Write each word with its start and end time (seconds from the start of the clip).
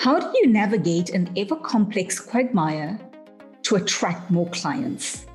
How 0.00 0.18
do 0.18 0.30
you 0.38 0.46
navigate 0.46 1.10
an 1.10 1.28
ever 1.36 1.56
complex 1.56 2.18
quagmire 2.18 2.98
to 3.64 3.76
attract 3.76 4.30
more 4.30 4.48
clients? 4.48 5.26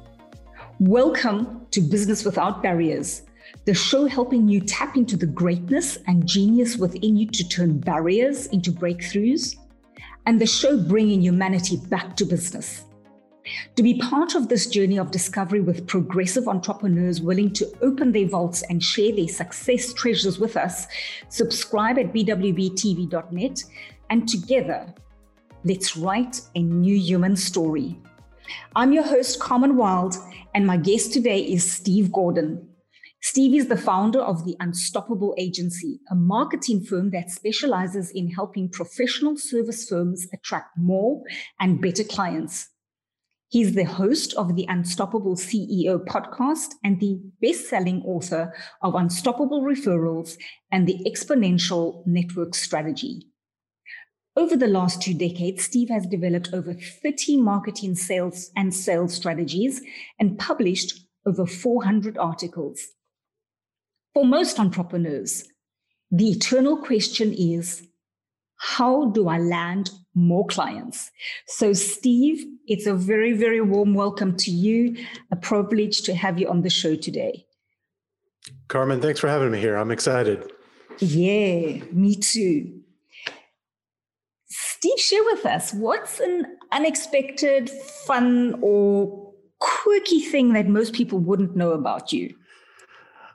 Welcome 0.80 1.68
to 1.70 1.82
Business 1.82 2.26
Without 2.26 2.64
Barriers, 2.64 3.22
the 3.66 3.76
show 3.76 4.08
helping 4.08 4.50
you 4.50 4.60
tap 4.60 4.98
into 4.98 5.18
the 5.18 5.28
greatness 5.28 6.00
and 6.08 6.26
genius 6.26 6.78
within 6.78 7.16
you 7.16 7.28
to 7.28 7.48
turn 7.48 7.78
barriers 7.78 8.48
into 8.48 8.72
breakthroughs, 8.72 9.56
and 10.26 10.42
the 10.42 10.48
show 10.48 10.82
bringing 10.82 11.22
humanity 11.22 11.78
back 11.92 12.18
to 12.18 12.26
business. 12.26 12.86
To 13.76 13.84
be 13.84 14.00
part 14.00 14.34
of 14.34 14.50
this 14.50 14.66
journey 14.66 14.98
of 14.98 15.12
discovery 15.12 15.62
with 15.62 15.86
progressive 15.86 16.48
entrepreneurs 16.48 17.22
willing 17.22 17.54
to 17.54 17.72
open 17.84 18.12
their 18.12 18.28
vaults 18.28 18.64
and 18.64 18.82
share 18.82 19.16
their 19.16 19.28
success 19.28 19.94
treasures 19.94 20.40
with 20.40 20.58
us, 20.58 20.88
subscribe 21.30 22.00
at 22.00 22.12
bwbtv.net 22.12 23.64
and 24.10 24.28
together, 24.28 24.94
let's 25.64 25.98
write 25.98 26.42
a 26.56 26.62
new 26.62 26.96
human 26.96 27.36
story. 27.36 28.00
I'm 28.76 28.94
your 28.94 29.04
host, 29.04 29.40
Carmen 29.40 29.76
Wild, 29.76 30.16
and 30.54 30.66
my 30.68 30.78
guest 30.78 31.14
today 31.14 31.40
is 31.40 31.70
Steve 31.70 32.12
Gordon. 32.12 32.70
Steve 33.22 33.56
is 33.56 33.68
the 33.68 33.78
founder 33.78 34.20
of 34.22 34.46
the 34.46 34.56
Unstoppable 34.60 35.34
Agency, 35.40 36.00
a 36.12 36.16
marketing 36.16 36.84
firm 36.84 37.10
that 37.10 37.32
specializes 37.32 38.12
in 38.12 38.30
helping 38.30 38.70
professional 38.70 39.36
service 39.36 39.90
firms 39.90 40.28
attract 40.32 40.78
more 40.78 41.24
and 41.60 41.82
better 41.82 42.04
clients. 42.04 42.70
He's 43.50 43.74
the 43.74 43.86
host 43.86 44.36
of 44.36 44.56
the 44.56 44.66
Unstoppable 44.70 45.36
CEO 45.36 46.06
podcast 46.06 46.74
and 46.84 47.00
the 47.00 47.20
best 47.42 47.68
selling 47.68 48.04
author 48.04 48.54
of 48.84 48.94
Unstoppable 48.94 49.64
Referrals 49.64 50.38
and 50.72 50.88
the 50.88 51.00
Exponential 51.08 52.06
Network 52.06 52.54
Strategy. 52.54 53.28
Over 54.38 54.58
the 54.58 54.68
last 54.68 55.02
two 55.02 55.14
decades, 55.14 55.64
Steve 55.64 55.90
has 55.90 56.06
developed 56.06 56.50
over 56.52 56.74
30 56.74 57.38
marketing 57.38 57.96
sales 57.96 58.52
and 58.58 58.74
sales 58.74 59.14
strategies 59.14 59.82
and 60.20 60.38
published 60.38 61.06
over 61.26 61.46
400 61.46 62.18
articles. 62.18 62.82
For 64.14 64.26
most 64.26 64.60
entrepreneurs, 64.60 65.46
the 66.12 66.32
eternal 66.32 66.78
question 66.78 67.34
is 67.34 67.88
how 68.58 69.12
do 69.12 69.30
I 69.30 69.38
land 69.38 69.92
more 70.14 70.46
clients? 70.48 71.12
So, 71.48 71.72
Steve, 71.74 72.46
it's 72.68 72.88
a 72.88 72.94
very, 72.94 73.34
very 73.34 73.62
warm 73.62 73.94
welcome 73.94 74.36
to 74.38 74.52
you. 74.52 74.98
A 75.32 75.36
privilege 75.36 76.02
to 76.04 76.16
have 76.16 76.40
you 76.40 76.50
on 76.50 76.62
the 76.62 76.70
show 76.70 76.96
today. 76.96 77.46
Carmen, 78.68 79.02
thanks 79.02 79.20
for 79.20 79.28
having 79.28 79.52
me 79.52 79.60
here. 79.60 79.76
I'm 79.76 79.92
excited. 79.92 80.52
Yeah, 81.00 81.84
me 81.92 82.16
too. 82.16 82.75
Steve, 84.86 85.00
share 85.00 85.24
with 85.24 85.48
us 85.48 85.74
what's 85.74 86.20
an 86.20 86.46
unexpected, 86.72 87.72
fun, 87.72 88.60
or 88.62 89.34
quirky 89.60 90.20
thing 90.20 90.54
that 90.54 90.68
most 90.68 90.94
people 90.94 91.18
wouldn't 91.18 91.56
know 91.56 91.72
about 91.72 92.14
you? 92.14 92.36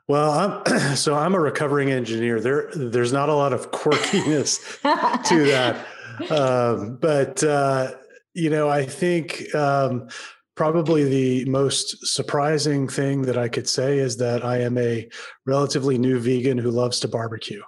Well, 0.07 0.31
I'm, 0.31 0.95
so 0.97 1.17
I'm 1.17 1.35
a 1.35 1.41
recovering 1.41 1.91
engineer. 1.91 2.41
There, 2.41 2.71
there's 2.77 3.13
not 3.13 3.29
a 3.29 3.35
lot 3.35 3.53
of 3.53 3.73
quirkiness 3.73 4.61
to 5.25 5.45
that, 5.47 6.31
um, 6.31 6.99
but 7.01 7.43
uh, 7.43 7.95
you 8.33 8.49
know, 8.49 8.69
I 8.69 8.85
think 8.85 9.53
um, 9.53 10.09
probably 10.55 11.03
the 11.03 11.51
most 11.51 12.07
surprising 12.07 12.87
thing 12.87 13.23
that 13.23 13.37
I 13.37 13.49
could 13.49 13.69
say 13.69 13.99
is 13.99 14.19
that 14.19 14.45
I 14.45 14.59
am 14.59 14.79
a 14.79 15.09
relatively 15.47 15.99
new 15.99 16.21
vegan 16.21 16.59
who 16.59 16.71
loves 16.71 17.01
to 17.01 17.09
barbecue 17.09 17.63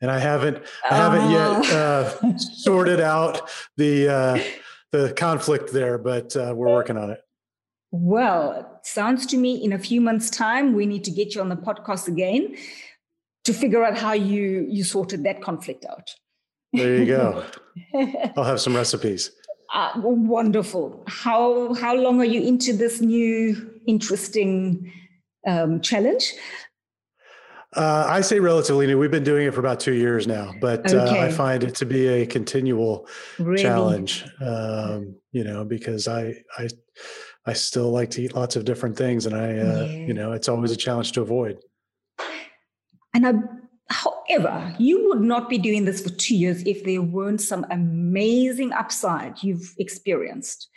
and 0.00 0.10
I 0.10 0.18
haven't 0.18 0.58
I 0.88 0.96
haven't 0.96 1.30
yet 1.30 1.72
uh, 1.72 2.12
uh 2.22 2.38
sorted 2.54 3.00
out 3.00 3.50
the 3.76 4.08
uh, 4.08 4.42
the 4.92 5.12
conflict 5.14 5.72
there, 5.72 5.98
but 5.98 6.34
uh, 6.36 6.52
we're 6.56 6.68
working 6.68 6.96
on 6.96 7.10
it. 7.10 7.20
Well, 7.92 8.80
sounds 8.84 9.26
to 9.26 9.36
me 9.36 9.62
in 9.64 9.72
a 9.72 9.78
few 9.78 10.00
months' 10.00 10.30
time 10.30 10.74
we 10.74 10.86
need 10.86 11.04
to 11.04 11.10
get 11.10 11.34
you 11.34 11.40
on 11.40 11.48
the 11.48 11.56
podcast 11.56 12.08
again 12.08 12.56
to 13.44 13.52
figure 13.52 13.84
out 13.84 13.98
how 13.98 14.12
you 14.12 14.66
you 14.68 14.84
sorted 14.84 15.24
that 15.24 15.42
conflict 15.42 15.84
out. 15.84 16.10
There 16.72 16.96
you 16.96 17.06
go. 17.06 17.44
I'll 18.36 18.44
have 18.44 18.60
some 18.60 18.76
recipes. 18.76 19.32
Uh, 19.74 19.92
wonderful. 19.96 21.04
How 21.06 21.74
how 21.74 21.94
long 21.94 22.20
are 22.20 22.24
you 22.24 22.42
into 22.42 22.72
this 22.72 23.00
new 23.00 23.70
interesting 23.86 24.92
um, 25.46 25.80
challenge? 25.80 26.32
Uh, 27.74 28.04
I 28.08 28.20
say 28.20 28.40
relatively 28.40 28.86
new. 28.86 28.98
We've 28.98 29.12
been 29.12 29.22
doing 29.22 29.46
it 29.46 29.54
for 29.54 29.60
about 29.60 29.78
two 29.78 29.94
years 29.94 30.26
now, 30.26 30.52
but 30.60 30.92
okay. 30.92 31.20
uh, 31.20 31.26
I 31.26 31.30
find 31.30 31.62
it 31.62 31.76
to 31.76 31.86
be 31.86 32.08
a 32.08 32.26
continual 32.26 33.06
really? 33.38 33.62
challenge. 33.62 34.24
Um, 34.40 35.14
you 35.30 35.44
know, 35.44 35.64
because 35.64 36.08
I 36.08 36.42
I 36.58 36.68
I 37.46 37.52
still 37.52 37.92
like 37.92 38.10
to 38.10 38.22
eat 38.22 38.34
lots 38.34 38.56
of 38.56 38.64
different 38.64 38.96
things, 38.96 39.24
and 39.24 39.36
I 39.36 39.58
uh, 39.58 39.84
yeah. 39.84 40.06
you 40.06 40.14
know 40.14 40.32
it's 40.32 40.48
always 40.48 40.72
a 40.72 40.76
challenge 40.76 41.12
to 41.12 41.22
avoid. 41.22 41.58
And 43.14 43.26
I, 43.26 43.34
however, 43.88 44.74
you 44.78 45.08
would 45.08 45.20
not 45.20 45.48
be 45.48 45.58
doing 45.58 45.84
this 45.84 46.02
for 46.02 46.10
two 46.10 46.36
years 46.36 46.62
if 46.64 46.82
there 46.84 47.02
weren't 47.02 47.40
some 47.40 47.64
amazing 47.70 48.72
upside 48.72 49.42
you've 49.42 49.74
experienced 49.78 50.68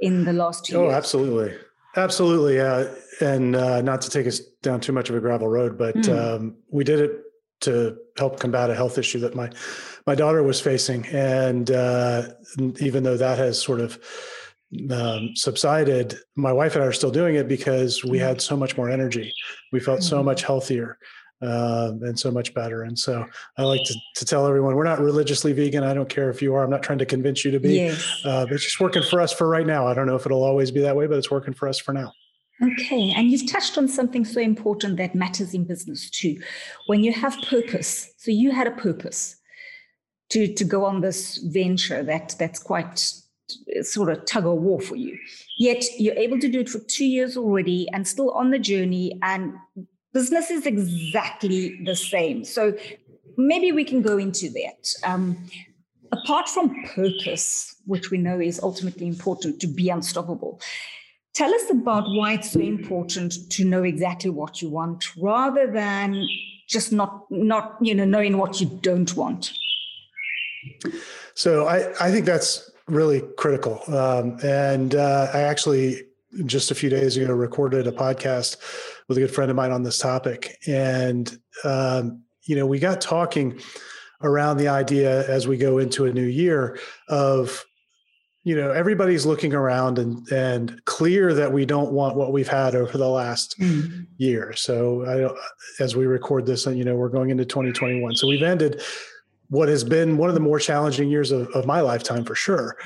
in 0.00 0.24
the 0.24 0.32
last 0.32 0.66
two 0.66 0.76
oh, 0.76 0.82
years. 0.82 0.92
Oh, 0.92 0.96
absolutely. 0.96 1.56
Absolutely, 1.96 2.60
uh, 2.60 2.88
and 3.20 3.56
uh, 3.56 3.80
not 3.80 4.02
to 4.02 4.10
take 4.10 4.26
us 4.26 4.40
down 4.62 4.80
too 4.80 4.92
much 4.92 5.08
of 5.08 5.16
a 5.16 5.20
gravel 5.20 5.48
road, 5.48 5.78
but 5.78 5.96
mm. 5.96 6.16
um, 6.16 6.56
we 6.70 6.84
did 6.84 7.00
it 7.00 7.22
to 7.62 7.96
help 8.18 8.38
combat 8.38 8.68
a 8.68 8.74
health 8.74 8.98
issue 8.98 9.18
that 9.20 9.34
my 9.34 9.50
my 10.06 10.14
daughter 10.14 10.42
was 10.42 10.60
facing, 10.60 11.06
and 11.06 11.70
uh, 11.70 12.28
even 12.80 13.02
though 13.02 13.16
that 13.16 13.38
has 13.38 13.60
sort 13.60 13.80
of 13.80 13.98
um, 14.90 15.34
subsided, 15.34 16.16
my 16.34 16.52
wife 16.52 16.74
and 16.74 16.84
I 16.84 16.86
are 16.86 16.92
still 16.92 17.10
doing 17.10 17.36
it 17.36 17.48
because 17.48 18.04
we 18.04 18.18
hmm. 18.18 18.24
had 18.24 18.42
so 18.42 18.56
much 18.56 18.76
more 18.76 18.90
energy. 18.90 19.32
We 19.72 19.80
felt 19.80 20.02
so 20.02 20.18
hmm. 20.18 20.26
much 20.26 20.42
healthier 20.42 20.98
um, 21.42 22.02
and 22.02 22.18
so 22.18 22.30
much 22.30 22.54
better. 22.54 22.82
And 22.82 22.98
so 22.98 23.26
I 23.58 23.62
like 23.62 23.82
to, 23.84 23.94
to 24.16 24.24
tell 24.24 24.46
everyone 24.46 24.74
we're 24.74 24.84
not 24.84 25.00
religiously 25.00 25.52
vegan. 25.52 25.84
I 25.84 25.94
don't 25.94 26.08
care 26.08 26.30
if 26.30 26.40
you 26.40 26.54
are. 26.54 26.64
I'm 26.64 26.70
not 26.70 26.82
trying 26.82 26.98
to 26.98 27.06
convince 27.06 27.44
you 27.44 27.50
to 27.50 27.60
be. 27.60 27.74
Yes. 27.74 28.22
Uh, 28.24 28.46
it's 28.50 28.64
just 28.64 28.80
working 28.80 29.02
for 29.02 29.20
us 29.20 29.32
for 29.32 29.48
right 29.48 29.66
now. 29.66 29.86
I 29.86 29.94
don't 29.94 30.06
know 30.06 30.16
if 30.16 30.24
it'll 30.26 30.44
always 30.44 30.70
be 30.70 30.80
that 30.80 30.96
way, 30.96 31.06
but 31.06 31.18
it's 31.18 31.30
working 31.30 31.54
for 31.54 31.68
us 31.68 31.78
for 31.78 31.92
now. 31.92 32.12
Okay. 32.62 33.12
And 33.14 33.30
you've 33.30 33.50
touched 33.50 33.76
on 33.76 33.86
something 33.86 34.24
so 34.24 34.40
important 34.40 34.96
that 34.96 35.14
matters 35.14 35.52
in 35.52 35.64
business 35.64 36.08
too. 36.08 36.40
When 36.86 37.04
you 37.04 37.12
have 37.12 37.36
purpose, 37.42 38.10
so 38.16 38.30
you 38.30 38.50
had 38.50 38.66
a 38.66 38.70
purpose 38.70 39.36
to, 40.30 40.52
to 40.54 40.64
go 40.64 40.84
on 40.84 41.02
this 41.02 41.36
venture 41.38 42.02
that 42.02 42.34
that's 42.38 42.58
quite 42.58 43.12
sort 43.82 44.10
of 44.10 44.24
tug 44.24 44.46
of 44.46 44.54
war 44.54 44.80
for 44.80 44.96
you. 44.96 45.18
Yet 45.58 45.84
you're 45.98 46.16
able 46.16 46.38
to 46.40 46.48
do 46.48 46.60
it 46.60 46.68
for 46.68 46.80
two 46.80 47.04
years 47.04 47.36
already 47.36 47.88
and 47.92 48.08
still 48.08 48.30
on 48.30 48.50
the 48.50 48.58
journey 48.58 49.18
and 49.22 49.54
business 50.16 50.50
is 50.50 50.64
exactly 50.64 51.78
the 51.84 51.94
same. 51.94 52.42
So 52.42 52.74
maybe 53.36 53.70
we 53.70 53.84
can 53.84 54.00
go 54.00 54.16
into 54.16 54.48
that. 54.60 54.82
Um, 55.04 55.36
apart 56.10 56.48
from 56.48 56.74
purpose, 56.94 57.76
which 57.84 58.10
we 58.10 58.16
know 58.16 58.40
is 58.40 58.58
ultimately 58.62 59.06
important 59.06 59.60
to 59.60 59.66
be 59.66 59.90
unstoppable, 59.90 60.58
tell 61.34 61.52
us 61.54 61.70
about 61.70 62.04
why 62.16 62.32
it's 62.32 62.50
so 62.50 62.60
important 62.60 63.34
to 63.50 63.64
know 63.66 63.82
exactly 63.82 64.30
what 64.30 64.62
you 64.62 64.70
want 64.70 65.04
rather 65.18 65.70
than 65.70 66.26
just 66.66 66.92
not 66.92 67.26
not 67.30 67.76
you 67.82 67.94
know 67.94 68.06
knowing 68.06 68.38
what 68.38 68.58
you 68.60 68.68
don't 68.88 69.14
want. 69.16 69.52
So 71.34 71.66
I 71.66 71.78
I 72.06 72.10
think 72.10 72.24
that's 72.24 72.70
really 72.88 73.20
critical, 73.36 73.82
um, 73.94 74.38
and 74.42 74.94
uh, 74.94 75.28
I 75.34 75.40
actually 75.42 76.05
just 76.44 76.70
a 76.70 76.74
few 76.74 76.90
days 76.90 77.16
ago 77.16 77.32
recorded 77.32 77.86
a 77.86 77.92
podcast 77.92 78.56
with 79.08 79.16
a 79.18 79.20
good 79.20 79.34
friend 79.34 79.50
of 79.50 79.56
mine 79.56 79.72
on 79.72 79.82
this 79.82 79.98
topic. 79.98 80.58
And, 80.66 81.38
um, 81.64 82.22
you 82.44 82.56
know, 82.56 82.66
we 82.66 82.78
got 82.78 83.00
talking 83.00 83.58
around 84.22 84.56
the 84.56 84.68
idea 84.68 85.28
as 85.28 85.46
we 85.46 85.56
go 85.56 85.78
into 85.78 86.06
a 86.06 86.12
new 86.12 86.24
year 86.24 86.78
of, 87.08 87.64
you 88.44 88.54
know, 88.54 88.70
everybody's 88.70 89.26
looking 89.26 89.54
around 89.54 89.98
and, 89.98 90.26
and 90.30 90.84
clear 90.84 91.34
that 91.34 91.52
we 91.52 91.66
don't 91.66 91.92
want 91.92 92.16
what 92.16 92.32
we've 92.32 92.48
had 92.48 92.74
over 92.74 92.96
the 92.96 93.08
last 93.08 93.58
mm-hmm. 93.58 94.02
year. 94.18 94.52
So 94.54 95.04
I, 95.04 95.82
as 95.82 95.96
we 95.96 96.06
record 96.06 96.46
this, 96.46 96.66
you 96.66 96.84
know, 96.84 96.94
we're 96.94 97.08
going 97.08 97.30
into 97.30 97.44
2021. 97.44 98.14
So 98.14 98.28
we've 98.28 98.42
ended 98.42 98.82
what 99.48 99.68
has 99.68 99.84
been 99.84 100.16
one 100.16 100.28
of 100.28 100.34
the 100.34 100.40
more 100.40 100.58
challenging 100.58 101.08
years 101.08 101.30
of, 101.30 101.48
of 101.50 101.66
my 101.66 101.80
lifetime 101.80 102.24
for 102.24 102.34
sure 102.34 102.76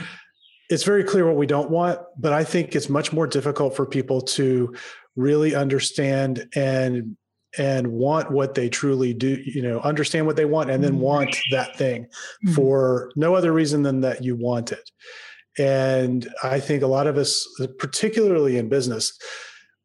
it's 0.71 0.85
very 0.85 1.05
clear 1.05 1.27
what 1.27 1.37
we 1.37 1.47
don't 1.47 1.69
want, 1.69 1.99
but 2.17 2.33
I 2.33 2.45
think 2.45 2.77
it's 2.77 2.89
much 2.89 3.13
more 3.13 3.27
difficult 3.27 3.77
for 3.77 3.85
people 3.85 4.21
to 4.23 4.75
really 5.17 5.55
understand 5.55 6.49
and 6.55 7.17
and 7.59 7.89
want 7.89 8.31
what 8.31 8.55
they 8.55 8.69
truly 8.69 9.13
do 9.13 9.43
you 9.45 9.61
know 9.61 9.81
understand 9.81 10.25
what 10.25 10.37
they 10.37 10.45
want 10.45 10.71
and 10.71 10.85
then 10.85 10.93
mm-hmm. 10.93 11.01
want 11.01 11.37
that 11.51 11.77
thing 11.77 12.05
mm-hmm. 12.05 12.53
for 12.55 13.11
no 13.17 13.35
other 13.35 13.53
reason 13.53 13.83
than 13.83 14.01
that 14.01 14.23
you 14.23 14.37
want 14.37 14.71
it 14.71 14.89
and 15.59 16.33
i 16.45 16.61
think 16.61 16.83
a 16.85 16.87
lot 16.87 17.09
of 17.09 17.17
us 17.17 17.45
particularly 17.81 18.57
in 18.57 18.69
business 18.69 19.19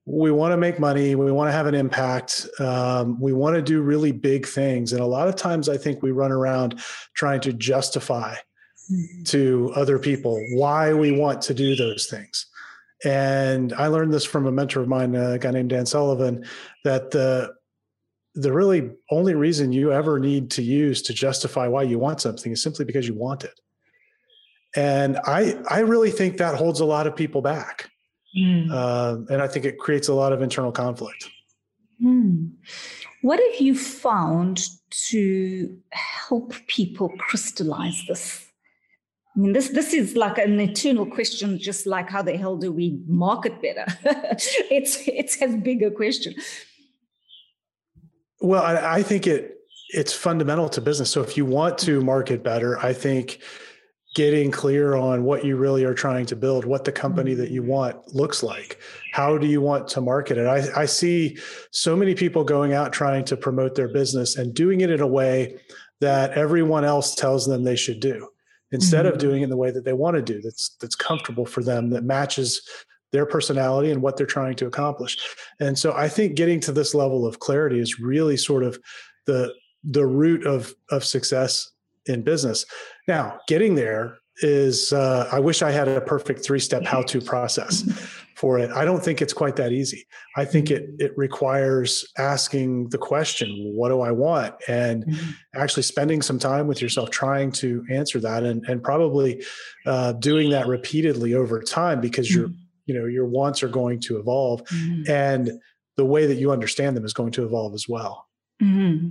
we 0.06 0.30
want 0.30 0.52
to 0.52 0.58
make 0.58 0.80
money 0.80 1.16
we 1.16 1.32
want 1.32 1.48
to 1.48 1.52
have 1.52 1.66
an 1.66 1.74
impact 1.74 2.48
um, 2.60 3.20
we 3.20 3.34
want 3.34 3.56
to 3.56 3.64
do 3.64 3.82
really 3.82 4.12
big 4.12 4.46
things 4.46 4.94
and 4.94 5.02
a 5.02 5.08
lot 5.08 5.28
of 5.28 5.36
times 5.36 5.68
i 5.68 5.76
think 5.76 6.04
we 6.04 6.12
run 6.12 6.32
around 6.32 6.80
trying 7.16 7.42
to 7.42 7.52
justify 7.52 8.36
mm-hmm. 8.92 9.24
to 9.24 9.72
other 9.76 10.00
people 10.00 10.44
why 10.54 10.94
we 10.94 11.12
want 11.12 11.42
to 11.44 11.54
do 11.54 11.76
those 11.76 12.08
things. 12.08 12.48
And 13.04 13.74
I 13.74 13.88
learned 13.88 14.14
this 14.14 14.26
from 14.26 14.48
a 14.48 14.52
mentor 14.52 14.82
of 14.82 14.88
mine, 14.88 15.16
a 15.16 15.38
guy 15.38 15.52
named 15.52 15.70
Dan 15.70 15.86
Sullivan, 15.86 16.46
that 16.84 17.12
the 17.12 17.54
the 18.36 18.52
really 18.52 18.92
only 19.12 19.34
reason 19.34 19.72
you 19.72 19.94
ever 19.94 20.20
need 20.20 20.52
to 20.52 20.62
use 20.62 21.02
to 21.04 21.14
justify 21.14 21.68
why 21.68 21.84
you 21.84 21.98
want 21.98 22.20
something 22.20 22.52
is 22.52 22.62
simply 22.62 22.84
because 22.84 23.08
you 23.08 23.14
want 23.14 23.44
it. 23.44 23.58
And 24.76 25.18
I 25.26 25.56
I 25.70 25.80
really 25.80 26.12
think 26.12 26.38
that 26.38 26.56
holds 26.56 26.80
a 26.80 26.86
lot 26.86 27.08
of 27.08 27.16
people 27.16 27.42
back. 27.42 27.90
Mm. 28.38 28.70
Uh, 28.72 29.32
and 29.32 29.42
I 29.42 29.48
think 29.48 29.66
it 29.66 29.78
creates 29.78 30.10
a 30.10 30.14
lot 30.14 30.34
of 30.34 30.42
internal 30.42 30.72
conflict. 30.72 31.30
Mm. 32.04 32.52
What 33.22 33.40
have 33.40 33.62
you 33.62 33.76
found 33.76 34.68
to 35.10 35.78
help 35.92 36.54
people 36.68 37.10
crystallize 37.18 38.04
this? 38.08 38.45
I 39.36 39.40
mean, 39.40 39.52
this 39.52 39.70
this 39.70 39.94
is 39.94 40.16
like 40.16 40.38
an 40.38 40.60
eternal 40.62 41.06
question, 41.06 41.60
just 41.60 41.86
like 41.86 42.10
how 42.10 42.22
the 42.22 42.38
hell 42.38 42.56
do 42.56 42.72
we 42.72 43.00
market 43.06 43.62
better? 43.62 43.86
it's 44.72 44.98
it's 45.08 45.42
as 45.42 45.56
big 45.58 45.84
a 45.84 45.92
question. 45.92 46.36
Well, 48.40 48.64
I, 48.64 48.98
I 48.98 49.04
think 49.04 49.28
it 49.28 49.58
it's 49.90 50.14
fundamental 50.14 50.70
to 50.70 50.82
business. 50.82 51.12
So 51.12 51.22
if 51.22 51.36
you 51.36 51.46
want 51.46 51.78
to 51.80 52.02
market 52.02 52.44
better, 52.44 52.80
I 52.80 52.94
think 52.94 53.40
getting 54.16 54.50
clear 54.50 54.96
on 54.96 55.26
what 55.26 55.44
you 55.44 55.58
really 55.58 55.84
are 55.84 55.94
trying 55.94 56.26
to 56.26 56.38
build, 56.38 56.64
what 56.64 56.86
the 56.86 56.92
company 56.92 57.34
that 57.34 57.52
you 57.52 57.62
want 57.62 58.16
looks 58.16 58.42
like. 58.42 58.80
How 59.12 59.38
do 59.38 59.46
you 59.46 59.60
want 59.60 59.90
to 59.90 60.00
market 60.00 60.38
it? 60.38 60.48
I, 60.48 60.84
I, 60.84 60.86
see 60.86 61.38
so 61.72 61.98
many 61.98 62.16
people 62.16 62.46
going 62.46 62.72
out 62.72 62.94
trying 62.94 63.26
to 63.26 63.36
promote 63.36 63.76
their 63.76 63.90
business 63.90 64.38
and 64.38 64.54
doing 64.54 64.80
it 64.80 64.90
in 64.90 65.02
a 65.02 65.08
way 65.08 65.58
that 66.00 66.32
everyone 66.32 66.86
else 66.86 67.14
tells 67.14 67.46
them 67.46 67.66
they 67.66 67.76
should 67.76 68.00
do 68.00 68.30
instead 68.72 69.06
mm-hmm. 69.06 69.14
of 69.14 69.20
doing 69.20 69.42
it 69.42 69.46
in 69.46 69.50
the 69.50 69.58
way 69.58 69.72
that 69.72 69.86
they 69.86 69.94
want 69.94 70.16
to 70.16 70.22
do 70.22 70.42
that's 70.42 70.76
that's 70.82 70.96
comfortable 70.96 71.46
for 71.46 71.64
them 71.64 71.90
that 71.90 72.04
matches 72.04 72.62
their 73.12 73.26
personality 73.26 73.92
and 73.92 74.02
what 74.02 74.18
they're 74.18 74.26
trying 74.26 74.56
to 74.56 74.66
accomplish. 74.66 75.18
And 75.60 75.80
so 75.80 75.94
I 75.94 76.10
think 76.10 76.36
getting 76.36 76.60
to 76.62 76.72
this 76.72 76.94
level 76.94 77.26
of 77.26 77.40
clarity 77.40 77.80
is 77.80 78.00
really 78.00 78.38
sort 78.38 78.64
of 78.64 78.78
the 79.26 79.54
the 79.84 80.06
root 80.06 80.46
of 80.46 80.74
of 80.90 81.06
success 81.06 81.72
in 82.08 82.24
business. 82.24 82.66
Now, 83.08 83.40
getting 83.48 83.76
there 83.76 84.18
is 84.42 84.92
uh, 84.92 85.30
I 85.32 85.40
wish 85.40 85.62
I 85.62 85.72
had 85.72 85.88
a 85.88 86.02
perfect 86.02 86.44
three 86.44 86.60
step 86.60 86.84
how 86.84 87.04
to 87.04 87.22
process 87.22 87.84
for 88.36 88.60
it. 88.60 88.70
I 88.72 88.86
don't 88.86 89.04
think 89.04 89.22
it's 89.22 89.34
quite 89.34 89.56
that 89.56 89.72
easy. 89.72 90.06
I 90.36 90.46
think 90.46 90.70
it 90.70 90.90
it 91.00 91.18
requires 91.18 92.06
asking 92.18 92.90
the 92.90 92.98
question, 92.98 93.50
what 93.76 93.90
do 93.90 94.02
I 94.02 94.12
want? 94.12 94.56
And 94.68 95.06
mm-hmm. 95.06 95.32
actually 95.56 95.84
spending 95.84 96.22
some 96.22 96.40
time 96.40 96.68
with 96.68 96.82
yourself 96.82 97.10
trying 97.10 97.52
to 97.54 97.84
answer 97.92 98.20
that 98.20 98.44
and, 98.44 98.64
and 98.66 98.84
probably 98.84 99.44
uh, 99.86 100.14
doing 100.14 100.50
that 100.52 100.68
repeatedly 100.68 101.34
over 101.34 101.62
time 101.62 102.02
because 102.02 102.30
mm-hmm. 102.30 102.42
your 102.42 102.50
you 102.86 102.94
know 102.94 103.06
your 103.06 103.26
wants 103.26 103.64
are 103.64 103.70
going 103.70 104.00
to 104.02 104.20
evolve 104.20 104.64
mm-hmm. 104.66 105.10
and 105.10 105.52
the 105.98 106.06
way 106.06 106.26
that 106.26 106.36
you 106.36 106.52
understand 106.52 106.96
them 106.96 107.06
is 107.06 107.14
going 107.14 107.32
to 107.32 107.46
evolve 107.46 107.74
as 107.74 107.88
well. 107.88 108.28
Mm-hmm. 108.62 109.10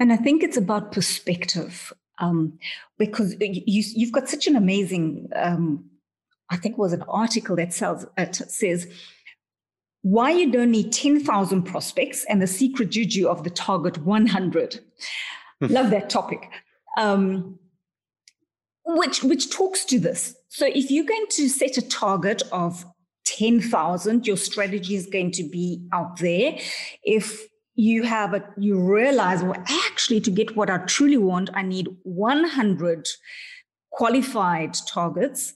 And 0.00 0.12
I 0.12 0.16
think 0.16 0.42
it's 0.42 0.56
about 0.56 0.92
perspective 0.92 1.92
um, 2.18 2.58
because 2.98 3.36
you, 3.40 3.82
you've 3.94 4.12
got 4.12 4.28
such 4.28 4.46
an 4.46 4.56
amazing, 4.56 5.28
um, 5.36 5.84
I 6.50 6.56
think 6.56 6.74
it 6.74 6.78
was 6.78 6.92
an 6.92 7.02
article 7.02 7.56
that 7.56 7.72
sells, 7.72 8.06
uh, 8.16 8.32
says, 8.32 8.86
why 10.02 10.30
you 10.30 10.50
don't 10.50 10.70
need 10.70 10.92
10,000 10.92 11.62
prospects 11.62 12.24
and 12.28 12.40
the 12.40 12.46
secret 12.46 12.90
juju 12.90 13.28
of 13.28 13.44
the 13.44 13.50
target 13.50 13.98
100. 13.98 14.80
Hmm. 15.60 15.66
Love 15.66 15.90
that 15.90 16.08
topic. 16.08 16.48
Um, 16.96 17.58
which, 18.84 19.22
which 19.22 19.50
talks 19.50 19.84
to 19.86 19.98
this. 19.98 20.34
So 20.48 20.66
if 20.66 20.90
you're 20.90 21.04
going 21.04 21.26
to 21.30 21.48
set 21.48 21.76
a 21.76 21.86
target 21.86 22.42
of 22.52 22.86
10,000, 23.26 24.26
your 24.26 24.36
strategy 24.38 24.94
is 24.94 25.06
going 25.06 25.32
to 25.32 25.42
be 25.42 25.86
out 25.92 26.18
there. 26.18 26.58
If 27.02 27.48
you 27.78 28.02
have 28.02 28.34
a 28.34 28.44
you 28.56 28.76
realize 28.76 29.40
well 29.44 29.62
actually 29.86 30.20
to 30.20 30.32
get 30.32 30.56
what 30.56 30.68
i 30.68 30.78
truly 30.78 31.16
want 31.16 31.48
i 31.54 31.62
need 31.62 31.86
100 32.02 33.06
qualified 33.90 34.76
targets 34.86 35.52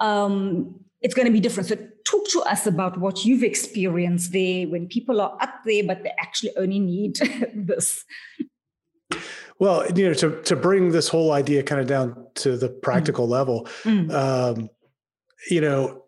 um, 0.00 0.74
it's 1.00 1.14
going 1.14 1.26
to 1.26 1.32
be 1.32 1.40
different 1.40 1.68
so 1.68 1.76
talk 2.04 2.26
to 2.28 2.40
us 2.42 2.66
about 2.66 2.98
what 2.98 3.24
you've 3.24 3.42
experienced 3.42 4.32
there 4.32 4.66
when 4.68 4.86
people 4.86 5.20
are 5.20 5.36
up 5.40 5.54
there 5.66 5.82
but 5.84 6.02
they 6.02 6.12
actually 6.18 6.52
only 6.56 6.78
need 6.78 7.16
this 7.54 8.04
well 9.58 9.86
you 9.92 10.08
know 10.08 10.14
to, 10.14 10.40
to 10.42 10.56
bring 10.56 10.90
this 10.90 11.08
whole 11.08 11.32
idea 11.32 11.62
kind 11.62 11.80
of 11.80 11.86
down 11.86 12.26
to 12.34 12.56
the 12.56 12.68
practical 12.68 13.26
mm. 13.26 13.30
level 13.30 13.68
mm. 13.82 14.10
Um, 14.12 14.68
you 15.50 15.60
know 15.60 16.01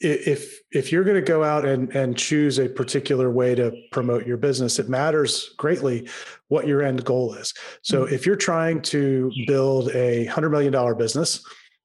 if 0.00 0.60
if 0.72 0.92
you're 0.92 1.04
going 1.04 1.16
to 1.16 1.22
go 1.22 1.42
out 1.42 1.64
and 1.64 1.94
and 1.96 2.18
choose 2.18 2.58
a 2.58 2.68
particular 2.68 3.30
way 3.30 3.54
to 3.54 3.72
promote 3.92 4.26
your 4.26 4.36
business 4.36 4.78
it 4.78 4.88
matters 4.88 5.54
greatly 5.56 6.06
what 6.48 6.66
your 6.66 6.82
end 6.82 7.02
goal 7.04 7.32
is 7.34 7.54
so 7.82 8.04
mm-hmm. 8.04 8.14
if 8.14 8.26
you're 8.26 8.36
trying 8.36 8.80
to 8.82 9.32
build 9.46 9.90
a 9.94 10.26
100 10.26 10.50
million 10.50 10.72
dollar 10.72 10.94
business 10.94 11.42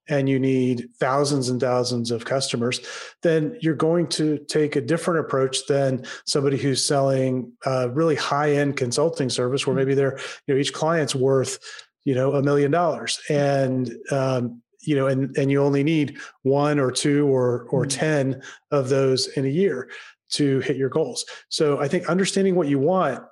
and 0.10 0.28
you 0.28 0.40
need 0.40 0.90
thousands 1.00 1.48
and 1.48 1.62
thousands 1.62 2.12
of 2.12 2.26
customers 2.26 2.82
then 3.24 3.58
you're 3.62 3.76
going 3.76 4.08
to 4.08 4.38
take 4.50 4.76
a 4.76 4.82
different 4.82 5.22
approach 5.22 5.66
than 5.68 6.04
somebody 6.26 6.58
who's 6.58 6.86
selling 6.86 7.50
a 7.66 7.90
really 7.92 8.16
high 8.16 8.52
end 8.52 8.76
consulting 8.76 9.30
service 9.30 9.66
where 9.66 9.74
mm-hmm. 9.74 9.86
maybe 9.86 9.96
they're 9.96 10.20
you 10.48 10.54
know 10.54 10.60
each 10.60 10.74
client's 10.74 11.16
worth 11.16 11.60
you 12.04 12.14
know 12.14 12.34
a 12.34 12.44
million 12.44 12.72
dollars 12.72 13.22
and 13.30 13.96
um, 14.12 14.62
you 14.82 14.96
know, 14.96 15.08
and 15.08 15.36
and 15.38 15.52
you 15.52 15.62
only 15.62 15.84
need 15.84 16.18
one 16.44 16.80
or 16.80 16.92
two 16.92 17.28
or 17.28 17.64
or 17.72 17.86
mm-hmm. 17.86 18.00
ten 18.00 18.42
of 18.72 18.90
those 18.90 19.28
in 19.30 19.46
a 19.46 19.50
year 19.50 19.90
to 20.32 20.60
hit 20.62 20.78
your 20.78 20.90
goals. 20.90 21.26
So 21.50 21.80
I 21.80 21.88
think 21.88 22.08
understanding 22.08 22.56
what 22.56 22.68
you 22.68 22.80
want 22.80 23.24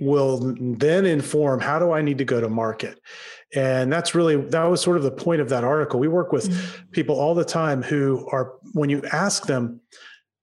will 0.00 0.54
then 0.58 1.04
inform 1.04 1.60
how 1.60 1.78
do 1.78 1.90
I 1.90 2.02
need 2.02 2.18
to 2.18 2.24
go 2.24 2.40
to 2.40 2.48
market. 2.48 3.00
And 3.54 3.92
that's 3.92 4.14
really 4.14 4.36
that 4.36 4.64
was 4.64 4.80
sort 4.80 4.96
of 4.96 5.02
the 5.02 5.10
point 5.10 5.40
of 5.40 5.48
that 5.48 5.64
article. 5.64 5.98
We 5.98 6.08
work 6.08 6.32
with 6.32 6.48
mm-hmm. 6.48 6.90
people 6.92 7.18
all 7.18 7.34
the 7.34 7.44
time 7.44 7.82
who 7.82 8.26
are 8.30 8.54
when 8.72 8.90
you 8.90 9.02
ask 9.12 9.46
them 9.46 9.80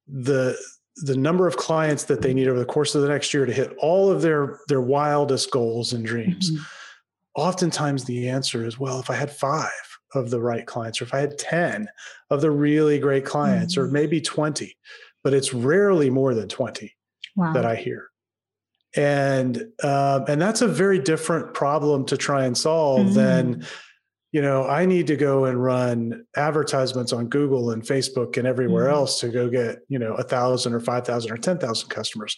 the 0.08 0.58
the 0.98 1.16
number 1.16 1.48
of 1.48 1.58
clients 1.58 2.06
that 2.06 2.22
they 2.22 2.34
need 2.34 2.48
over 2.48 2.60
the 2.60 2.66
course 2.66 2.96
of 2.96 3.04
the 3.04 3.08
next 3.08 3.34
year 3.34 3.46
to 3.46 3.54
hit 3.54 3.74
all 3.80 4.12
of 4.12 4.22
their 4.22 4.60
their 4.68 4.82
wildest 4.82 5.52
goals 5.52 5.94
and 5.94 6.06
dreams. 6.06 6.52
Mm-hmm. 6.52 6.64
Oftentimes 7.36 8.04
the 8.04 8.28
answer 8.28 8.66
is 8.66 8.78
well 8.78 9.00
if 9.00 9.10
I 9.10 9.16
had 9.16 9.32
5 9.32 9.70
of 10.14 10.30
the 10.30 10.40
right 10.40 10.66
clients, 10.66 11.02
or 11.02 11.06
if 11.06 11.14
I 11.14 11.20
had 11.20 11.38
10 11.38 11.88
of 12.30 12.42
the 12.42 12.52
really 12.52 13.00
great 13.00 13.26
clients, 13.26 13.76
mm-hmm. 13.76 13.90
or 13.90 13.92
maybe 13.92 14.22
20, 14.22 14.76
but 15.24 15.34
it's 15.34 15.54
rarely 15.54 16.10
more 16.10 16.34
than 16.34 16.48
20 16.48 16.96
wow. 17.36 17.54
that 17.54 17.66
I 17.66 17.76
hear. 17.76 18.08
And 18.96 19.58
um, 19.84 20.26
and 20.28 20.42
that's 20.42 20.62
a 20.62 20.68
very 20.68 20.98
different 20.98 21.54
problem 21.54 22.06
to 22.06 22.18
try 22.18 22.46
and 22.46 22.58
solve 22.58 23.08
mm-hmm. 23.08 23.14
than 23.14 23.66
you 24.34 24.42
know, 24.42 24.68
I 24.68 24.86
need 24.86 25.08
to 25.08 25.16
go 25.16 25.46
and 25.46 25.62
run 25.62 26.26
advertisements 26.36 27.14
on 27.14 27.28
Google 27.28 27.72
and 27.72 27.82
Facebook 27.82 28.38
and 28.38 28.46
everywhere 28.46 28.86
mm-hmm. 28.86 28.96
else 28.96 29.20
to 29.22 29.30
go 29.30 29.50
get, 29.50 29.80
you 29.88 29.98
know, 29.98 30.14
a 30.16 30.24
thousand 30.24 30.74
or 30.74 30.80
5,000 30.80 31.32
or 31.32 31.38
10,000 31.38 31.90
customers 31.90 32.38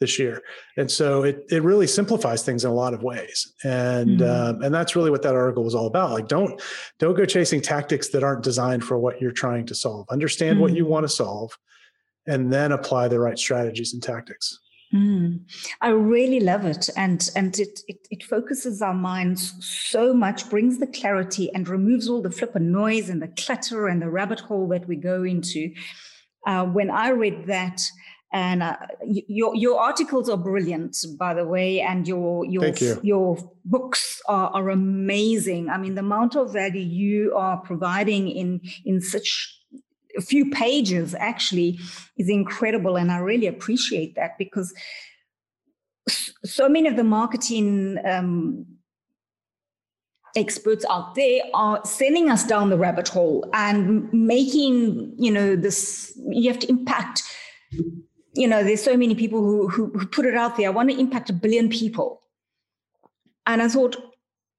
this 0.00 0.18
year. 0.18 0.42
And 0.76 0.90
so 0.90 1.22
it, 1.22 1.44
it 1.50 1.62
really 1.62 1.86
simplifies 1.86 2.42
things 2.42 2.64
in 2.64 2.70
a 2.70 2.74
lot 2.74 2.94
of 2.94 3.02
ways. 3.02 3.52
And, 3.64 4.20
mm-hmm. 4.20 4.56
um, 4.56 4.62
and 4.62 4.74
that's 4.74 4.94
really 4.94 5.10
what 5.10 5.22
that 5.22 5.34
article 5.34 5.64
was 5.64 5.74
all 5.74 5.86
about. 5.86 6.10
Like, 6.10 6.28
don't, 6.28 6.60
don't 6.98 7.16
go 7.16 7.24
chasing 7.24 7.60
tactics 7.60 8.08
that 8.10 8.22
aren't 8.22 8.42
designed 8.42 8.84
for 8.84 8.98
what 8.98 9.20
you're 9.20 9.32
trying 9.32 9.66
to 9.66 9.74
solve. 9.74 10.06
Understand 10.10 10.54
mm-hmm. 10.54 10.62
what 10.62 10.74
you 10.74 10.86
want 10.86 11.04
to 11.04 11.08
solve 11.08 11.56
and 12.26 12.52
then 12.52 12.72
apply 12.72 13.08
the 13.08 13.20
right 13.20 13.38
strategies 13.38 13.94
and 13.94 14.02
tactics. 14.02 14.58
Mm, 14.94 15.40
I 15.80 15.88
really 15.88 16.38
love 16.38 16.64
it, 16.64 16.88
and 16.96 17.28
and 17.34 17.58
it, 17.58 17.80
it, 17.88 18.06
it 18.08 18.22
focuses 18.22 18.80
our 18.80 18.94
minds 18.94 19.52
so 19.60 20.14
much, 20.14 20.48
brings 20.48 20.78
the 20.78 20.86
clarity, 20.86 21.52
and 21.52 21.68
removes 21.68 22.08
all 22.08 22.22
the 22.22 22.30
flippant 22.30 22.66
noise 22.66 23.08
and 23.08 23.20
the 23.20 23.28
clutter 23.28 23.88
and 23.88 24.00
the 24.00 24.08
rabbit 24.08 24.38
hole 24.38 24.68
that 24.68 24.86
we 24.86 24.94
go 24.94 25.24
into. 25.24 25.74
Uh, 26.46 26.64
when 26.66 26.88
I 26.88 27.08
read 27.08 27.46
that, 27.46 27.82
and 28.32 28.62
uh, 28.62 28.76
your 29.06 29.54
your 29.54 29.80
articles 29.80 30.28
are 30.28 30.36
brilliant, 30.36 30.96
by 31.18 31.32
the 31.34 31.46
way, 31.46 31.80
and 31.80 32.06
your 32.08 32.44
your 32.44 32.66
you. 32.66 33.00
your 33.02 33.52
books 33.64 34.20
are, 34.28 34.50
are 34.50 34.70
amazing. 34.70 35.68
I 35.68 35.78
mean, 35.78 35.94
the 35.94 36.00
amount 36.00 36.36
of 36.36 36.52
value 36.52 36.80
you 36.80 37.34
are 37.36 37.58
providing 37.58 38.28
in 38.28 38.60
in 38.84 39.00
such 39.00 39.56
a 40.16 40.20
few 40.20 40.50
pages 40.50 41.14
actually 41.14 41.78
is 42.16 42.28
incredible. 42.28 42.96
And 42.96 43.12
I 43.12 43.18
really 43.18 43.46
appreciate 43.46 44.14
that 44.16 44.38
because 44.38 44.74
so 46.44 46.68
many 46.68 46.88
of 46.88 46.96
the 46.96 47.04
marketing 47.04 47.98
um, 48.04 48.66
experts 50.36 50.84
out 50.88 51.14
there 51.14 51.42
are 51.54 51.84
sending 51.84 52.30
us 52.30 52.46
down 52.46 52.70
the 52.70 52.78
rabbit 52.78 53.08
hole 53.08 53.48
and 53.52 54.12
making, 54.12 55.14
you 55.18 55.30
know, 55.30 55.56
this, 55.56 56.18
you 56.28 56.50
have 56.50 56.60
to 56.60 56.68
impact, 56.68 57.22
you 58.36 58.46
know, 58.46 58.62
there's 58.62 58.82
so 58.82 58.96
many 58.96 59.14
people 59.14 59.40
who, 59.40 59.68
who, 59.68 59.86
who 59.90 60.06
put 60.06 60.26
it 60.26 60.34
out 60.34 60.56
there. 60.56 60.68
I 60.68 60.70
want 60.70 60.90
to 60.90 60.98
impact 60.98 61.30
a 61.30 61.32
billion 61.32 61.68
people. 61.68 62.22
And 63.46 63.62
I 63.62 63.68
thought, 63.68 63.96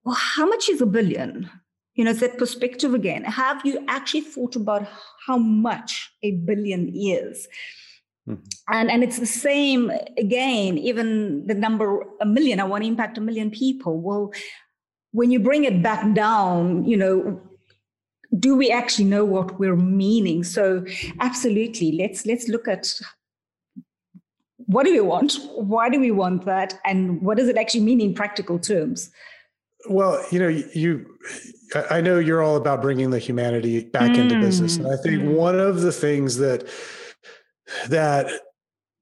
well, 0.04 0.16
how 0.16 0.46
much 0.48 0.70
is 0.70 0.82
a 0.82 0.86
billion? 0.86 1.50
you 1.98 2.04
know, 2.04 2.12
it's 2.12 2.20
that 2.20 2.38
perspective 2.38 2.94
again. 2.94 3.24
Have 3.24 3.66
you 3.66 3.84
actually 3.88 4.22
thought 4.22 4.56
about 4.56 4.88
how 5.26 5.38
much 5.38 6.14
a 6.22 6.32
billion 6.32 6.90
is? 6.96 7.48
Mm-hmm. 8.30 8.44
And, 8.70 8.92
and 8.92 9.04
it's 9.04 9.18
the 9.18 9.26
same 9.26 9.92
again, 10.16 10.78
even 10.78 11.48
the 11.48 11.56
number 11.56 12.06
a 12.22 12.26
million, 12.26 12.60
I 12.60 12.66
want 12.66 12.84
to 12.84 12.88
impact 12.88 13.18
a 13.18 13.22
million 13.22 13.50
people. 13.50 14.00
Well, 14.00 14.32
when 15.12 15.32
you 15.32 15.40
bring 15.40 15.64
it 15.64 15.82
back 15.82 16.14
down, 16.14 16.86
you 16.86 16.98
know, 16.98 17.42
do 18.38 18.56
we 18.56 18.70
actually 18.70 19.06
know 19.06 19.26
what 19.26 19.60
we're 19.60 19.76
meaning? 19.76 20.44
So 20.44 20.86
absolutely, 21.20 21.94
let's 21.94 22.28
let's 22.28 22.48
look 22.48 22.68
at 22.68 22.94
what 24.68 24.86
do 24.86 24.92
we 24.92 25.00
want? 25.00 25.40
Why 25.56 25.90
do 25.90 26.00
we 26.00 26.12
want 26.12 26.46
that? 26.46 26.80
And 26.86 27.22
what 27.22 27.38
does 27.38 27.48
it 27.48 27.58
actually 27.58 27.82
mean 27.82 28.00
in 28.00 28.14
practical 28.14 28.60
terms? 28.60 29.10
Well, 29.90 30.24
you 30.32 30.40
know, 30.40 30.48
you, 30.50 31.06
I 31.90 32.02
know 32.02 32.20
you're 32.20 32.44
all 32.44 32.58
about 32.58 32.82
bringing 32.82 33.10
the 33.10 33.20
humanity 33.20 33.86
back 33.86 34.12
mm. 34.12 34.18
into 34.18 34.40
business. 34.40 34.76
And 34.78 34.88
I 34.88 34.98
think 34.98 35.22
mm. 35.22 35.34
one 35.34 35.58
of 35.58 35.82
the 35.82 35.92
things 35.94 36.38
that, 36.38 36.68
that 37.88 38.28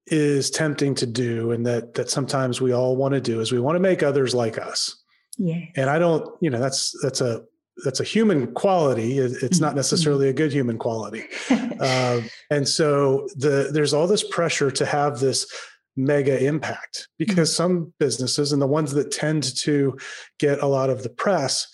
is 0.08 0.52
tempting 0.52 0.94
to 0.96 1.08
do 1.08 1.52
and 1.52 1.66
that, 1.66 1.96
that 1.96 2.12
sometimes 2.12 2.62
we 2.62 2.72
all 2.72 2.96
want 2.96 3.16
to 3.16 3.22
do 3.22 3.42
is 3.42 3.52
we 3.52 3.60
want 3.60 3.76
to 3.76 3.80
make 3.80 4.04
others 4.04 4.36
like 4.36 4.60
us. 4.60 4.96
Yeah. 5.38 5.62
And 5.76 5.90
I 5.90 5.98
don't, 5.98 6.30
you 6.42 6.52
know, 6.52 6.60
that's, 6.60 6.94
that's 7.02 7.22
a, 7.22 7.44
that's 7.84 8.00
a 8.00 8.04
human 8.04 8.54
quality. 8.54 9.20
It's 9.20 9.60
not 9.60 9.70
mm-hmm. 9.70 9.78
necessarily 9.78 10.30
a 10.30 10.34
good 10.34 10.52
human 10.52 10.78
quality. 10.78 11.24
uh, 11.50 12.22
and 12.50 12.68
so 12.68 13.28
the 13.36 13.70
there's 13.72 13.94
all 13.94 14.08
this 14.08 14.24
pressure 14.24 14.72
to 14.72 14.86
have 14.86 15.20
this 15.20 15.52
mega 15.98 16.44
impact 16.44 17.08
because 17.18 17.50
mm-hmm. 17.50 17.64
some 17.64 17.94
businesses 18.00 18.52
and 18.52 18.62
the 18.62 18.68
ones 18.68 18.94
that 18.94 19.12
tend 19.12 19.56
to 19.58 19.98
get 20.40 20.62
a 20.62 20.68
lot 20.68 20.90
of 20.90 21.04
the 21.04 21.10
press 21.10 21.68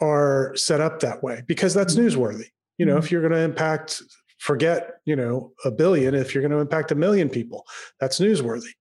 are 0.00 0.52
set 0.56 0.80
up 0.80 1.00
that 1.00 1.22
way 1.22 1.42
because 1.46 1.74
that's 1.74 1.94
mm-hmm. 1.94 2.06
newsworthy. 2.06 2.46
You 2.78 2.86
know, 2.86 2.96
if 2.96 3.12
you're 3.12 3.20
going 3.20 3.32
to 3.32 3.38
impact 3.38 4.02
forget, 4.42 4.94
you 5.04 5.14
know, 5.14 5.52
a 5.64 5.70
billion, 5.70 6.16
if 6.16 6.34
you're 6.34 6.42
going 6.42 6.50
to 6.50 6.58
impact 6.58 6.90
a 6.90 6.96
million 6.96 7.28
people, 7.28 7.64
that's 8.00 8.18
newsworthy. 8.18 8.72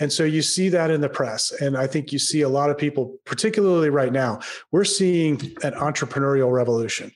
And 0.00 0.12
so 0.12 0.24
you 0.24 0.42
see 0.42 0.68
that 0.68 0.90
in 0.90 1.00
the 1.00 1.08
press. 1.08 1.50
And 1.50 1.76
I 1.76 1.86
think 1.86 2.12
you 2.12 2.18
see 2.18 2.42
a 2.42 2.48
lot 2.48 2.70
of 2.70 2.78
people, 2.78 3.18
particularly 3.24 3.90
right 3.90 4.12
now, 4.12 4.40
we're 4.70 4.84
seeing 4.84 5.40
an 5.62 5.72
entrepreneurial 5.74 6.52
revolution 6.52 7.10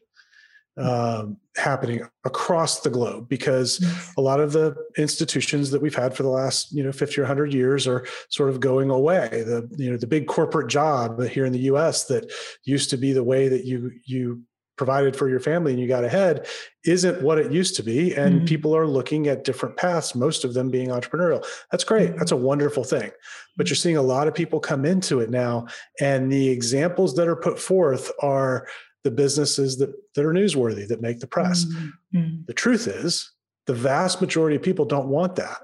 um, 0.76 1.36
happening 1.56 2.00
across 2.24 2.80
the 2.80 2.88
globe 2.88 3.28
because 3.28 3.84
a 4.16 4.20
lot 4.22 4.40
of 4.40 4.52
the 4.52 4.74
institutions 4.96 5.70
that 5.70 5.82
we've 5.82 5.94
had 5.94 6.16
for 6.16 6.22
the 6.22 6.30
last 6.30 6.72
you 6.72 6.82
know 6.82 6.92
50 6.92 7.20
or 7.20 7.24
100 7.24 7.52
years 7.52 7.86
are 7.86 8.06
sort 8.30 8.48
of 8.48 8.58
going 8.58 8.88
away 8.88 9.28
the 9.30 9.68
you 9.76 9.90
know 9.90 9.98
the 9.98 10.06
big 10.06 10.26
corporate 10.26 10.68
job 10.68 11.22
here 11.24 11.44
in 11.44 11.52
the 11.52 11.58
US 11.60 12.04
that 12.06 12.32
used 12.64 12.88
to 12.88 12.96
be 12.96 13.12
the 13.12 13.22
way 13.22 13.48
that 13.48 13.66
you 13.66 13.92
you 14.06 14.42
provided 14.76 15.14
for 15.14 15.28
your 15.28 15.40
family 15.40 15.72
and 15.72 15.80
you 15.80 15.86
got 15.86 16.04
ahead 16.04 16.46
isn't 16.84 17.22
what 17.22 17.38
it 17.38 17.52
used 17.52 17.76
to 17.76 17.82
be 17.82 18.14
and 18.14 18.36
mm-hmm. 18.36 18.44
people 18.46 18.74
are 18.76 18.86
looking 18.86 19.28
at 19.28 19.44
different 19.44 19.76
paths 19.76 20.14
most 20.14 20.44
of 20.44 20.54
them 20.54 20.70
being 20.70 20.88
entrepreneurial 20.88 21.44
that's 21.70 21.84
great 21.84 22.10
mm-hmm. 22.10 22.18
that's 22.18 22.32
a 22.32 22.36
wonderful 22.36 22.84
thing 22.84 23.10
but 23.56 23.68
you're 23.68 23.76
seeing 23.76 23.96
a 23.96 24.02
lot 24.02 24.26
of 24.26 24.34
people 24.34 24.58
come 24.58 24.84
into 24.84 25.20
it 25.20 25.30
now 25.30 25.66
and 26.00 26.32
the 26.32 26.48
examples 26.48 27.14
that 27.14 27.28
are 27.28 27.36
put 27.36 27.58
forth 27.58 28.10
are 28.20 28.66
the 29.04 29.10
businesses 29.10 29.78
that, 29.78 29.92
that 30.14 30.24
are 30.24 30.32
newsworthy 30.32 30.86
that 30.88 31.02
make 31.02 31.20
the 31.20 31.26
press 31.26 31.66
mm-hmm. 31.66 32.42
the 32.46 32.54
truth 32.54 32.86
is 32.88 33.30
the 33.66 33.74
vast 33.74 34.20
majority 34.20 34.56
of 34.56 34.62
people 34.62 34.84
don't 34.84 35.08
want 35.08 35.36
that 35.36 35.58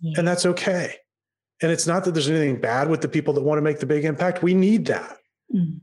yeah. 0.00 0.14
and 0.18 0.28
that's 0.28 0.44
okay 0.44 0.96
and 1.62 1.72
it's 1.72 1.86
not 1.86 2.04
that 2.04 2.12
there's 2.12 2.28
anything 2.28 2.60
bad 2.60 2.90
with 2.90 3.00
the 3.00 3.08
people 3.08 3.32
that 3.34 3.42
want 3.42 3.58
to 3.58 3.62
make 3.62 3.78
the 3.78 3.86
big 3.86 4.04
impact 4.04 4.42
we 4.42 4.54
need 4.54 4.86
that. 4.86 5.16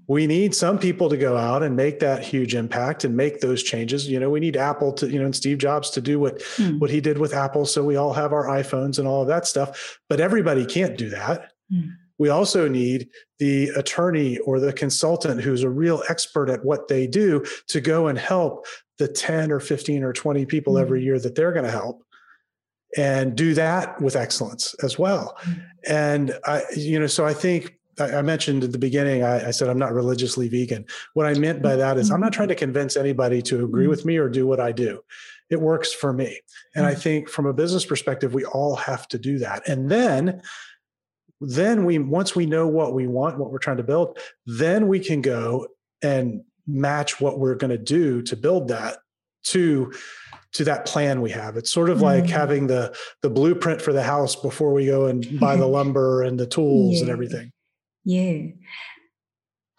We 0.07 0.27
need 0.27 0.53
some 0.53 0.77
people 0.77 1.09
to 1.09 1.17
go 1.17 1.37
out 1.37 1.63
and 1.63 1.75
make 1.75 1.99
that 1.99 2.23
huge 2.23 2.55
impact 2.55 3.03
and 3.05 3.15
make 3.15 3.39
those 3.39 3.63
changes. 3.63 4.07
You 4.09 4.19
know, 4.19 4.29
we 4.29 4.41
need 4.41 4.57
Apple 4.57 4.91
to, 4.93 5.09
you 5.09 5.17
know, 5.17 5.25
and 5.25 5.35
Steve 5.35 5.59
Jobs 5.59 5.89
to 5.91 6.01
do 6.01 6.19
what 6.19 6.39
mm. 6.57 6.79
what 6.79 6.89
he 6.89 6.99
did 6.99 7.17
with 7.17 7.33
Apple 7.33 7.65
so 7.65 7.83
we 7.83 7.95
all 7.95 8.13
have 8.13 8.33
our 8.33 8.47
iPhones 8.47 8.99
and 8.99 9.07
all 9.07 9.21
of 9.21 9.27
that 9.29 9.47
stuff, 9.47 9.99
but 10.09 10.19
everybody 10.19 10.65
can't 10.65 10.97
do 10.97 11.09
that. 11.09 11.51
Mm. 11.71 11.93
We 12.19 12.29
also 12.29 12.67
need 12.67 13.09
the 13.39 13.69
attorney 13.69 14.37
or 14.39 14.59
the 14.59 14.73
consultant 14.73 15.41
who's 15.41 15.63
a 15.63 15.69
real 15.69 16.03
expert 16.09 16.49
at 16.49 16.63
what 16.63 16.87
they 16.87 17.07
do 17.07 17.43
to 17.69 17.81
go 17.81 18.07
and 18.07 18.17
help 18.17 18.67
the 18.99 19.07
10 19.07 19.51
or 19.51 19.59
15 19.59 20.03
or 20.03 20.13
20 20.13 20.45
people 20.45 20.77
every 20.77 21.01
mm. 21.01 21.05
year 21.05 21.19
that 21.19 21.33
they're 21.33 21.53
going 21.53 21.65
to 21.65 21.71
help 21.71 22.03
and 22.97 23.35
do 23.35 23.53
that 23.53 23.99
with 24.01 24.15
excellence 24.15 24.75
as 24.83 24.99
well. 24.99 25.37
Mm. 25.43 25.63
And 25.87 26.39
I, 26.45 26.63
you 26.75 26.99
know, 26.99 27.07
so 27.07 27.25
I 27.25 27.33
think 27.33 27.77
I 27.99 28.21
mentioned 28.21 28.63
at 28.63 28.71
the 28.71 28.77
beginning, 28.77 29.23
I, 29.23 29.47
I, 29.47 29.51
said 29.51 29.69
I'm 29.69 29.77
not 29.77 29.93
religiously 29.93 30.47
vegan. 30.47 30.85
What 31.13 31.25
I 31.25 31.33
meant 31.33 31.61
by 31.61 31.75
that 31.75 31.97
is 31.97 32.09
I'm 32.09 32.21
not 32.21 32.33
trying 32.33 32.47
to 32.47 32.55
convince 32.55 32.95
anybody 32.95 33.41
to 33.43 33.65
agree 33.65 33.87
with 33.87 34.05
me 34.05 34.17
or 34.17 34.29
do 34.29 34.47
what 34.47 34.59
I 34.59 34.71
do. 34.71 35.03
It 35.49 35.59
works 35.59 35.91
for 35.91 36.13
me. 36.13 36.39
And 36.75 36.85
I 36.85 36.95
think 36.95 37.27
from 37.27 37.45
a 37.45 37.53
business 37.53 37.85
perspective, 37.85 38.33
we 38.33 38.45
all 38.45 38.75
have 38.75 39.07
to 39.09 39.19
do 39.19 39.39
that. 39.39 39.67
And 39.67 39.91
then, 39.91 40.41
then 41.41 41.83
we, 41.83 41.99
once 41.99 42.35
we 42.35 42.45
know 42.45 42.67
what 42.67 42.93
we 42.93 43.07
want, 43.07 43.37
what 43.37 43.51
we're 43.51 43.57
trying 43.57 43.77
to 43.77 43.83
build, 43.83 44.17
then 44.45 44.87
we 44.87 44.99
can 44.99 45.21
go 45.21 45.67
and 46.01 46.43
match 46.65 47.19
what 47.19 47.39
we're 47.39 47.55
going 47.55 47.71
to 47.71 47.77
do 47.77 48.21
to 48.21 48.35
build 48.35 48.69
that 48.69 48.97
to 49.43 49.91
to 50.53 50.65
that 50.65 50.85
plan 50.85 51.21
we 51.21 51.31
have. 51.31 51.55
It's 51.55 51.71
sort 51.71 51.89
of 51.89 52.01
like 52.01 52.25
mm-hmm. 52.25 52.33
having 52.33 52.67
the 52.67 52.95
the 53.21 53.29
blueprint 53.29 53.81
for 53.81 53.93
the 53.93 54.03
house 54.03 54.35
before 54.35 54.73
we 54.73 54.85
go 54.85 55.07
and 55.07 55.39
buy 55.39 55.55
the 55.55 55.65
lumber 55.67 56.23
and 56.23 56.39
the 56.39 56.45
tools 56.45 56.95
yeah. 56.95 57.01
and 57.01 57.09
everything. 57.09 57.51
Yeah. 58.03 58.51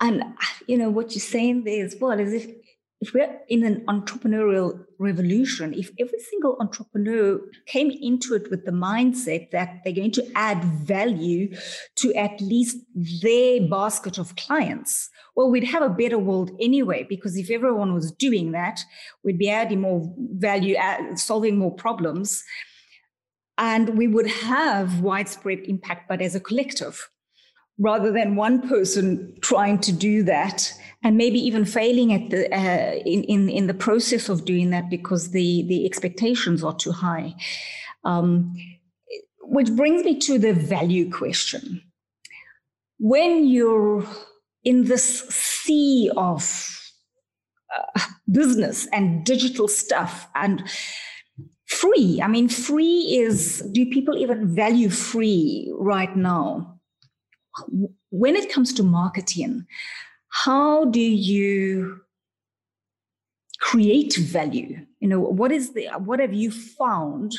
And 0.01 0.23
ah, 0.25 0.57
you 0.67 0.77
know 0.79 0.91
what 0.91 1.15
you're 1.15 1.21
saying 1.21 1.65
there 1.65 1.85
as 1.85 1.97
well 2.01 2.19
is 2.19 2.33
if 2.33 2.51
if 3.03 3.13
we're 3.13 3.37
in 3.49 3.65
an 3.65 3.85
entrepreneurial 3.89 4.85
revolution, 5.01 5.75
if 5.75 5.91
every 5.99 6.21
single 6.21 6.57
entrepreneur 6.61 7.41
came 7.67 7.91
into 7.91 8.33
it 8.37 8.49
with 8.49 8.65
the 8.65 8.71
mindset 8.71 9.51
that 9.51 9.81
they're 9.83 9.93
going 9.93 10.13
to 10.13 10.25
add 10.37 10.63
value 10.63 11.53
to 11.97 12.15
at 12.15 12.41
least 12.41 12.77
their 12.95 13.67
basket 13.69 14.19
of 14.19 14.37
clients, 14.37 15.11
well, 15.35 15.51
we'd 15.51 15.65
have 15.65 15.83
a 15.83 15.89
better 15.89 16.17
world 16.17 16.53
anyway, 16.61 17.05
because 17.09 17.37
if 17.37 17.51
everyone 17.51 17.93
was 17.93 18.13
doing 18.13 18.53
that, 18.53 18.85
we'd 19.25 19.37
be 19.39 19.51
adding 19.51 19.81
more 19.81 20.15
value, 20.35 20.77
uh, 20.77 21.17
solving 21.17 21.59
more 21.59 21.75
problems, 21.75 22.45
and 23.59 23.99
we 23.99 24.07
would 24.07 24.29
have 24.29 25.01
widespread 25.01 25.59
impact, 25.65 26.09
but 26.09 26.23
as 26.23 26.37
a 26.37 26.41
collective 26.41 27.11
rather 27.83 28.13
than 28.13 28.37
one 28.37 28.67
person 28.69 29.35
trying 29.41 29.79
to 29.81 29.93
do 29.93 30.23
that 30.23 30.73
and 31.03 31.17
maybe 31.17 31.39
even 31.41 31.65
failing 31.65 32.13
at 32.13 32.31
the 32.31 32.47
uh, 32.55 32.95
in, 33.05 33.25
in 33.25 33.49
in 33.49 33.67
the 33.67 33.75
process 33.75 34.29
of 34.29 34.45
doing 34.45 34.71
that 34.71 34.89
because 34.89 35.33
the 35.33 35.65
the 35.69 35.85
expectations 35.85 36.63
are 36.63 36.77
too 36.77 36.93
high. 36.93 37.35
Um, 38.05 38.55
which 39.43 39.71
brings 39.73 40.05
me 40.05 40.19
to 40.19 40.39
the 40.39 40.55
value 40.55 41.11
question. 41.11 41.83
When 42.99 43.47
you're 43.47 44.07
in 44.65 44.85
this 44.85 45.29
sea 45.29 46.11
of 46.17 46.43
uh, 47.77 48.01
business 48.31 48.87
and 48.93 49.25
digital 49.25 49.67
stuff 49.67 50.29
and 50.35 50.63
free 51.67 52.21
i 52.23 52.29
mean 52.29 52.49
free 52.49 53.19
is 53.19 53.63
do 53.73 53.87
people 53.87 54.17
even 54.17 54.55
value 54.55 54.91
free 54.91 55.73
right 55.79 56.15
now 56.17 56.72
when 58.11 58.37
it 58.37 58.53
comes 58.53 58.73
to 58.75 58.83
marketing, 58.83 59.67
how 60.29 60.87
do 60.87 61.01
you 61.01 62.01
create 63.61 64.17
value? 64.17 64.87
You 65.01 65.09
know, 65.09 65.21
what 65.21 65.53
is 65.53 65.75
the 65.75 65.89
what 65.99 66.21
have 66.21 66.33
you 66.33 66.51
found 66.51 67.33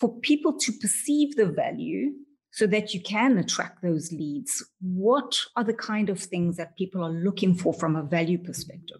for 0.00 0.18
people 0.20 0.56
to 0.58 0.72
perceive 0.72 1.36
the 1.36 1.46
value 1.46 2.12
so 2.50 2.66
that 2.66 2.94
you 2.94 3.00
can 3.00 3.38
attract 3.38 3.82
those 3.82 4.12
leads? 4.12 4.64
What 4.80 5.40
are 5.56 5.64
the 5.64 5.74
kind 5.74 6.08
of 6.08 6.20
things 6.20 6.56
that 6.56 6.76
people 6.76 7.04
are 7.04 7.10
looking 7.10 7.54
for 7.54 7.72
from 7.72 7.96
a 7.96 8.02
value 8.02 8.38
perspective? 8.38 8.98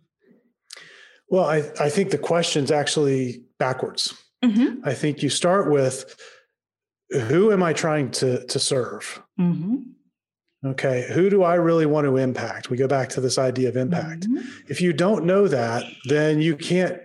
Well, 1.30 1.44
I, 1.44 1.58
I 1.78 1.90
think 1.90 2.10
the 2.10 2.18
question's 2.18 2.70
actually 2.70 3.44
backwards. 3.58 4.14
Mm-hmm. 4.42 4.88
I 4.88 4.94
think 4.94 5.22
you 5.22 5.28
start 5.28 5.70
with 5.70 6.16
who 7.10 7.52
am 7.52 7.62
I 7.62 7.72
trying 7.72 8.10
to 8.12 8.44
to 8.46 8.58
serve? 8.58 9.22
Mm-hmm. 9.40 9.76
Okay, 10.64 11.06
who 11.12 11.30
do 11.30 11.44
I 11.44 11.54
really 11.54 11.86
want 11.86 12.06
to 12.06 12.16
impact? 12.16 12.68
We 12.68 12.76
go 12.76 12.88
back 12.88 13.08
to 13.10 13.20
this 13.20 13.38
idea 13.38 13.68
of 13.68 13.76
impact. 13.76 14.28
Mm-hmm. 14.28 14.44
If 14.68 14.80
you 14.80 14.92
don't 14.92 15.24
know 15.24 15.46
that, 15.46 15.84
then 16.06 16.40
you 16.40 16.56
can't 16.56 16.98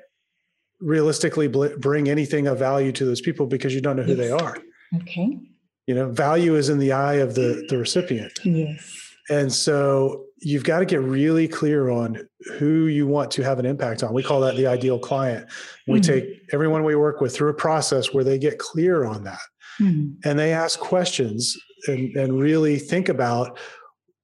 realistically 0.80 1.48
bl- 1.48 1.78
bring 1.78 2.10
anything 2.10 2.48
of 2.48 2.58
value 2.58 2.92
to 2.94 3.06
those 3.06 3.22
people 3.22 3.46
because 3.46 3.74
you 3.74 3.82
don't 3.82 3.96
know 3.96 4.04
who 4.04 4.16
yes. 4.16 4.18
they 4.18 4.32
are. 4.32 4.58
Okay. 5.02 5.40
You 5.86 5.96
know, 5.96 6.10
value 6.10 6.56
is 6.56 6.70
in 6.70 6.80
the 6.80 6.94
eye 6.94 7.16
of 7.16 7.36
the 7.36 7.66
the 7.70 7.78
recipient. 7.78 8.32
Yes. 8.44 9.00
And 9.30 9.52
so 9.54 10.26
you've 10.42 10.64
got 10.64 10.80
to 10.80 10.86
get 10.86 11.02
really 11.02 11.48
clear 11.48 11.90
on 11.90 12.28
who 12.58 12.88
you 12.88 13.08
want 13.08 13.32
to 13.32 13.44
have 13.44 13.60
an 13.60 13.66
impact 13.66 14.04
on. 14.04 14.14
We 14.14 14.24
call 14.24 14.42
that 14.42 14.56
the 14.56 14.68
ideal 14.68 15.00
client. 15.00 15.48
We 15.88 16.00
mm-hmm. 16.00 16.12
take 16.12 16.26
everyone 16.52 16.84
we 16.84 16.96
work 16.96 17.22
with 17.22 17.36
through 17.36 17.50
a 17.50 17.54
process 17.54 18.14
where 18.14 18.24
they 18.24 18.38
get 18.38 18.58
clear 18.60 19.06
on 19.06 19.24
that. 19.24 19.40
Mm-hmm. 19.80 20.28
And 20.28 20.40
they 20.40 20.54
ask 20.54 20.80
questions 20.80 21.58
and, 21.88 22.16
and 22.16 22.40
really 22.40 22.80
think 22.80 23.10
about 23.10 23.58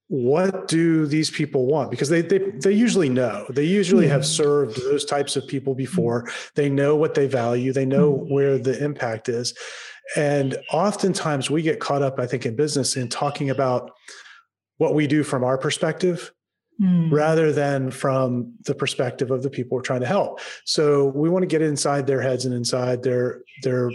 what 0.07 0.67
do 0.67 1.05
these 1.05 1.29
people 1.29 1.67
want? 1.67 1.91
Because 1.91 2.09
they 2.09 2.21
they, 2.21 2.39
they 2.39 2.71
usually 2.71 3.09
know. 3.09 3.45
They 3.49 3.65
usually 3.65 4.07
have 4.07 4.21
hmm. 4.21 4.25
served 4.25 4.77
those 4.77 5.05
types 5.05 5.35
of 5.35 5.47
people 5.47 5.73
hmm. 5.73 5.77
before. 5.77 6.29
They 6.55 6.69
know 6.69 6.95
what 6.95 7.13
they 7.13 7.27
value. 7.27 7.73
They 7.73 7.85
know 7.85 8.13
hmm. 8.13 8.33
where 8.33 8.57
the 8.57 8.83
impact 8.83 9.29
is. 9.29 9.53
And 10.15 10.57
oftentimes 10.71 11.51
we 11.51 11.61
get 11.61 11.79
caught 11.79 12.01
up 12.01 12.17
i 12.19 12.25
think 12.25 12.43
in 12.43 12.55
business 12.55 12.97
in 12.97 13.09
talking 13.09 13.51
about 13.51 13.91
what 14.77 14.95
we 14.95 15.05
do 15.05 15.23
from 15.23 15.43
our 15.43 15.57
perspective 15.57 16.31
mm. 16.81 17.11
rather 17.11 17.51
than 17.51 17.91
from 17.91 18.53
the 18.65 18.73
perspective 18.73 19.29
of 19.29 19.43
the 19.43 19.49
people 19.49 19.75
we're 19.75 19.83
trying 19.83 19.99
to 19.99 20.07
help. 20.07 20.39
So 20.65 21.07
we 21.07 21.29
want 21.29 21.43
to 21.43 21.47
get 21.47 21.61
inside 21.61 22.07
their 22.07 22.21
heads 22.21 22.45
and 22.45 22.53
inside 22.53 23.03
their 23.03 23.41
their 23.61 23.91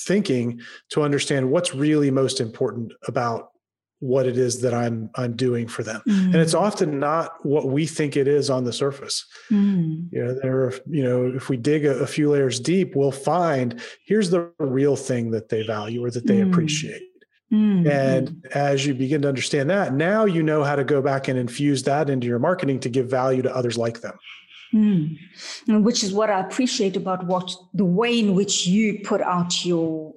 thinking 0.00 0.60
to 0.90 1.02
understand 1.02 1.50
what's 1.50 1.74
really 1.74 2.10
most 2.10 2.40
important 2.40 2.92
about 3.06 3.50
what 4.00 4.26
it 4.26 4.36
is 4.36 4.60
that 4.60 4.74
I'm 4.74 5.08
I'm 5.14 5.34
doing 5.34 5.66
for 5.66 5.82
them. 5.82 6.02
Mm. 6.06 6.26
And 6.26 6.36
it's 6.36 6.54
mm. 6.54 6.60
often 6.60 6.98
not 6.98 7.44
what 7.44 7.68
we 7.68 7.86
think 7.86 8.16
it 8.16 8.28
is 8.28 8.50
on 8.50 8.64
the 8.64 8.72
surface. 8.72 9.24
Mm. 9.50 10.08
You 10.12 10.24
know, 10.24 10.34
there 10.42 10.64
are, 10.64 10.74
you 10.90 11.02
know, 11.02 11.32
if 11.34 11.48
we 11.48 11.56
dig 11.56 11.86
a, 11.86 11.92
a, 12.00 12.06
few 12.06 12.30
layers 12.30 12.60
deep, 12.60 12.94
we'll 12.94 13.12
find 13.12 13.80
here's 14.06 14.28
the 14.28 14.50
real 14.58 14.96
thing 14.96 15.30
that 15.30 15.48
they 15.48 15.66
value 15.66 16.04
or 16.04 16.10
that 16.10 16.26
they 16.26 16.40
mm. 16.40 16.50
appreciate. 16.50 17.02
Mm. 17.50 17.88
And 17.88 18.46
as 18.52 18.84
you 18.84 18.94
begin 18.94 19.22
to 19.22 19.28
understand 19.28 19.70
that, 19.70 19.94
now 19.94 20.24
you 20.24 20.42
know 20.42 20.64
how 20.64 20.76
to 20.76 20.84
go 20.84 21.00
back 21.00 21.28
and 21.28 21.38
infuse 21.38 21.82
that 21.84 22.10
into 22.10 22.26
your 22.26 22.38
marketing 22.38 22.80
to 22.80 22.88
give 22.88 23.08
value 23.08 23.42
to 23.42 23.56
others 23.56 23.78
like 23.78 24.00
them. 24.00 24.18
Mm. 24.74 25.16
Which 25.68 26.02
is 26.02 26.12
what 26.12 26.30
I 26.30 26.40
appreciate 26.40 26.96
about 26.96 27.26
what 27.26 27.54
the 27.74 27.84
way 27.84 28.18
in 28.18 28.34
which 28.34 28.66
you 28.66 29.00
put 29.04 29.20
out 29.20 29.64
your 29.64 30.14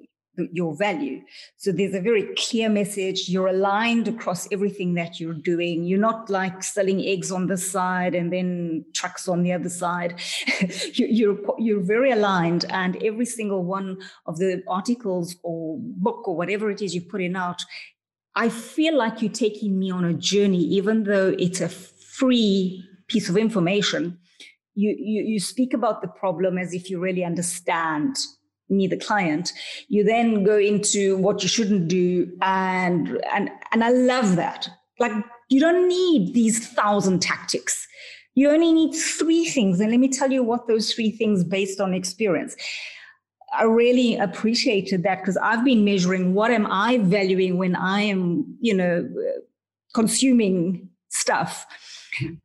your 0.51 0.75
value. 0.75 1.21
So 1.57 1.71
there's 1.71 1.93
a 1.93 2.01
very 2.01 2.33
clear 2.35 2.69
message. 2.69 3.27
You're 3.27 3.47
aligned 3.47 4.07
across 4.07 4.47
everything 4.51 4.93
that 4.93 5.19
you're 5.19 5.33
doing. 5.33 5.83
You're 5.83 5.99
not 5.99 6.29
like 6.29 6.63
selling 6.63 7.01
eggs 7.01 7.31
on 7.31 7.47
this 7.47 7.69
side 7.69 8.13
and 8.13 8.31
then 8.31 8.85
trucks 8.93 9.27
on 9.27 9.43
the 9.43 9.53
other 9.53 9.69
side. 9.69 10.19
you're 10.93 11.37
you're 11.57 11.83
very 11.83 12.11
aligned, 12.11 12.65
and 12.69 13.01
every 13.03 13.25
single 13.25 13.63
one 13.63 13.97
of 14.25 14.37
the 14.37 14.63
articles 14.67 15.35
or 15.43 15.77
book 15.79 16.27
or 16.27 16.35
whatever 16.35 16.69
it 16.69 16.81
is 16.81 16.93
you're 16.95 17.03
putting 17.03 17.35
out, 17.35 17.63
I 18.35 18.49
feel 18.49 18.97
like 18.97 19.21
you're 19.21 19.31
taking 19.31 19.79
me 19.79 19.91
on 19.91 20.05
a 20.05 20.13
journey, 20.13 20.63
even 20.63 21.03
though 21.03 21.35
it's 21.37 21.61
a 21.61 21.69
free 21.69 22.83
piece 23.07 23.29
of 23.29 23.37
information. 23.37 24.19
You, 24.77 24.95
you, 24.97 25.23
you 25.23 25.39
speak 25.39 25.73
about 25.73 26.03
the 26.03 26.07
problem 26.07 26.57
as 26.59 26.71
if 26.71 26.89
you 26.89 26.99
really 26.99 27.23
understand 27.23 28.15
me 28.69 28.85
the 28.85 28.97
client. 28.97 29.51
You 29.87 30.03
then 30.03 30.43
go 30.43 30.57
into 30.57 31.17
what 31.17 31.41
you 31.41 31.49
shouldn't 31.49 31.87
do 31.87 32.31
and 32.41 33.19
and 33.33 33.49
and 33.71 33.83
i 33.83 33.89
love 33.89 34.35
that. 34.35 34.69
Like 34.99 35.13
you 35.49 35.59
don't 35.59 35.87
need 35.87 36.33
these 36.33 36.67
thousand 36.67 37.21
tactics. 37.21 37.87
You 38.35 38.51
only 38.51 38.71
need 38.71 38.93
three 38.93 39.45
things. 39.45 39.79
And 39.79 39.89
let 39.89 39.99
me 39.99 40.09
tell 40.09 40.31
you 40.31 40.43
what 40.43 40.67
those 40.67 40.93
three 40.93 41.09
things 41.09 41.43
based 41.43 41.79
on 41.79 41.93
experience. 41.93 42.55
I 43.57 43.63
really 43.63 44.17
appreciated 44.17 45.03
that 45.03 45.21
because 45.21 45.37
i've 45.37 45.63
been 45.63 45.85
measuring 45.85 46.33
what 46.33 46.51
am 46.51 46.67
i 46.69 46.97
valuing 46.97 47.57
when 47.57 47.77
i 47.77 48.01
am 48.01 48.57
you 48.59 48.73
know 48.73 49.07
consuming 49.93 50.89
stuff 51.07 51.65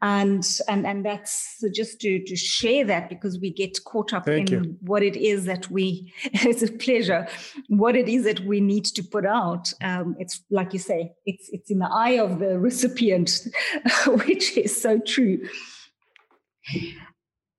and 0.01 0.45
and 0.69 0.87
and 0.87 1.05
that's 1.05 1.63
just 1.75 2.01
to 2.01 2.23
to 2.25 2.37
share 2.37 2.85
that 2.85 3.09
because 3.09 3.39
we 3.41 3.51
get 3.51 3.79
caught 3.85 4.13
up 4.13 4.27
Thank 4.27 4.51
in 4.51 4.65
you. 4.65 4.77
what 4.81 5.03
it 5.03 5.17
is 5.17 5.45
that 5.47 5.71
we 5.71 6.13
it's 6.25 6.63
a 6.63 6.73
pleasure 6.73 7.27
what 7.69 7.97
it 7.97 8.09
is 8.09 8.25
that 8.25 8.41
we 8.41 8.61
need 8.61 8.85
to 8.85 9.03
put 9.03 9.27
out. 9.27 9.73
Um, 9.83 10.17
it's 10.19 10.43
like 10.51 10.73
you 10.73 10.79
say 10.79 11.13
it's 11.27 11.49
it's 11.53 11.71
in 11.71 11.79
the 11.79 11.91
eye 11.91 12.19
of 12.19 12.39
the 12.39 12.59
recipient 12.59 13.47
which 14.07 14.57
is 14.57 14.81
so 14.81 14.99
true. 14.99 15.39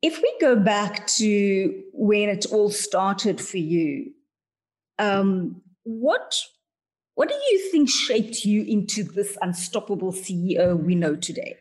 If 0.01 0.21
we 0.21 0.35
go 0.41 0.57
back 0.57 1.07
to 1.17 1.83
when 1.93 2.29
it 2.29 2.45
all 2.51 2.69
started 2.69 3.39
for 3.39 3.57
you 3.57 4.11
um, 4.99 5.61
what 5.83 6.35
what 7.15 7.29
do 7.29 7.35
you 7.35 7.71
think 7.71 7.89
shaped 7.89 8.43
you 8.43 8.63
into 8.63 9.03
this 9.03 9.37
unstoppable 9.41 10.11
ceo 10.11 10.77
we 10.77 10.95
know 10.95 11.15
today 11.15 11.57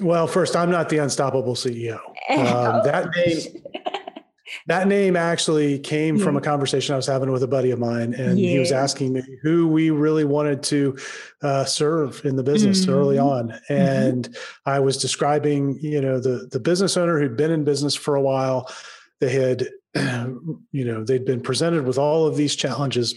well, 0.00 0.26
first, 0.26 0.56
I'm 0.56 0.70
not 0.70 0.88
the 0.88 0.98
unstoppable 0.98 1.54
CEO. 1.54 1.98
Um, 2.30 2.36
that 2.84 3.08
name, 3.14 3.62
that 4.66 4.88
name 4.88 5.16
actually 5.16 5.78
came 5.78 6.18
from 6.18 6.36
a 6.36 6.40
conversation 6.40 6.92
I 6.92 6.96
was 6.96 7.06
having 7.06 7.30
with 7.30 7.42
a 7.42 7.48
buddy 7.48 7.70
of 7.70 7.78
mine, 7.78 8.14
and 8.14 8.38
yeah. 8.38 8.50
he 8.50 8.58
was 8.58 8.72
asking 8.72 9.12
me 9.12 9.22
who 9.42 9.68
we 9.68 9.90
really 9.90 10.24
wanted 10.24 10.62
to 10.64 10.96
uh, 11.42 11.64
serve 11.64 12.24
in 12.24 12.36
the 12.36 12.42
business 12.42 12.82
mm-hmm. 12.82 12.94
early 12.94 13.18
on, 13.18 13.48
mm-hmm. 13.48 13.72
and 13.72 14.28
mm-hmm. 14.28 14.70
I 14.70 14.80
was 14.80 14.98
describing, 14.98 15.78
you 15.80 16.00
know, 16.00 16.18
the 16.18 16.48
the 16.50 16.60
business 16.60 16.96
owner 16.96 17.18
who'd 17.18 17.36
been 17.36 17.50
in 17.50 17.64
business 17.64 17.94
for 17.94 18.14
a 18.14 18.22
while. 18.22 18.70
They 19.20 19.30
had, 19.30 19.68
you 19.94 20.84
know, 20.84 21.04
they'd 21.04 21.24
been 21.24 21.40
presented 21.40 21.86
with 21.86 21.98
all 21.98 22.26
of 22.26 22.36
these 22.36 22.54
challenges. 22.54 23.14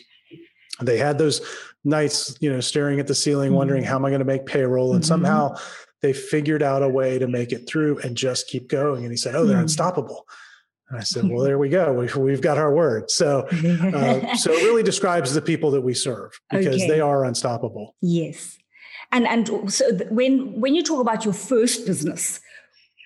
They 0.82 0.98
had 0.98 1.18
those 1.18 1.42
nights, 1.84 2.38
you 2.40 2.52
know, 2.52 2.62
staring 2.62 3.00
at 3.00 3.08
the 3.08 3.16
ceiling, 3.16 3.50
mm-hmm. 3.50 3.58
wondering 3.58 3.84
how 3.84 3.98
am 3.98 4.06
I 4.06 4.10
going 4.10 4.20
to 4.20 4.26
make 4.26 4.46
payroll, 4.46 4.94
and 4.94 5.04
mm-hmm. 5.04 5.08
somehow 5.08 5.56
they 6.02 6.14
figured 6.14 6.64
out 6.64 6.84
a 6.84 6.90
way 6.90 7.20
to 7.20 7.28
make 7.28 7.52
it 7.52 7.68
through 7.68 8.00
and 8.00 8.16
just 8.16 8.48
keep 8.48 8.68
going. 8.68 9.04
And 9.04 9.12
he 9.12 9.18
said, 9.18 9.36
Oh, 9.36 9.46
they're 9.46 9.58
mm. 9.58 9.64
unstoppable. 9.64 10.26
And 10.90 11.00
I 11.00 11.04
said, 11.04 11.28
Well, 11.30 11.44
there 11.44 11.58
we 11.58 11.70
go. 11.70 11.94
We've, 11.94 12.16
we've 12.16 12.42
got 12.42 12.58
our 12.58 12.74
word. 12.74 13.12
So, 13.12 13.42
uh, 13.52 14.36
so 14.36 14.52
it 14.52 14.64
really 14.64 14.84
describes 14.84 15.34
the 15.34 15.42
people 15.42 15.72
that 15.72 15.82
we 15.82 15.94
serve 15.94 16.32
because 16.52 16.76
okay. 16.76 16.88
they 16.88 17.02
are 17.02 17.26
unstoppable. 17.26 17.96
Yes. 18.02 18.58
And, 19.12 19.28
and 19.28 19.72
so 19.72 19.86
when, 20.10 20.60
when 20.60 20.76
you 20.76 20.84
talk 20.84 21.02
about 21.02 21.26
your 21.26 21.34
first 21.34 21.86
business, 21.86 22.40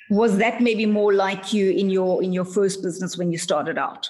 was 0.10 0.38
that 0.38 0.62
maybe 0.62 0.86
more 0.86 1.14
like 1.14 1.54
you 1.54 1.72
in 1.72 1.90
your 1.90 2.22
in 2.24 2.34
your 2.34 2.46
first 2.46 2.84
business 2.84 3.18
when 3.18 3.32
you 3.32 3.38
started 3.38 3.78
out 3.78 4.10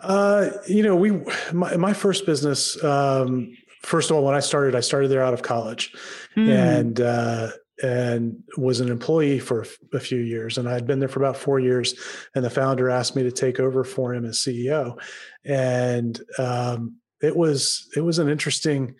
uh, 0.00 0.50
you 0.66 0.82
know 0.82 0.94
we 0.94 1.10
my, 1.52 1.76
my 1.76 1.92
first 1.92 2.26
business 2.26 2.82
um, 2.84 3.52
first 3.82 4.10
of 4.10 4.16
all, 4.16 4.24
when 4.24 4.34
I 4.34 4.40
started, 4.40 4.74
I 4.74 4.80
started 4.80 5.08
there 5.08 5.22
out 5.22 5.34
of 5.34 5.42
college, 5.42 5.94
mm. 6.36 6.48
and 6.48 7.00
uh, 7.00 7.50
and 7.82 8.42
was 8.56 8.80
an 8.80 8.90
employee 8.90 9.38
for 9.38 9.66
a 9.92 10.00
few 10.00 10.18
years, 10.18 10.58
and 10.58 10.68
I 10.68 10.72
had 10.72 10.86
been 10.86 10.98
there 10.98 11.08
for 11.08 11.20
about 11.20 11.36
four 11.36 11.60
years. 11.60 11.94
And 12.34 12.44
the 12.44 12.50
founder 12.50 12.90
asked 12.90 13.16
me 13.16 13.22
to 13.24 13.32
take 13.32 13.60
over 13.60 13.84
for 13.84 14.14
him 14.14 14.24
as 14.24 14.38
CEO, 14.38 14.98
and 15.44 16.18
um, 16.38 16.96
it 17.22 17.36
was 17.36 17.88
it 17.96 18.00
was 18.00 18.18
an 18.18 18.28
interesting 18.28 18.94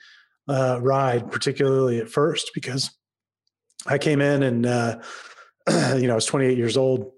uh, 0.49 0.79
ride, 0.83 1.31
particularly 1.31 1.99
at 1.99 2.09
first 2.09 2.51
because 2.55 2.91
I 3.87 3.99
came 3.99 4.21
in 4.21 4.43
and 4.43 4.67
uh, 4.67 4.99
you 5.97 6.07
know 6.07 6.13
I 6.13 6.17
was 6.17 6.27
28 6.27 6.57
years 6.59 6.77
old 6.77 7.13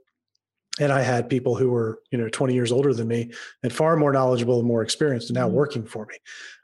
and 0.81 0.93
I 0.93 1.03
had 1.03 1.29
people 1.29 1.57
who 1.57 1.71
were, 1.71 2.01
you 2.11 2.19
know, 2.19 2.29
20 2.29 2.55
years 2.55 2.73
older 2.73 2.95
than 2.95 3.09
me 3.09 3.33
and 3.63 3.73
far 3.73 3.97
more 3.97 4.13
knowledgeable 4.13 4.59
and 4.59 4.69
more 4.69 4.83
experienced 4.83 5.29
and 5.29 5.35
now 5.35 5.47
mm-hmm. 5.47 5.57
working 5.57 5.85
for 5.85 6.07
me. 6.07 6.17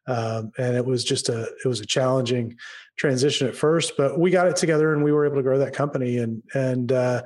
Um, 0.07 0.53
and 0.59 0.77
it 0.77 0.85
was 0.85 1.05
just 1.05 1.29
a, 1.29 1.45
it 1.65 1.67
was 1.67 1.81
a 1.81 1.87
challenging 1.87 2.57
transition 2.97 3.49
at 3.49 3.57
first, 3.57 3.95
but 3.97 4.19
we 4.19 4.31
got 4.31 4.47
it 4.47 4.57
together 4.57 4.93
and 4.93 5.03
we 5.03 5.13
were 5.13 5.25
able 5.25 5.37
to 5.37 5.43
grow 5.43 5.59
that 5.59 5.75
company. 5.75 6.19
And, 6.19 6.43
and, 6.55 6.93
uh, 6.93 7.23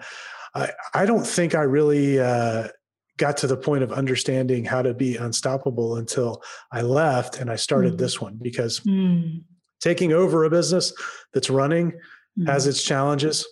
I, 0.55 0.71
I 0.95 1.07
don't 1.07 1.27
think 1.27 1.55
I 1.55 1.62
really, 1.62 2.19
uh, 2.19 2.69
got 3.19 3.37
to 3.37 3.47
the 3.47 3.57
point 3.57 3.83
of 3.83 3.93
understanding 3.93 4.64
how 4.64 4.81
to 4.81 4.95
be 4.95 5.17
unstoppable 5.17 5.97
until 5.97 6.43
I 6.73 6.83
left 6.83 7.38
and 7.38 7.51
I 7.51 7.57
started 7.57 7.95
mm. 7.95 7.99
this 7.99 8.21
one 8.21 8.38
because 8.41 8.81
mm. 8.81 9.43
taking 9.81 10.12
over 10.12 10.45
a 10.45 10.51
business 10.51 10.93
that's 11.35 11.51
running 11.51 11.93
mm. 12.38 12.47
has 12.47 12.67
its 12.67 12.83
challenges. 12.83 13.47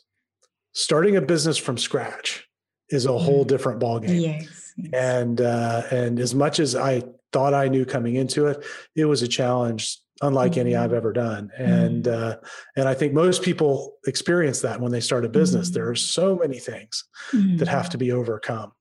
Starting 0.73 1.17
a 1.17 1.21
business 1.21 1.59
from 1.59 1.77
scratch 1.77 2.47
is 2.91 3.07
a 3.07 3.19
whole 3.19 3.45
different 3.45 3.81
ballgame. 3.81 4.21
Yes, 4.21 4.73
yes. 4.77 4.93
And 4.93 5.41
uh, 5.41 5.83
and 5.91 6.21
as 6.21 6.35
much 6.35 6.61
as 6.61 6.77
I 6.77 7.03
thought 7.37 7.53
I 7.53 7.69
knew 7.69 7.85
coming 7.85 8.15
into 8.15 8.47
it, 8.47 8.65
it 8.95 9.05
was 9.05 9.21
a 9.21 9.29
challenge 9.29 9.99
unlike 10.23 10.53
mm-hmm. 10.53 10.61
any 10.61 10.75
I've 10.75 10.87
mm-hmm. 10.89 10.97
ever 10.97 11.13
done. 11.13 11.51
And 11.59 12.05
mm-hmm. 12.05 12.31
uh, 12.31 12.49
and 12.77 12.89
I 12.89 12.95
think 12.95 13.13
most 13.13 13.43
people 13.43 13.97
experience 14.07 14.63
that 14.63 14.81
when 14.81 14.91
they 14.91 15.01
start 15.01 15.27
a 15.27 15.29
business. 15.29 15.69
Mm-hmm. 15.69 15.75
There 15.75 15.91
are 15.91 15.95
so 15.95 16.37
many 16.37 16.59
things 16.59 17.05
that 17.33 17.69
have 17.69 17.91
to 17.91 17.99
mm-hmm. 17.99 18.07
be 18.07 18.13
overcome, 18.13 18.73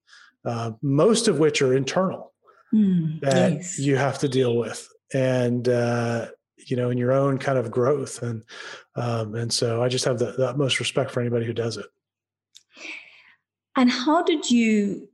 uh, 0.46 0.70
most 0.80 1.28
of 1.28 1.38
which 1.38 1.60
are 1.60 1.76
internal 1.76 2.32
mm, 2.72 3.20
that 3.20 3.52
yes. 3.52 3.78
you 3.78 3.96
have 3.96 4.18
to 4.20 4.28
deal 4.28 4.56
with. 4.56 4.88
And 5.12 5.68
uh, 5.68 6.28
you 6.56 6.78
know, 6.78 6.88
in 6.88 6.96
your 6.96 7.12
own 7.12 7.36
kind 7.36 7.58
of 7.58 7.70
growth, 7.70 8.22
and 8.22 8.42
um, 8.94 9.34
and 9.34 9.52
so 9.52 9.82
I 9.82 9.88
just 9.88 10.06
have 10.06 10.18
the, 10.18 10.32
the 10.32 10.48
utmost 10.48 10.80
respect 10.80 11.10
for 11.10 11.20
anybody 11.20 11.44
who 11.44 11.52
does 11.52 11.76
it. 11.76 11.86
And 13.76 13.90
how 13.90 14.22
did 14.22 14.50
you, 14.50 15.10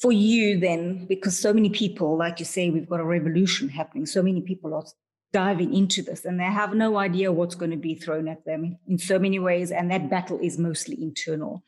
for 0.00 0.12
you 0.12 0.58
then, 0.58 1.06
because 1.06 1.38
so 1.38 1.52
many 1.52 1.70
people, 1.70 2.16
like 2.16 2.38
you 2.38 2.44
say, 2.44 2.70
we've 2.70 2.88
got 2.88 3.00
a 3.00 3.04
revolution 3.04 3.68
happening, 3.68 4.06
so 4.06 4.22
many 4.22 4.40
people 4.40 4.74
are 4.74 4.84
diving 5.32 5.74
into 5.74 6.02
this 6.02 6.24
and 6.24 6.38
they 6.38 6.44
have 6.44 6.74
no 6.74 6.96
idea 6.96 7.32
what's 7.32 7.54
going 7.54 7.70
to 7.70 7.76
be 7.76 7.94
thrown 7.94 8.28
at 8.28 8.44
them 8.44 8.78
in 8.88 8.98
so 8.98 9.18
many 9.18 9.38
ways. 9.38 9.70
And 9.70 9.90
that 9.90 10.10
battle 10.10 10.38
is 10.40 10.58
mostly 10.58 11.00
internal. 11.00 11.64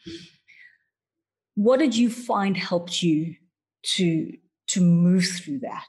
What 1.54 1.78
did 1.78 1.96
you 1.96 2.10
find 2.10 2.56
helped 2.56 3.02
you 3.02 3.34
to, 3.96 4.32
to 4.68 4.80
move 4.80 5.26
through 5.26 5.60
that? 5.60 5.88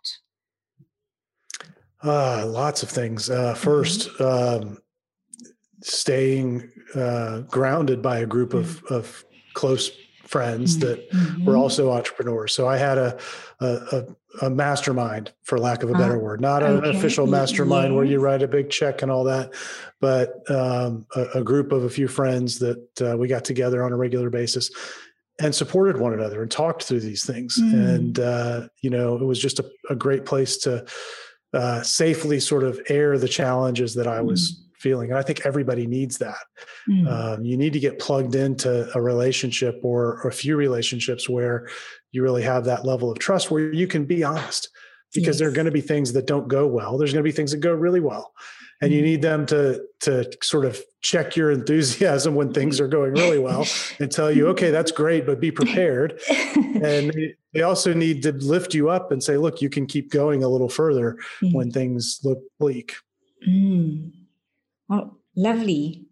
Uh, 2.04 2.46
lots 2.48 2.84
of 2.84 2.90
things. 2.90 3.30
Uh, 3.30 3.56
1st 3.56 4.10
mm-hmm. 4.18 4.68
um, 4.68 4.78
staying 5.82 6.70
uh, 6.96 7.42
grounded 7.42 8.02
by 8.02 8.20
a 8.20 8.26
group 8.26 8.54
of, 8.54 8.84
mm-hmm. 8.84 8.94
of 8.94 9.26
close 9.54 9.92
friends 10.28 10.78
mm-hmm. 10.78 10.88
that 10.88 11.12
mm-hmm. 11.12 11.46
were 11.46 11.58
also 11.58 11.92
entrepreneurs. 11.92 12.54
So 12.54 12.68
I 12.68 12.78
had 12.78 12.98
a, 12.98 13.18
a, 13.60 14.06
a 14.42 14.50
mastermind, 14.50 15.32
for 15.44 15.58
lack 15.58 15.84
of 15.84 15.90
a 15.90 15.94
better 15.94 16.18
uh, 16.18 16.20
word, 16.20 16.42
not 16.42 16.64
okay. 16.64 16.90
an 16.90 16.96
official 16.96 17.28
mastermind 17.28 17.94
yes. 17.94 17.96
where 17.96 18.06
you 18.06 18.20
write 18.20 18.44
a 18.44 18.48
big 18.48 18.70
check 18.70 19.02
and 19.02 19.12
all 19.12 19.24
that, 19.24 19.54
but 20.00 20.50
um, 20.50 21.06
a, 21.16 21.40
a, 21.40 21.44
group 21.44 21.72
of 21.72 21.84
a 21.84 21.90
few 21.90 22.08
friends 22.08 22.60
that 22.60 23.02
uh, 23.02 23.18
we 23.18 23.28
got 23.28 23.46
together 23.46 23.84
on 23.84 23.92
a 23.92 23.98
regular 23.98 24.30
basis 24.30 24.70
and 25.40 25.54
supported 25.54 26.00
one 26.00 26.14
another 26.14 26.42
and 26.42 26.52
talked 26.52 26.84
through 26.84 27.00
these 27.00 27.26
things. 27.26 27.60
Mm. 27.60 27.96
And 27.96 28.20
uh, 28.20 28.68
you 28.82 28.90
know, 28.90 29.16
it 29.16 29.24
was 29.24 29.40
just 29.40 29.60
a, 29.60 29.70
a 29.90 29.96
great 29.96 30.26
place 30.26 30.58
to 30.60 30.86
uh, 31.54 31.82
safely 31.84 32.40
sort 32.40 32.64
of 32.64 32.80
air 32.90 33.18
the 33.18 33.28
challenges 33.28 33.96
that 33.96 34.08
I 34.08 34.22
was 34.22 34.52
mm 34.52 34.64
feeling. 34.78 35.10
And 35.10 35.20
I 35.20 35.22
think 35.22 35.46
everybody 35.46 35.88
needs 35.88 36.18
that. 36.20 36.38
Mm. 36.90 37.08
Um, 37.08 37.46
you 37.46 37.58
need 37.58 37.74
to 37.74 37.80
get 37.80 38.00
plugged 38.00 38.36
into 38.36 38.90
a 38.96 39.02
relationship 39.02 39.80
or, 39.84 40.22
or, 40.24 40.30
a 40.30 40.34
few 40.34 40.56
relationships 40.56 41.28
where 41.28 41.68
you 42.12 42.24
really 42.24 42.44
have 42.44 42.66
that 42.66 42.86
level 42.86 43.12
of 43.12 43.20
trust 43.20 43.52
where 43.52 43.74
you 43.74 43.88
can 43.88 44.06
be 44.06 44.24
honest 44.24 44.70
because 45.14 45.36
yes. 45.36 45.40
there 45.40 45.48
are 45.48 45.54
going 45.54 45.66
to 45.66 45.72
be 45.72 45.82
things 45.82 46.14
that 46.14 46.28
don't 46.28 46.48
go 46.48 46.68
well. 46.68 46.98
There's 46.98 47.14
going 47.14 47.24
to 47.24 47.28
be 47.28 47.36
things 47.36 47.52
that 47.52 47.58
go 47.58 47.74
really 47.74 48.00
well. 48.00 48.34
And 48.82 48.94
you 48.94 49.02
mm. 49.02 49.06
need 49.06 49.22
them 49.24 49.46
to 49.48 49.82
to 50.02 50.32
sort 50.44 50.66
of 50.66 50.80
check 51.02 51.36
your 51.36 51.50
enthusiasm 51.50 52.36
when 52.36 52.54
things 52.54 52.80
are 52.80 52.88
going 52.88 53.14
really 53.14 53.40
well 53.40 53.66
and 54.00 54.12
tell 54.12 54.32
you, 54.32 54.48
okay, 54.50 54.70
that's 54.70 54.92
great, 54.92 55.26
but 55.26 55.40
be 55.40 55.50
prepared. 55.50 56.22
and 56.56 57.12
they 57.54 57.62
also 57.64 57.94
need 57.94 58.22
to 58.24 58.34
lift 58.34 58.76
you 58.76 58.90
up 58.90 59.12
and 59.12 59.24
say, 59.24 59.38
look, 59.38 59.62
you 59.62 59.70
can 59.70 59.88
keep 59.88 60.12
going 60.12 60.44
a 60.44 60.48
little 60.48 60.70
further 60.70 61.18
mm. 61.42 61.54
when 61.54 61.72
things 61.72 62.20
look 62.24 62.40
bleak. 62.60 62.94
Mm. 63.48 64.12
Oh, 64.90 65.18
lovely. 65.36 66.06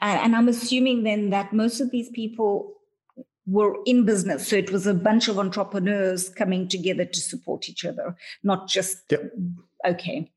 and 0.00 0.34
I'm 0.34 0.48
assuming 0.48 1.02
then 1.02 1.30
that 1.30 1.52
most 1.52 1.80
of 1.80 1.90
these 1.90 2.08
people 2.10 2.74
were 3.46 3.76
in 3.84 4.04
business. 4.04 4.48
So 4.48 4.56
it 4.56 4.70
was 4.70 4.86
a 4.86 4.94
bunch 4.94 5.28
of 5.28 5.38
entrepreneurs 5.38 6.28
coming 6.28 6.68
together 6.68 7.04
to 7.04 7.20
support 7.20 7.68
each 7.68 7.84
other, 7.84 8.16
not 8.42 8.68
just, 8.68 8.98
yep. 9.10 9.32
okay, 9.86 10.30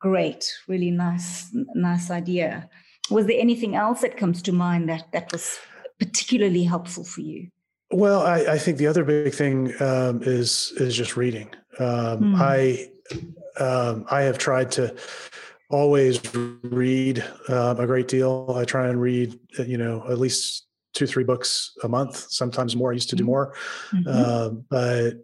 great, 0.00 0.52
really 0.68 0.90
nice, 0.90 1.48
nice 1.74 2.10
idea. 2.10 2.68
Was 3.10 3.26
there 3.26 3.40
anything 3.40 3.74
else 3.74 4.02
that 4.02 4.16
comes 4.16 4.40
to 4.42 4.52
mind 4.52 4.88
that, 4.88 5.10
that 5.12 5.32
was 5.32 5.58
particularly 5.98 6.64
helpful 6.64 7.04
for 7.04 7.20
you? 7.20 7.48
Well, 7.90 8.22
I, 8.22 8.54
I 8.54 8.58
think 8.58 8.78
the 8.78 8.86
other 8.86 9.04
big 9.04 9.34
thing 9.34 9.72
um, 9.80 10.22
is 10.22 10.72
is 10.78 10.96
just 10.96 11.16
reading. 11.16 11.50
Um, 11.78 12.34
mm. 12.34 12.40
I 12.40 12.88
um, 13.62 14.04
I 14.10 14.22
have 14.22 14.38
tried 14.38 14.72
to 14.72 14.96
always 15.74 16.20
read 16.62 17.24
uh, 17.48 17.74
a 17.76 17.86
great 17.86 18.06
deal. 18.06 18.54
I 18.56 18.64
try 18.64 18.86
and 18.86 19.00
read, 19.00 19.36
uh, 19.58 19.64
you 19.64 19.76
know, 19.76 20.04
at 20.08 20.18
least 20.20 20.68
two, 20.94 21.04
three 21.04 21.24
books 21.24 21.72
a 21.82 21.88
month, 21.88 22.26
sometimes 22.30 22.76
more. 22.76 22.92
I 22.92 22.94
used 22.94 23.10
to 23.10 23.16
do 23.16 23.24
mm-hmm. 23.24 23.30
more. 23.30 23.54
Mm-hmm. 23.92 24.08
Uh, 24.08 24.48
but 24.70 25.14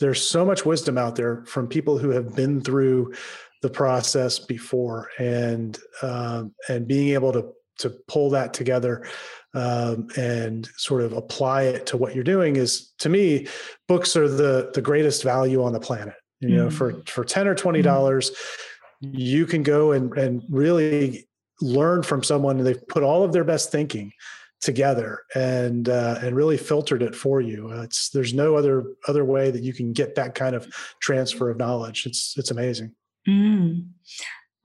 there's 0.00 0.26
so 0.26 0.46
much 0.46 0.64
wisdom 0.64 0.96
out 0.96 1.14
there 1.14 1.44
from 1.44 1.68
people 1.68 1.98
who 1.98 2.08
have 2.08 2.34
been 2.34 2.62
through 2.62 3.12
the 3.60 3.68
process 3.68 4.38
before 4.38 5.10
and 5.18 5.78
um, 6.02 6.54
and 6.70 6.88
being 6.88 7.10
able 7.10 7.32
to 7.32 7.52
to 7.80 7.90
pull 8.08 8.30
that 8.30 8.54
together 8.54 9.06
um, 9.54 10.08
and 10.16 10.68
sort 10.76 11.02
of 11.02 11.12
apply 11.12 11.62
it 11.62 11.86
to 11.86 11.96
what 11.96 12.14
you're 12.14 12.24
doing 12.24 12.56
is 12.56 12.92
to 12.98 13.08
me 13.08 13.46
books 13.88 14.16
are 14.16 14.28
the 14.28 14.70
the 14.74 14.82
greatest 14.82 15.22
value 15.22 15.62
on 15.62 15.72
the 15.72 15.80
planet 15.80 16.14
you 16.40 16.50
know 16.50 16.68
mm-hmm. 16.68 16.76
for 16.76 17.02
for 17.06 17.24
10 17.24 17.48
or 17.48 17.54
20 17.54 17.78
mm-hmm. 17.78 17.84
dollars 17.84 18.30
mm-hmm 18.30 18.67
you 19.00 19.46
can 19.46 19.62
go 19.62 19.92
and, 19.92 20.12
and 20.16 20.42
really 20.48 21.28
learn 21.60 22.02
from 22.02 22.22
someone 22.22 22.58
and 22.58 22.66
they've 22.66 22.86
put 22.88 23.02
all 23.02 23.24
of 23.24 23.32
their 23.32 23.44
best 23.44 23.70
thinking 23.70 24.12
together 24.60 25.22
and 25.34 25.88
uh, 25.88 26.18
and 26.22 26.34
really 26.34 26.56
filtered 26.56 27.02
it 27.02 27.14
for 27.14 27.40
you. 27.40 27.70
Uh, 27.72 27.82
it's 27.82 28.10
there's 28.10 28.34
no 28.34 28.56
other 28.56 28.84
other 29.06 29.24
way 29.24 29.50
that 29.50 29.62
you 29.62 29.72
can 29.72 29.92
get 29.92 30.14
that 30.16 30.34
kind 30.34 30.54
of 30.54 30.66
transfer 31.00 31.50
of 31.50 31.58
knowledge. 31.58 32.06
It's 32.06 32.34
it's 32.36 32.50
amazing. 32.50 32.92
Mm. 33.28 33.88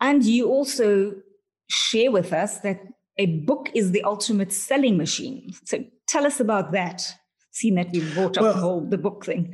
And 0.01 0.23
you 0.23 0.49
also 0.49 1.15
share 1.69 2.11
with 2.11 2.33
us 2.33 2.59
that 2.59 2.81
a 3.17 3.27
book 3.27 3.69
is 3.73 3.91
the 3.91 4.03
ultimate 4.03 4.51
selling 4.51 4.97
machine. 4.97 5.53
So 5.65 5.83
tell 6.07 6.25
us 6.25 6.39
about 6.39 6.71
that. 6.71 7.05
Seeing 7.51 7.75
that 7.75 7.91
we 7.91 7.99
brought 8.13 8.37
up 8.37 8.43
well, 8.43 8.53
the 8.53 8.59
whole 8.59 8.81
the 8.81 8.97
book 8.97 9.25
thing. 9.25 9.53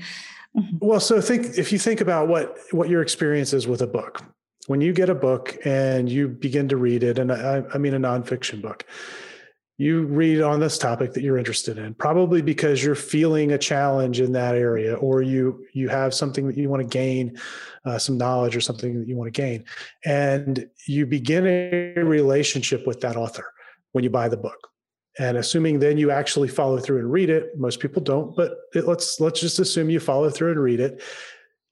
Mm-hmm. 0.56 0.78
Well, 0.80 1.02
so 1.02 1.20
think 1.20 1.58
if 1.58 1.74
you 1.74 1.80
think 1.80 2.00
about 2.00 2.30
what 2.30 2.58
what 2.72 2.88
your 2.88 3.02
experience 3.02 3.52
is 3.52 3.68
with 3.68 3.82
a 3.82 3.88
book, 3.88 4.24
when 4.70 4.82
you 4.82 4.94
get 4.94 5.10
a 5.10 5.16
book 5.16 5.58
and 5.66 6.08
you 6.08 6.28
begin 6.28 6.70
to 6.70 6.78
read 6.78 7.02
it, 7.02 7.18
and 7.18 7.32
I, 7.32 7.64
I 7.74 7.80
mean 7.80 7.96
a 7.96 8.00
nonfiction 8.00 8.62
book, 8.62 8.86
you 9.78 10.04
read 10.04 10.42
on 10.42 10.60
this 10.60 10.78
topic 10.78 11.14
that 11.14 11.24
you're 11.24 11.40
interested 11.40 11.80
in, 11.80 11.96
probably 11.96 12.44
because 12.44 12.84
you're 12.84 12.94
feeling 12.94 13.52
a 13.52 13.58
challenge 13.58 14.22
in 14.22 14.32
that 14.34 14.54
area, 14.54 14.94
or 14.94 15.24
you 15.24 15.66
you 15.74 15.90
have 15.90 16.14
something 16.14 16.46
that 16.46 16.56
you 16.56 16.70
want 16.70 16.84
to 16.84 16.88
gain, 16.88 17.36
uh, 17.84 17.98
some 17.98 18.16
knowledge 18.16 18.56
or 18.56 18.62
something 18.62 19.00
that 19.00 19.08
you 19.08 19.16
want 19.16 19.34
to 19.34 19.42
gain, 19.42 19.66
and 20.06 20.70
you 20.86 21.08
begin 21.08 21.48
a 21.48 22.04
relationship 22.04 22.86
with 22.86 23.02
that 23.02 23.16
author 23.16 23.52
when 23.94 24.04
you 24.04 24.12
buy 24.12 24.30
the 24.30 24.38
book. 24.38 24.68
And 25.18 25.38
assuming 25.38 25.80
then 25.80 25.98
you 25.98 26.12
actually 26.12 26.48
follow 26.48 26.78
through 26.78 27.00
and 27.00 27.12
read 27.12 27.32
it, 27.32 27.58
most 27.58 27.80
people 27.80 28.04
don't, 28.04 28.36
but 28.36 28.52
it, 28.76 28.86
let's 28.86 29.20
let's 29.20 29.42
just 29.42 29.58
assume 29.58 29.90
you 29.90 30.00
follow 30.00 30.30
through 30.30 30.52
and 30.52 30.62
read 30.62 30.80
it. 30.80 31.02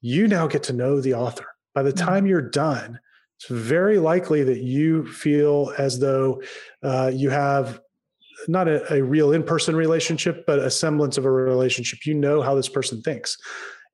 You 0.01 0.27
now 0.27 0.47
get 0.47 0.63
to 0.63 0.73
know 0.73 0.99
the 0.99 1.13
author 1.13 1.45
by 1.77 1.83
the 1.83 1.93
time 1.93 2.25
you're 2.25 2.41
done, 2.41 2.99
it's 3.35 3.49
very 3.49 3.99
likely 3.99 4.43
that 4.43 4.61
you 4.63 5.05
feel 5.05 5.71
as 5.77 5.99
though 5.99 6.41
uh, 6.81 7.11
you 7.13 7.29
have 7.29 7.79
not 8.47 8.67
a, 8.67 8.95
a 8.95 9.03
real 9.03 9.31
in-person 9.31 9.75
relationship, 9.75 10.43
but 10.47 10.57
a 10.57 10.71
semblance 10.71 11.19
of 11.19 11.25
a 11.25 11.29
relationship. 11.29 12.03
You 12.03 12.15
know 12.15 12.41
how 12.41 12.55
this 12.55 12.67
person 12.67 13.03
thinks. 13.03 13.37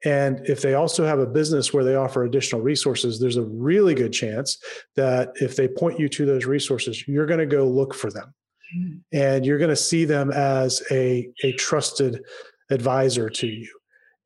And 0.06 0.40
if 0.48 0.62
they 0.62 0.76
also 0.76 1.06
have 1.06 1.20
a 1.20 1.26
business 1.26 1.74
where 1.74 1.84
they 1.84 1.96
offer 1.96 2.24
additional 2.24 2.62
resources, 2.62 3.20
there's 3.20 3.36
a 3.36 3.44
really 3.44 3.96
good 3.96 4.14
chance 4.14 4.64
that 4.96 5.34
if 5.42 5.58
they 5.58 5.68
point 5.68 6.00
you 6.00 6.08
to 6.08 6.26
those 6.26 6.46
resources, 6.46 7.06
you're 7.06 7.26
going 7.26 7.42
to 7.42 7.46
go 7.46 7.68
look 7.68 7.94
for 7.94 8.10
them. 8.10 8.34
Mm. 8.78 9.02
And 9.12 9.46
you're 9.46 9.60
going 9.60 9.72
to 9.72 9.76
see 9.76 10.06
them 10.06 10.32
as 10.32 10.82
a, 10.90 11.30
a 11.44 11.52
trusted 11.58 12.24
advisor 12.70 13.30
to 13.30 13.48
you 13.48 13.68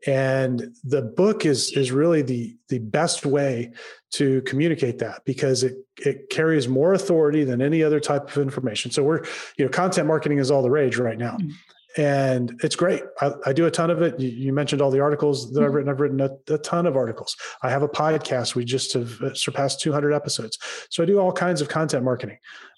and 0.06 0.76
the 0.84 1.02
book 1.02 1.46
is 1.46 1.72
is 1.72 1.92
really 1.92 2.22
the 2.22 2.56
the 2.70 2.80
best 2.80 3.26
way 3.26 3.72
to 4.12 4.42
communicate 4.44 5.00
that 5.00 5.26
because 5.26 5.64
it 5.64 5.76
it 5.98 6.30
carries 6.30 6.68
more 6.68 6.94
authority 6.94 7.44
than 7.44 7.62
any 7.62 7.82
other 7.82 8.00
type 8.00 8.30
of 8.30 8.38
information. 8.38 8.92
So 8.92 9.04
we're 9.04 9.24
you 9.58 9.66
know 9.66 9.70
content 9.70 10.08
marketing 10.08 10.38
is 10.38 10.52
all 10.52 10.62
the 10.62 10.70
rage 10.70 10.98
right 10.98 11.18
now. 11.18 11.38
Mm-hmm. 11.38 12.02
and 12.02 12.60
it's 12.64 12.76
great. 12.76 13.02
I, 13.22 13.32
I, 13.48 13.54
do 13.54 13.66
a 13.66 13.72
ton 13.72 13.90
of 13.90 14.04
it. 14.04 14.20
You, 14.20 14.30
you 14.30 14.54
mentioned 14.54 14.84
all 14.84 14.92
the 14.92 15.00
articles 15.00 15.52
that 15.52 15.60
mm-hmm. 15.60 15.68
i've 15.68 15.74
written. 15.74 15.90
I've 15.90 16.00
written 16.00 16.22
a, 16.22 16.54
a, 16.54 16.58
ton 16.60 16.86
of 16.86 16.96
articles. 16.96 17.36
I 17.64 17.72
have 17.72 17.82
a 17.82 17.88
podcast. 17.88 18.54
We 18.54 18.66
just 18.66 18.94
have 18.94 19.20
uh, 19.22 19.34
surpassed 19.34 19.82
200 19.82 20.14
episodes. 20.14 20.60
So 20.92 21.02
i 21.02 21.08
do 21.08 21.20
all 21.20 21.32
kinds 21.32 21.60
of 21.60 21.70
content 21.70 22.04
marketing. 22.04 22.38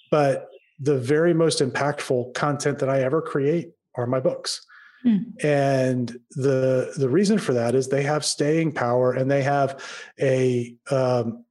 But 0.09 0.47
the 0.79 0.97
very 0.97 1.33
most 1.33 1.59
impactful 1.59 2.33
content 2.33 2.79
that 2.79 2.89
i 2.89 3.01
ever 3.01 3.21
create 3.21 3.71
are 3.95 4.07
my 4.07 4.21
books 4.21 4.65
Hmm. 5.03 5.17
And 5.41 6.19
the 6.31 6.93
the 6.97 7.09
reason 7.09 7.37
for 7.37 7.53
that 7.53 7.73
is 7.73 7.87
they 7.87 8.03
have 8.03 8.25
staying 8.25 8.73
power 8.73 9.13
and 9.13 9.31
they 9.31 9.43
have 9.43 9.81
a 10.19 10.75
um, 10.91 11.45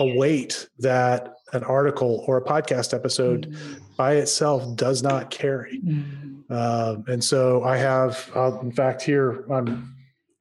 a 0.00 0.14
weight 0.16 0.68
that 0.78 1.34
an 1.52 1.64
article 1.64 2.24
or 2.26 2.36
a 2.36 2.44
podcast 2.44 2.94
episode 2.94 3.50
mm. 3.50 3.96
by 3.96 4.14
itself 4.14 4.76
does 4.76 5.02
not 5.02 5.30
carry. 5.30 5.80
Mm. 5.80 6.50
Um, 6.50 7.04
and 7.08 7.22
so 7.22 7.64
I 7.64 7.76
have, 7.76 8.30
uh, 8.34 8.58
in 8.60 8.72
fact, 8.72 9.02
here 9.02 9.44
I'm, 9.50 9.94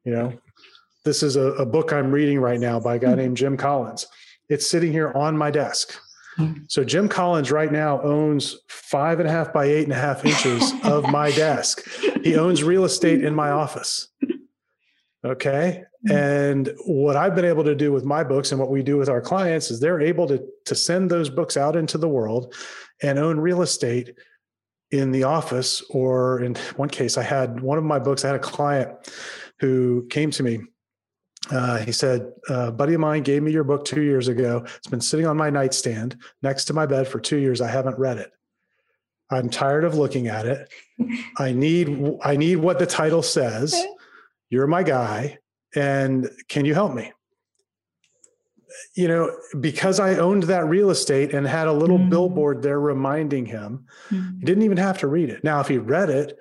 you 0.04 0.12
know, 0.14 0.34
this 1.06 1.24
is 1.24 1.36
a, 1.36 1.54
a, 1.54 1.66
book 1.66 1.94
I'm 1.94 2.12
reading 2.12 2.40
right 2.40 2.60
now 2.60 2.80
by 2.80 2.96
a 2.96 3.00
guy 3.00 3.14
mm. 3.14 3.18
named 3.18 3.38
Jim 3.38 3.58
Collins. 3.58 4.08
It's 4.50 4.68
sitting 4.68 4.92
here 4.92 5.12
on 5.14 5.38
my 5.38 5.52
desk. 5.52 5.98
So 6.68 6.84
Jim 6.84 7.10
Collins 7.10 7.52
right 7.52 7.72
now 7.72 8.02
owns 8.02 8.58
five 8.68 9.20
and 9.20 9.28
a 9.28 9.32
half 9.32 9.52
by 9.52 9.66
eight 9.66 9.84
and 9.84 9.94
a 9.94 9.96
half 9.96 10.26
inches 10.26 10.72
of 10.84 11.10
my 11.10 11.32
desk. 11.32 11.88
He 12.24 12.36
owns 12.36 12.64
real 12.64 12.86
estate 12.86 13.24
in 13.24 13.34
my 13.34 13.50
office. 13.50 14.10
Okay. 15.26 15.84
Mm-hmm. 16.08 16.16
And 16.16 16.74
what 16.86 17.16
I've 17.16 17.36
been 17.36 17.46
able 17.46 17.64
to 17.64 17.76
do 17.76 17.92
with 17.92 18.06
my 18.06 18.24
books 18.24 18.52
and 18.52 18.60
what 18.60 18.70
we 18.70 18.84
do 18.84 18.98
with 18.98 19.10
our 19.10 19.22
clients 19.22 19.72
is 19.72 19.80
they're 19.80 20.00
able 20.00 20.28
to, 20.28 20.44
to 20.66 20.76
send 20.76 21.10
those 21.10 21.30
books 21.30 21.58
out 21.58 21.76
into 21.76 21.98
the 21.98 22.08
world 22.08 22.54
and 23.02 23.18
own 23.18 23.40
real 23.40 23.62
estate 23.62 24.16
in 24.92 25.12
the 25.12 25.24
office. 25.24 25.82
Or 25.90 26.44
in 26.44 26.56
one 26.76 26.90
case, 26.90 27.18
I 27.18 27.24
had 27.24 27.60
one 27.62 27.78
of 27.78 27.84
my 27.84 28.00
books, 28.00 28.24
I 28.24 28.28
had 28.28 28.36
a 28.36 28.40
client 28.40 28.92
who 29.60 30.08
came 30.10 30.32
to 30.32 30.44
me 30.44 30.60
uh, 31.52 31.78
he 31.78 31.92
said, 31.92 32.32
A 32.50 32.72
buddy 32.72 32.94
of 32.94 33.00
mine 33.00 33.24
gave 33.24 33.44
me 33.44 33.52
your 33.52 33.64
book 33.64 33.86
two 33.86 34.02
years 34.02 34.28
ago. 34.28 34.64
It's 34.78 34.88
been 34.88 35.02
sitting 35.02 35.26
on 35.26 35.38
my 35.38 35.50
nightstand 35.50 36.18
next 36.42 36.66
to 36.66 36.74
my 36.74 36.86
bed 36.86 37.08
for 37.08 37.20
two 37.20 37.38
years. 37.38 37.62
I 37.62 37.70
haven't 37.70 37.98
read 37.98 38.18
it. 38.18 38.32
I'm 39.30 39.50
tired 39.50 39.84
of 39.84 39.96
looking 39.96 40.28
at 40.28 40.46
it. 40.46 40.70
I 41.38 41.52
need 41.52 42.18
I 42.24 42.36
need 42.38 42.58
what 42.58 42.80
the 42.80 42.86
title 42.86 43.24
says. 43.24 43.76
You're 44.50 44.68
my 44.68 44.84
guy, 44.84 45.40
and 45.76 46.30
can 46.48 46.66
you 46.66 46.74
help 46.74 46.94
me? 46.94 47.12
you 48.96 49.08
know, 49.08 49.36
because 49.60 50.00
I 50.00 50.16
owned 50.18 50.44
that 50.44 50.66
real 50.66 50.90
estate 50.90 51.34
and 51.34 51.48
had 51.48 51.68
a 51.68 51.74
little 51.74 51.98
mm. 51.98 52.10
billboard 52.10 52.62
there 52.62 52.80
reminding 52.80 53.46
him, 53.46 53.86
mm. 54.10 54.40
he 54.40 54.46
didn't 54.46 54.64
even 54.64 54.78
have 54.78 55.00
to 55.00 55.08
read 55.08 55.30
it. 55.30 55.44
Now, 55.44 55.60
if 55.60 55.68
he 55.68 55.78
read 55.78 56.10
it, 56.10 56.38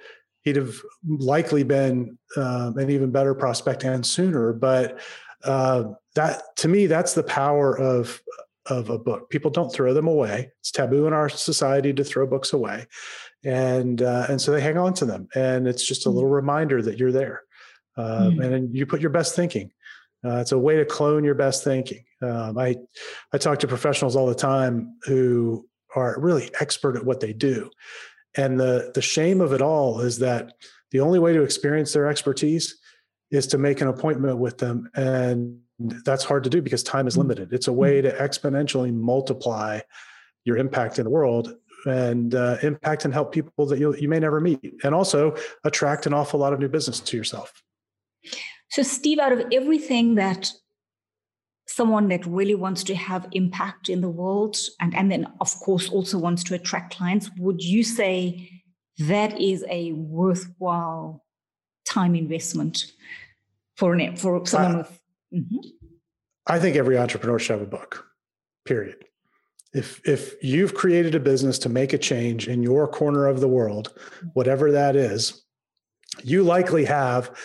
he'd 0.47 0.57
have 0.57 0.81
likely 1.07 1.65
been 1.65 2.17
um, 2.37 2.79
an 2.79 2.89
even 2.89 3.11
better 3.11 3.35
prospect 3.35 3.83
and 3.83 4.07
sooner. 4.07 4.53
But 4.53 5.01
uh, 5.45 5.93
that, 6.15 6.57
to 6.59 6.69
me, 6.69 6.87
that's 6.87 7.13
the 7.13 7.25
power 7.25 7.79
of 7.79 8.23
of 8.69 8.91
a 8.91 8.99
book. 8.99 9.31
People 9.31 9.51
don't 9.51 9.73
throw 9.73 9.93
them 9.93 10.09
away. 10.09 10.51
It's 10.61 10.73
taboo 10.73 11.07
in 11.07 11.13
our 11.13 11.29
society 11.29 11.93
to 11.93 12.03
throw 12.03 12.27
books 12.27 12.53
away, 12.53 12.87
and 13.45 14.01
uh, 14.01 14.27
and 14.29 14.41
so 14.41 14.53
they 14.53 14.61
hang 14.61 14.79
on 14.79 14.95
to 14.95 15.05
them. 15.05 15.29
And 15.35 15.69
it's 15.69 15.87
just 15.87 16.07
a 16.07 16.11
little 16.11 16.31
mm. 16.31 16.35
reminder 16.35 16.81
that 16.83 16.99
you're 16.99 17.13
there, 17.13 17.43
um, 17.97 18.37
mm. 18.37 18.45
and 18.45 18.75
you 18.75 18.87
put 18.87 19.01
your 19.01 19.11
best 19.11 19.37
thinking. 19.37 19.73
Uh, 20.25 20.39
it's 20.39 20.53
a 20.53 20.59
way 20.59 20.77
to 20.77 20.85
clone 20.85 21.23
your 21.25 21.35
best 21.35 21.65
thinking. 21.65 22.05
Um, 22.23 22.57
I 22.57 22.77
I 23.33 23.39
talk 23.39 23.59
to 23.61 23.69
professionals 23.69 24.17
all 24.17 24.27
the 24.27 24.35
time 24.35 24.97
who 25.05 25.69
are 25.95 26.21
really 26.21 26.51
expert 26.61 26.97
at 26.97 27.05
what 27.05 27.21
they 27.21 27.33
do, 27.33 27.71
and 28.37 28.59
the 28.59 28.91
the 28.95 29.03
shame 29.03 29.41
of 29.41 29.53
it 29.53 29.63
all 29.63 30.01
is 30.01 30.19
that 30.19 30.55
the 30.91 31.01
only 31.01 31.19
way 31.19 31.33
to 31.33 31.43
experience 31.43 31.93
their 31.93 32.09
expertise 32.09 32.79
is 33.31 33.47
to 33.49 33.59
make 33.59 33.81
an 33.81 33.89
appointment 33.89 34.39
with 34.39 34.59
them, 34.59 34.89
and 34.95 35.61
that's 35.79 36.25
hard 36.25 36.45
to 36.45 36.51
do 36.51 36.63
because 36.63 36.83
time 36.83 37.07
is 37.07 37.15
mm. 37.15 37.19
limited. 37.19 37.53
It's 37.53 37.69
a 37.69 37.73
way 37.73 38.01
mm. 38.01 38.03
to 38.03 38.17
exponentially 38.17 38.93
multiply 38.95 39.81
your 40.45 40.57
impact 40.57 40.99
in 40.99 41.05
the 41.05 41.11
world 41.11 41.55
and 41.87 42.35
uh, 42.35 42.57
impact 42.63 43.05
and 43.05 43.13
help 43.13 43.33
people 43.33 43.67
that 43.67 43.79
you 43.79 43.95
you 43.97 44.09
may 44.09 44.21
never 44.21 44.41
meet, 44.41 44.75
and 44.85 44.95
also 44.95 45.37
attract 45.65 46.07
an 46.07 46.15
awful 46.15 46.41
lot 46.41 46.53
of 46.53 46.61
new 46.61 46.69
business 46.69 47.01
to 47.01 47.17
yourself. 47.17 47.53
So, 48.71 48.83
Steve, 48.83 49.19
out 49.19 49.33
of 49.33 49.45
everything 49.53 50.17
that 50.17 50.51
someone 51.67 52.09
that 52.09 52.25
really 52.27 52.55
wants 52.55 52.85
to 52.85 52.95
have 52.95 53.27
impact 53.33 53.89
in 53.89 54.01
the 54.01 54.09
world 54.09 54.57
and, 54.81 54.95
and 54.95 55.11
then, 55.11 55.27
of 55.41 55.53
course, 55.61 55.89
also 55.89 56.19
wants 56.19 56.45
to 56.45 56.55
attract 56.55 56.97
clients, 56.97 57.31
would 57.39 57.63
you 57.63 57.83
say 57.83 58.49
that 58.99 59.41
is 59.41 59.65
a 59.69 59.93
worthwhile 59.93 61.25
time 61.85 62.15
investment 62.15 62.93
for 63.77 63.95
an, 63.95 64.17
for 64.17 64.47
someone 64.47 64.79
with? 64.79 65.01
Mm-hmm. 65.35 65.69
I 66.47 66.59
think 66.61 66.77
every 66.77 66.97
entrepreneur 66.97 67.39
should 67.39 67.59
have 67.59 67.67
a 67.67 67.71
book. 67.71 68.07
Period. 68.65 69.05
If 69.73 70.01
if 70.07 70.43
you've 70.43 70.75
created 70.75 71.15
a 71.15 71.21
business 71.21 71.59
to 71.61 71.69
make 71.69 71.93
a 71.93 71.99
change 71.99 72.49
in 72.49 72.63
your 72.63 72.89
corner 72.89 73.27
of 73.27 73.41
the 73.41 73.49
world, 73.49 73.93
whatever 74.33 74.73
that 74.73 74.97
is, 74.97 75.45
you 76.23 76.43
likely 76.45 76.85
have 76.85 77.37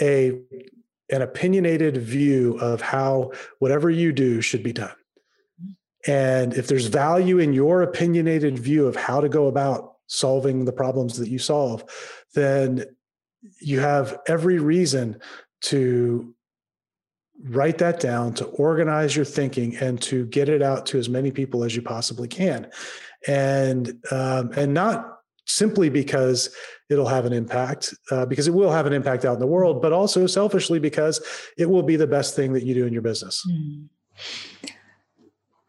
a 0.00 0.40
an 1.10 1.22
opinionated 1.22 1.96
view 1.96 2.58
of 2.60 2.80
how 2.80 3.32
whatever 3.58 3.90
you 3.90 4.12
do 4.12 4.40
should 4.40 4.62
be 4.62 4.72
done. 4.72 4.94
And 6.06 6.54
if 6.54 6.66
there's 6.66 6.86
value 6.86 7.38
in 7.38 7.52
your 7.52 7.82
opinionated 7.82 8.58
view 8.58 8.86
of 8.86 8.96
how 8.96 9.20
to 9.20 9.28
go 9.28 9.48
about 9.48 9.96
solving 10.06 10.64
the 10.64 10.72
problems 10.72 11.18
that 11.18 11.28
you 11.28 11.38
solve, 11.38 11.84
then 12.34 12.84
you 13.60 13.80
have 13.80 14.18
every 14.26 14.58
reason 14.58 15.20
to 15.62 16.34
write 17.44 17.78
that 17.78 18.00
down, 18.00 18.34
to 18.34 18.44
organize 18.46 19.14
your 19.16 19.24
thinking, 19.24 19.76
and 19.76 20.00
to 20.02 20.26
get 20.26 20.48
it 20.48 20.62
out 20.62 20.86
to 20.86 20.98
as 20.98 21.08
many 21.08 21.30
people 21.30 21.64
as 21.64 21.74
you 21.74 21.82
possibly 21.82 22.28
can. 22.28 22.70
And 23.26 24.02
um, 24.10 24.52
and 24.56 24.72
not 24.72 25.18
simply 25.46 25.88
because 25.88 26.54
it'll 26.90 27.08
have 27.08 27.24
an 27.24 27.32
impact, 27.32 27.94
uh, 28.10 28.26
because 28.26 28.48
it 28.48 28.54
will 28.54 28.70
have 28.70 28.86
an 28.86 28.92
impact 28.92 29.24
out 29.24 29.34
in 29.34 29.40
the 29.40 29.46
world, 29.46 29.80
but 29.80 29.92
also 29.92 30.26
selfishly 30.26 30.78
because 30.78 31.20
it 31.56 31.70
will 31.70 31.82
be 31.82 31.96
the 31.96 32.06
best 32.06 32.36
thing 32.36 32.52
that 32.52 32.64
you 32.64 32.74
do 32.74 32.86
in 32.86 32.92
your 32.92 33.02
business. 33.02 33.46
Mm. 33.50 33.88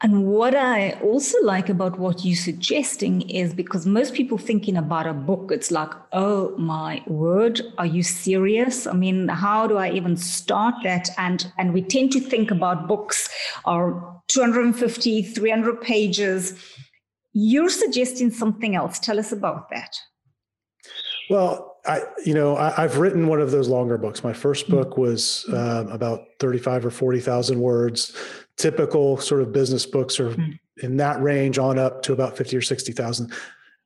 And 0.04 0.26
what 0.26 0.56
I 0.56 0.94
also 1.04 1.38
like 1.44 1.70
about 1.70 2.00
what 2.00 2.26
you're 2.26 2.36
suggesting 2.36 3.22
is 3.30 3.54
because 3.54 3.86
most 3.86 4.16
people 4.16 4.40
thinking 4.40 4.76
about 4.76 5.06
a 5.06 5.14
book, 5.14 5.52
it's 5.52 5.70
like, 5.70 5.92
oh 6.12 6.58
my 6.58 7.04
word, 7.06 7.62
are 7.78 7.86
you 7.86 8.02
serious? 8.02 8.88
I 8.88 8.94
mean, 8.94 9.28
how 9.28 9.68
do 9.68 9.78
I 9.78 9.92
even 9.92 10.18
start 10.18 10.74
that? 10.84 11.12
And 11.20 11.54
and 11.60 11.72
we 11.72 11.84
tend 11.84 12.12
to 12.14 12.20
think 12.20 12.50
about 12.50 12.88
books 12.88 13.30
are 13.66 14.22
250, 14.28 15.22
300 15.22 15.82
pages 15.82 16.56
you're 17.34 17.70
suggesting 17.70 18.30
something 18.30 18.76
else. 18.76 19.00
Tell 19.00 19.20
us 19.20 19.32
about 19.32 19.70
that. 19.70 19.96
Well, 21.32 21.78
I, 21.86 22.04
you 22.26 22.34
know, 22.34 22.58
I, 22.58 22.82
have 22.82 22.98
written 22.98 23.28
one 23.28 23.42
of 23.42 23.52
those 23.52 23.68
longer 23.68 23.98
books. 23.98 24.24
My 24.24 24.34
first 24.34 24.68
hmm. 24.68 24.74
book 24.74 24.98
was 24.98 25.46
um, 25.50 25.88
about 25.88 26.26
35 26.40 26.86
or 26.86 26.92
40,000 26.92 27.60
words. 27.60 28.16
Typical 28.58 29.18
sort 29.18 29.42
of 29.42 29.52
business 29.52 29.86
books 29.86 30.20
are 30.20 30.32
mm. 30.32 30.60
in 30.84 30.98
that 30.98 31.20
range 31.22 31.58
on 31.58 31.80
up 31.80 32.04
to 32.04 32.14
about 32.14 32.38
50 32.38 32.58
or 32.58 32.62
60,000 32.62 33.32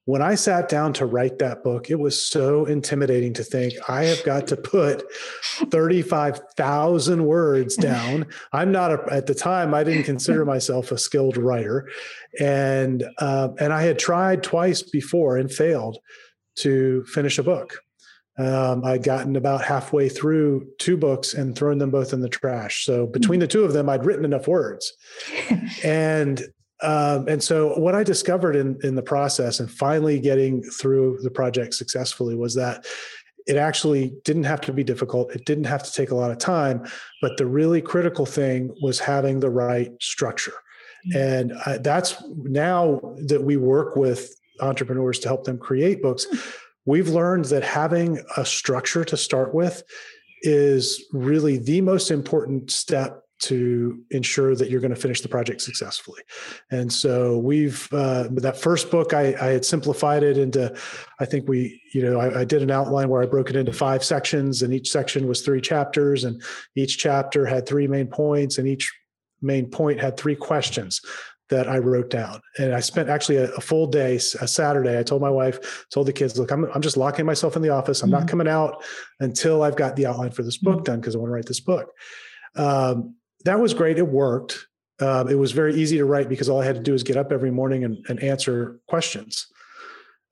when 0.06 0.22
I 0.22 0.36
sat 0.36 0.70
down 0.70 0.94
to 0.94 1.08
write 1.08 1.40
that 1.40 1.64
book, 1.64 1.90
it 1.90 2.00
was 2.00 2.22
so 2.22 2.66
intimidating 2.66 3.34
to 3.34 3.44
think 3.44 3.74
I 3.90 4.04
have 4.06 4.24
got 4.24 4.46
to 4.48 4.58
put 4.58 5.04
35,000 5.72 7.26
words 7.26 7.76
down. 7.78 8.28
I'm 8.54 8.72
not 8.72 8.92
a, 8.92 9.04
at 9.12 9.26
the 9.26 9.34
time, 9.34 9.74
I 9.74 9.84
didn't 9.84 10.04
consider 10.04 10.46
myself 10.46 10.92
a 10.92 10.98
skilled 10.98 11.38
writer. 11.38 11.90
And, 12.40 13.04
uh, 13.18 13.50
and 13.60 13.74
I 13.74 13.82
had 13.82 13.98
tried 13.98 14.44
twice 14.44 14.84
before 14.84 15.38
and 15.38 15.52
failed 15.52 15.98
to 16.58 17.04
finish 17.06 17.38
a 17.38 17.44
book. 17.44 17.80
Um, 18.38 18.84
I'd 18.84 19.04
gotten 19.04 19.36
about 19.38 19.64
halfway 19.64 20.10
through 20.10 20.68
two 20.78 20.98
books 20.98 21.34
and 21.34 21.58
thrown 21.58 21.78
them 21.78 21.92
both 21.92 22.12
in 22.12 22.20
the 22.20 22.30
trash. 22.30 22.86
So 22.86 23.08
between 23.08 23.40
the 23.40 23.48
two 23.48 23.64
of 23.64 23.72
them, 23.72 23.88
I'd 23.88 24.06
written 24.06 24.26
enough 24.26 24.48
words. 24.48 24.92
and 25.84 26.44
um, 26.82 27.30
and 27.30 27.42
so 27.42 27.80
what 27.80 27.96
I 27.96 28.04
discovered 28.04 28.56
in 28.56 28.78
in 28.84 28.96
the 28.96 29.02
process 29.02 29.62
and 29.62 29.72
finally 29.72 30.20
getting 30.20 30.62
through 30.62 31.20
the 31.24 31.32
project 31.32 31.74
successfully 31.74 32.36
was 32.36 32.54
that 32.56 32.86
it 33.48 33.56
actually 33.56 34.14
didn't 34.24 34.44
have 34.44 34.60
to 34.62 34.74
be 34.74 34.84
difficult. 34.84 35.34
It 35.34 35.46
didn't 35.46 35.66
have 35.66 35.84
to 35.84 35.92
take 35.92 36.12
a 36.12 36.16
lot 36.16 36.32
of 36.32 36.38
time, 36.38 36.86
but 37.22 37.38
the 37.38 37.46
really 37.46 37.82
critical 37.82 38.26
thing 38.26 38.76
was 38.82 39.00
having 39.00 39.40
the 39.40 39.52
right 39.52 39.92
structure. 40.02 40.54
Mm-hmm. 41.08 41.18
And 41.18 41.54
I, 41.66 41.78
that's 41.78 42.22
now 42.44 43.00
that 43.28 43.44
we 43.44 43.56
work 43.56 43.96
with 43.96 44.36
entrepreneurs 44.62 45.20
to 45.20 45.28
help 45.28 45.44
them 45.44 45.58
create 45.58 46.02
books, 46.02 46.26
hmm. 46.30 46.38
we've 46.86 47.10
learned 47.10 47.46
that 47.46 47.64
having 47.64 48.20
a 48.38 48.46
structure 48.46 49.06
to 49.06 49.18
start 49.18 49.54
with 49.54 49.84
is 50.42 51.04
really 51.12 51.58
the 51.58 51.82
most 51.82 52.12
important 52.12 52.72
step 52.72 53.26
to 53.38 54.00
ensure 54.12 54.56
that 54.56 54.70
you're 54.70 54.80
going 54.80 54.94
to 54.94 55.00
finish 55.00 55.20
the 55.22 55.28
project 55.28 55.62
successfully. 55.62 56.22
And 56.72 56.92
so 56.92 57.38
we've 57.38 57.92
uh, 57.92 58.30
that 58.32 58.58
first 58.58 58.90
book 58.90 59.14
I, 59.14 59.36
I, 59.42 59.48
had 59.48 59.66
simplified 59.66 60.24
it 60.24 60.38
into. 60.38 60.74
I 61.20 61.26
think 61.26 61.50
we, 61.50 61.82
you 61.94 62.02
know, 62.02 62.20
I, 62.20 62.42
I, 62.42 62.46
did 62.46 62.62
an 62.62 62.72
outline 62.72 63.10
where 63.10 63.22
I 63.22 63.26
broke 63.26 63.50
it 63.50 63.58
into 63.58 63.74
five 63.74 64.06
sections, 64.06 64.62
and 64.62 64.74
each 64.74 64.90
section 64.90 65.28
was 65.28 65.42
three 65.42 65.60
chapters, 65.60 66.24
and 66.24 66.42
each 66.76 66.98
chapter 66.98 67.46
had 67.46 67.68
three 67.68 67.88
main 67.88 68.08
points, 68.08 68.58
and 68.58 68.68
each 68.68 68.94
main 69.42 69.70
point 69.70 70.00
had 70.00 70.16
three 70.16 70.36
questions 70.36 71.02
that 71.50 71.68
I 71.68 71.78
wrote 71.78 72.10
down. 72.10 72.42
And 72.58 72.74
I 72.74 72.80
spent 72.80 73.10
actually 73.10 73.38
a, 73.38 73.52
a, 73.54 73.62
full 73.62 73.88
day, 73.88 74.16
a 74.16 74.48
Saturday. 74.48 74.98
I 74.98 75.04
told 75.04 75.22
my 75.22 75.30
wife, 75.30 75.86
told 75.92 76.08
the 76.08 76.14
kids, 76.14 76.38
look, 76.40 76.52
I'm, 76.52 76.66
I'm 76.74 76.82
just 76.82 76.98
locking 76.98 77.26
myself 77.26 77.56
in 77.56 77.62
the 77.62 77.70
office. 77.70 78.02
I'm 78.02 78.10
mm-hmm. 78.10 78.20
not 78.20 78.28
coming 78.28 78.48
out 78.48 78.84
until 79.20 79.62
I've 79.62 79.76
got 79.76 79.96
the 79.96 80.08
outline 80.08 80.32
for 80.32 80.44
this 80.44 80.58
book 80.58 80.78
mm-hmm. 80.78 80.84
done 80.84 81.00
because 81.00 81.16
I 81.16 81.20
want 81.20 81.30
to 81.30 81.34
write 81.34 81.46
this 81.46 81.60
book. 81.60 81.92
Um, 82.56 83.16
that 83.44 83.60
was 83.60 83.74
great. 83.74 84.00
It 84.00 84.08
worked. 84.08 84.68
Uh, 85.00 85.26
it 85.30 85.36
was 85.36 85.52
very 85.52 85.76
easy 85.76 85.98
to 85.98 86.06
write 86.06 86.30
because 86.30 86.50
all 86.50 86.62
I 86.62 86.66
had 86.66 86.76
to 86.76 86.82
do 86.82 86.94
was 86.94 87.04
get 87.04 87.18
up 87.18 87.32
every 87.32 87.52
morning 87.52 87.84
and, 87.84 88.04
and 88.08 88.22
answer 88.24 88.80
questions. 88.88 89.48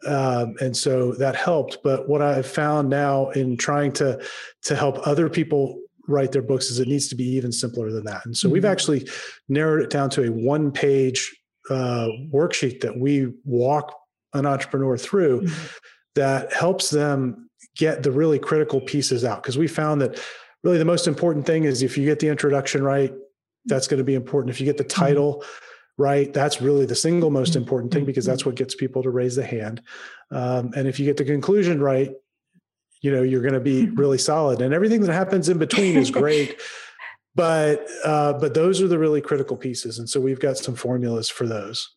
Um, 0.06 0.56
and 0.62 0.76
so 0.76 1.13
that 1.13 1.36
helped. 1.36 1.78
But 1.84 2.10
what 2.10 2.21
I've 2.21 2.47
found 2.47 2.89
now 2.89 3.30
in 3.30 3.58
trying 3.58 3.91
to 3.93 4.21
to 4.63 4.76
help 4.76 5.06
other 5.08 5.30
people 5.30 5.80
write 6.07 6.31
their 6.31 6.41
books 6.41 6.69
is 6.69 6.79
it 6.79 6.87
needs 6.87 7.07
to 7.07 7.15
be 7.15 7.23
even 7.23 7.51
simpler 7.51 7.91
than 7.91 8.03
that. 8.05 8.25
And 8.25 8.35
so 8.35 8.47
mm-hmm. 8.47 8.53
we've 8.53 8.65
actually 8.65 9.07
narrowed 9.47 9.81
it 9.81 9.89
down 9.89 10.09
to 10.11 10.23
a 10.23 10.31
one 10.31 10.71
page 10.71 11.35
uh, 11.69 12.09
worksheet 12.31 12.81
that 12.81 12.97
we 12.97 13.31
walk 13.45 13.95
an 14.33 14.45
entrepreneur 14.45 14.97
through 14.97 15.41
mm-hmm. 15.41 15.65
that 16.15 16.51
helps 16.51 16.89
them 16.89 17.49
get 17.77 18.03
the 18.03 18.11
really 18.11 18.39
critical 18.39 18.81
pieces 18.81 19.23
out 19.23 19.41
because 19.41 19.57
we 19.57 19.67
found 19.67 20.01
that 20.01 20.19
really 20.63 20.77
the 20.77 20.85
most 20.85 21.07
important 21.07 21.45
thing 21.45 21.63
is 21.63 21.81
if 21.81 21.97
you 21.97 22.05
get 22.05 22.19
the 22.19 22.27
introduction 22.27 22.83
right, 22.83 23.13
that's 23.65 23.87
going 23.87 23.97
to 23.97 24.03
be 24.03 24.15
important. 24.15 24.49
If 24.49 24.59
you 24.59 24.65
get 24.65 24.77
the 24.77 24.83
mm-hmm. 24.83 25.01
title 25.01 25.35
mm-hmm. 25.35 26.03
right, 26.03 26.33
that's 26.33 26.61
really 26.61 26.85
the 26.85 26.95
single 26.95 27.29
most 27.29 27.51
mm-hmm. 27.51 27.59
important 27.59 27.93
thing 27.93 28.05
because 28.05 28.25
that's 28.25 28.41
mm-hmm. 28.41 28.49
what 28.49 28.57
gets 28.57 28.75
people 28.75 29.03
to 29.03 29.09
raise 29.09 29.35
the 29.35 29.45
hand. 29.45 29.81
Um, 30.31 30.71
and 30.75 30.87
if 30.87 30.99
you 30.99 31.05
get 31.05 31.17
the 31.17 31.25
conclusion 31.25 31.81
right, 31.81 32.11
you 33.03 33.11
know 33.11 33.21
you're 33.21 33.41
going 33.41 33.53
to 33.53 33.59
be 33.59 33.85
really 33.95 34.17
solid. 34.17 34.61
And 34.61 34.73
everything 34.73 35.01
that 35.01 35.13
happens 35.13 35.47
in 35.49 35.59
between 35.59 35.95
is 35.95 36.09
great. 36.09 36.59
but 37.35 37.87
uh, 38.03 38.33
but 38.33 38.55
those 38.55 38.81
are 38.81 38.87
the 38.87 38.97
really 38.97 39.21
critical 39.21 39.57
pieces, 39.57 39.99
and 39.99 40.09
so 40.09 40.19
we've 40.19 40.39
got 40.39 40.57
some 40.57 40.75
formulas 40.75 41.29
for 41.29 41.45
those. 41.45 41.87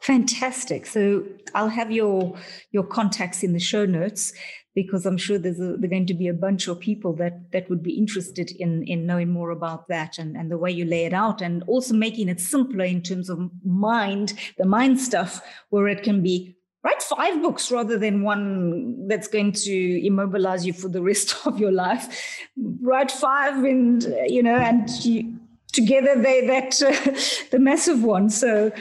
Fantastic. 0.00 0.86
So 0.86 1.24
I'll 1.54 1.68
have 1.68 1.90
your 1.90 2.36
your 2.70 2.84
contacts 2.84 3.42
in 3.42 3.52
the 3.52 3.60
show 3.60 3.84
notes 3.84 4.32
because 4.74 5.06
I'm 5.06 5.18
sure 5.18 5.38
there's 5.38 5.58
a, 5.58 5.76
there's 5.76 5.90
going 5.90 6.06
to 6.06 6.14
be 6.14 6.28
a 6.28 6.34
bunch 6.34 6.68
of 6.68 6.78
people 6.78 7.12
that 7.16 7.50
that 7.50 7.68
would 7.68 7.82
be 7.82 7.98
interested 7.98 8.52
in 8.52 8.84
in 8.84 9.06
knowing 9.06 9.30
more 9.30 9.50
about 9.50 9.88
that 9.88 10.18
and, 10.18 10.36
and 10.36 10.50
the 10.50 10.58
way 10.58 10.70
you 10.70 10.84
lay 10.84 11.04
it 11.04 11.12
out 11.12 11.42
and 11.42 11.64
also 11.66 11.94
making 11.94 12.28
it 12.28 12.40
simpler 12.40 12.84
in 12.84 13.02
terms 13.02 13.28
of 13.28 13.50
mind, 13.64 14.34
the 14.56 14.66
mind 14.66 15.00
stuff, 15.00 15.40
where 15.70 15.88
it 15.88 16.04
can 16.04 16.22
be 16.22 16.57
write 16.84 17.02
five 17.02 17.42
books 17.42 17.70
rather 17.70 17.98
than 17.98 18.22
one 18.22 19.08
that's 19.08 19.28
going 19.28 19.52
to 19.52 20.06
immobilize 20.06 20.64
you 20.64 20.72
for 20.72 20.88
the 20.88 21.02
rest 21.02 21.34
of 21.46 21.58
your 21.58 21.72
life. 21.72 22.38
Write 22.80 23.10
five 23.10 23.64
and 23.64 24.02
you 24.26 24.42
know 24.42 24.56
and 24.56 24.88
you, 25.04 25.38
together 25.72 26.20
they 26.20 26.46
that 26.46 26.82
uh, 26.82 27.48
the 27.50 27.58
massive 27.58 28.02
one. 28.02 28.30
So 28.30 28.72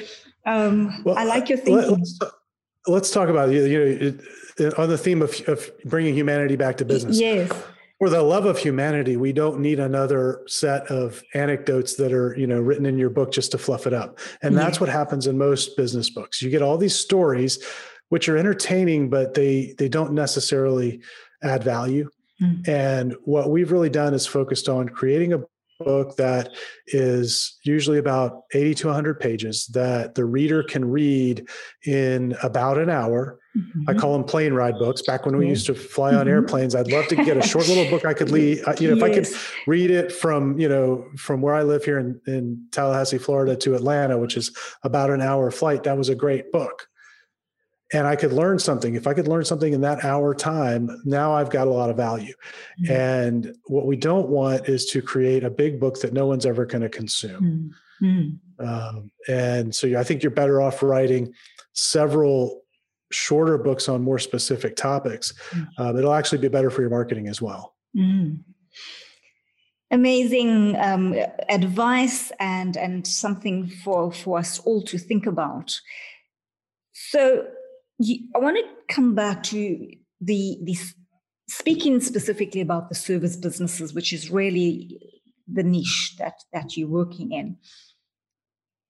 um, 0.45 1.03
well, 1.03 1.17
I 1.17 1.25
like 1.25 1.49
your 1.49 1.57
thinking. 1.57 1.97
Let's, 1.97 2.19
let's 2.87 3.11
talk 3.11 3.29
about 3.29 3.51
you 3.51 4.17
know 4.59 4.71
on 4.77 4.89
the 4.89 4.97
theme 4.97 5.21
of, 5.21 5.39
of 5.47 5.69
bringing 5.85 6.13
humanity 6.13 6.55
back 6.55 6.77
to 6.77 6.85
business. 6.85 7.19
Yes. 7.19 7.51
For 7.99 8.09
the 8.11 8.21
love 8.21 8.45
of 8.45 8.59
humanity, 8.59 9.17
we 9.17 9.33
don't 9.33 9.59
need 9.59 9.79
another 9.79 10.43
set 10.47 10.85
of 10.91 11.23
anecdotes 11.33 11.95
that 11.95 12.13
are 12.13 12.35
you 12.37 12.45
know 12.45 12.59
written 12.59 12.85
in 12.85 12.97
your 12.97 13.09
book 13.09 13.31
just 13.31 13.51
to 13.51 13.57
fluff 13.57 13.87
it 13.87 13.93
up. 13.93 14.19
And 14.41 14.53
yeah. 14.53 14.61
that's 14.61 14.79
what 14.79 14.89
happens 14.89 15.25
in 15.25 15.37
most 15.37 15.75
business 15.75 16.09
books. 16.09 16.41
You 16.41 16.49
get 16.49 16.61
all 16.61 16.77
these 16.77 16.95
stories, 16.95 17.63
which 18.09 18.29
are 18.29 18.37
entertaining, 18.37 19.09
but 19.09 19.33
they 19.33 19.73
they 19.77 19.89
don't 19.89 20.13
necessarily 20.13 21.01
add 21.41 21.63
value. 21.63 22.09
Mm. 22.41 22.67
And 22.67 23.15
what 23.23 23.49
we've 23.49 23.71
really 23.71 23.89
done 23.89 24.13
is 24.13 24.27
focused 24.27 24.69
on 24.69 24.89
creating 24.89 25.33
a 25.33 25.43
book 25.79 26.15
that 26.17 26.55
is 26.87 27.57
usually 27.63 27.99
about 27.99 28.43
80 28.53 28.75
to 28.75 28.87
100 28.87 29.19
pages 29.19 29.67
that 29.67 30.15
the 30.15 30.25
reader 30.25 30.63
can 30.63 30.85
read 30.85 31.47
in 31.85 32.35
about 32.43 32.77
an 32.77 32.89
hour. 32.89 33.39
Mm-hmm. 33.57 33.89
I 33.89 33.93
call 33.93 34.13
them 34.13 34.23
plane 34.23 34.53
ride 34.53 34.77
books. 34.77 35.01
Back 35.01 35.25
when 35.25 35.37
we 35.37 35.47
used 35.47 35.65
to 35.67 35.73
fly 35.73 36.13
on 36.13 36.21
mm-hmm. 36.21 36.29
airplanes, 36.29 36.75
I'd 36.75 36.91
love 36.91 37.07
to 37.07 37.15
get 37.15 37.37
a 37.37 37.41
short 37.41 37.67
little 37.67 37.89
book 37.89 38.05
I 38.05 38.13
could 38.13 38.29
read. 38.29 38.59
You 38.79 38.89
know, 38.89 38.95
yes. 38.95 38.97
if 38.97 39.03
I 39.03 39.13
could 39.13 39.27
read 39.67 39.91
it 39.91 40.11
from 40.11 40.59
you 40.59 40.69
know 40.69 41.05
from 41.17 41.41
where 41.41 41.55
I 41.55 41.63
live 41.63 41.83
here 41.83 41.99
in, 41.99 42.19
in 42.27 42.67
Tallahassee, 42.71 43.17
Florida, 43.17 43.55
to 43.57 43.75
Atlanta, 43.75 44.17
which 44.17 44.37
is 44.37 44.55
about 44.83 45.09
an 45.09 45.21
hour 45.21 45.49
flight, 45.51 45.83
that 45.83 45.97
was 45.97 46.09
a 46.09 46.15
great 46.15 46.51
book 46.51 46.87
and 47.93 48.05
I 48.05 48.15
could 48.15 48.33
learn 48.33 48.59
something. 48.59 48.95
If 48.95 49.07
I 49.07 49.13
could 49.13 49.27
learn 49.27 49.45
something 49.45 49.73
in 49.73 49.81
that 49.81 50.03
hour 50.03 50.33
time, 50.33 50.89
now 51.05 51.33
I've 51.33 51.49
got 51.49 51.67
a 51.67 51.71
lot 51.71 51.89
of 51.89 51.95
value. 51.95 52.33
Mm-hmm. 52.81 52.91
And 52.91 53.55
what 53.65 53.85
we 53.85 53.95
don't 53.95 54.27
want 54.27 54.67
is 54.67 54.85
to 54.87 55.01
create 55.01 55.43
a 55.43 55.49
big 55.49 55.79
book 55.79 55.99
that 56.01 56.13
no 56.13 56.25
one's 56.25 56.45
ever 56.45 56.65
going 56.65 56.81
to 56.81 56.89
consume. 56.89 57.73
Mm-hmm. 58.01 58.65
Um, 58.65 59.11
and 59.27 59.73
so 59.73 59.97
I 59.97 60.03
think 60.03 60.21
you're 60.21 60.31
better 60.31 60.61
off 60.61 60.83
writing 60.83 61.33
several 61.73 62.63
shorter 63.11 63.57
books 63.57 63.87
on 63.87 64.01
more 64.01 64.19
specific 64.19 64.75
topics. 64.75 65.33
Mm-hmm. 65.51 65.81
Um, 65.81 65.97
it'll 65.97 66.13
actually 66.13 66.39
be 66.39 66.47
better 66.47 66.69
for 66.69 66.81
your 66.81 66.89
marketing 66.89 67.27
as 67.27 67.41
well. 67.41 67.75
Mm-hmm. 67.95 68.35
Amazing 69.89 70.75
um, 70.77 71.15
advice 71.47 72.31
and 72.39 72.75
and 72.75 73.07
something 73.07 73.67
for 73.67 74.11
for 74.11 74.37
us 74.37 74.59
all 74.59 74.81
to 74.83 74.97
think 74.97 75.25
about. 75.25 75.79
So 76.91 77.45
I 78.01 78.37
want 78.39 78.57
to 78.57 78.93
come 78.93 79.15
back 79.15 79.43
to 79.43 79.89
the 80.19 80.57
the 80.63 80.77
speaking 81.47 82.01
specifically 82.01 82.59
about 82.59 82.89
the 82.89 82.95
service 82.95 83.37
businesses, 83.37 83.93
which 83.93 84.11
is 84.11 84.29
really 84.29 84.99
the 85.51 85.63
niche 85.63 86.15
that 86.19 86.33
that 86.51 86.75
you're 86.75 86.89
working 86.89 87.31
in. 87.31 87.57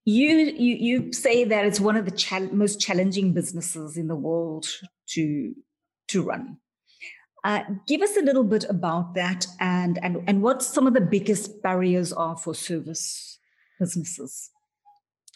You 0.08 0.38
you 0.38 0.76
you 0.76 1.12
say 1.12 1.44
that 1.44 1.66
it's 1.66 1.82
one 1.82 1.98
of 1.98 2.06
the 2.06 2.50
most 2.54 2.80
challenging 2.80 3.34
businesses 3.34 3.98
in 3.98 4.08
the 4.08 4.16
world 4.16 4.66
to 5.10 5.54
to 6.08 6.24
run. 6.24 6.60
Uh, 7.44 7.64
give 7.88 8.02
us 8.02 8.16
a 8.16 8.22
little 8.22 8.46
bit 8.46 8.64
about 8.70 9.16
that 9.16 9.46
and 9.60 10.00
and 10.02 10.24
and 10.26 10.42
what 10.42 10.64
some 10.64 10.88
of 10.88 10.94
the 10.94 11.02
biggest 11.02 11.62
barriers 11.62 12.14
are 12.14 12.38
for 12.38 12.56
service 12.56 13.38
businesses. 13.82 14.50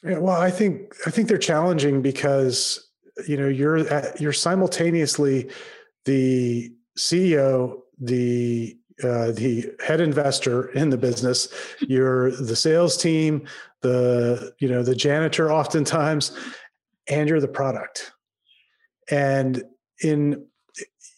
Yeah, 0.06 0.20
well, 0.20 0.40
I 0.40 0.50
think 0.50 0.96
I 1.06 1.10
think 1.10 1.28
they're 1.28 1.38
challenging 1.38 2.02
because 2.02 2.90
you 3.28 3.36
know 3.36 3.50
you're 3.50 3.80
at, 3.90 4.22
you're 4.22 4.32
simultaneously 4.32 5.50
the 6.06 6.72
CEO, 6.98 7.82
the 8.00 8.78
uh, 9.04 9.32
the 9.32 9.72
head 9.86 10.02
investor 10.02 10.70
in 10.72 10.90
the 10.90 10.98
business. 10.98 11.48
You're 11.80 12.32
the 12.32 12.56
sales 12.56 12.98
team, 12.98 13.48
the 13.82 14.54
you 14.60 14.68
know 14.68 14.84
the 14.84 14.96
janitor, 14.96 15.52
oftentimes, 15.52 16.38
and 17.08 17.30
you're 17.30 17.40
the 17.40 17.48
product. 17.48 18.12
And 19.10 19.64
in 20.04 20.46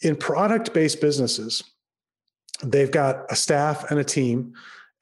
in 0.01 0.15
product 0.15 0.73
based 0.73 1.01
businesses, 1.01 1.63
they've 2.63 2.91
got 2.91 3.31
a 3.31 3.35
staff 3.35 3.89
and 3.91 3.99
a 3.99 4.03
team, 4.03 4.53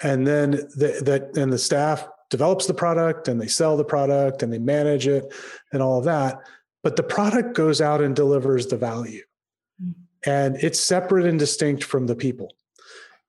and 0.02 0.26
then 0.26 0.52
the, 0.52 1.02
that 1.06 1.38
and 1.38 1.52
the 1.52 1.58
staff 1.58 2.08
develops 2.30 2.66
the 2.66 2.74
product 2.74 3.28
and 3.28 3.42
they 3.42 3.48
sell 3.48 3.76
the 3.76 3.84
product 3.84 4.42
and 4.42 4.54
they 4.54 4.58
manage 4.58 5.06
it 5.06 5.34
and 5.74 5.82
all 5.82 6.00
of 6.00 6.06
that 6.06 6.42
but 6.84 6.96
the 6.96 7.04
product 7.04 7.56
goes 7.56 7.82
out 7.82 8.02
and 8.02 8.16
delivers 8.16 8.68
the 8.68 8.78
value. 8.78 9.24
Mm. 9.82 9.94
And 10.26 10.56
it's 10.58 10.80
separate 10.80 11.26
and 11.26 11.40
distinct 11.40 11.84
from 11.84 12.08
the 12.08 12.16
people. 12.16 12.54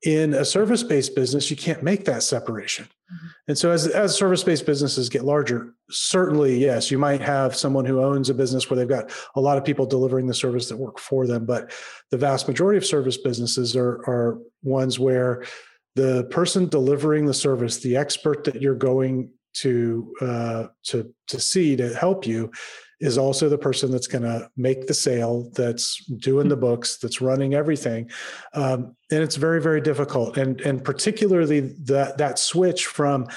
In 0.05 0.35
a 0.35 0.45
service 0.45 0.83
based 0.83 1.15
business, 1.15 1.49
you 1.49 1.57
can't 1.57 1.83
make 1.83 2.05
that 2.07 2.25
separation. 2.25 2.87
Mm-hmm. 2.87 3.27
And 3.49 3.59
so, 3.59 3.71
as, 3.71 3.87
as 3.87 4.17
service 4.17 4.43
based 4.43 4.67
businesses 4.67 5.09
get 5.09 5.25
larger, 5.25 5.75
certainly, 5.91 6.59
yes, 6.59 6.91
you 6.91 6.99
might 6.99 7.21
have 7.21 7.55
someone 7.55 7.85
who 7.85 8.03
owns 8.03 8.29
a 8.29 8.35
business 8.35 8.69
where 8.69 8.77
they've 8.77 8.89
got 8.89 9.13
a 9.37 9.41
lot 9.41 9.59
of 9.59 9.65
people 9.65 9.87
delivering 9.87 10.27
the 10.27 10.35
service 10.35 10.69
that 10.69 10.77
work 10.77 10.99
for 10.99 11.27
them. 11.27 11.47
But 11.47 11.73
the 12.11 12.19
vast 12.19 12.49
majority 12.49 12.79
of 12.79 12.85
service 12.85 13.17
businesses 13.17 13.77
are, 13.77 14.01
are 14.09 14.39
ones 14.63 14.99
where 14.99 15.45
the 15.95 16.25
person 16.25 16.69
delivering 16.69 17.27
the 17.27 17.35
service, 17.35 17.79
the 17.79 17.97
expert 17.97 18.45
that 18.45 18.61
you're 18.61 18.75
going 18.75 19.31
to 19.55 20.13
uh, 20.21 20.67
to 20.85 21.15
to 21.29 21.39
see 21.39 21.77
to 21.77 21.95
help 21.95 22.27
you, 22.27 22.51
is 23.03 23.19
also 23.19 23.49
the 23.49 23.59
person 23.59 23.91
that's 23.91 24.07
going 24.07 24.23
to 24.23 24.49
make 24.57 24.87
the 24.87 24.95
sale, 24.95 25.51
that's 25.55 26.05
doing 26.07 26.49
the 26.49 26.57
books, 26.57 26.99
that's 26.99 27.21
running 27.21 27.53
everything, 27.55 28.11
um, 28.55 28.97
and 29.11 29.23
it's 29.23 29.37
very 29.37 29.61
very 29.61 29.81
difficult. 29.81 30.37
And 30.39 30.61
and 30.63 30.83
particularly 30.83 31.61
that 31.85 32.19
that 32.19 32.39
switch 32.39 32.87
from 32.87 33.29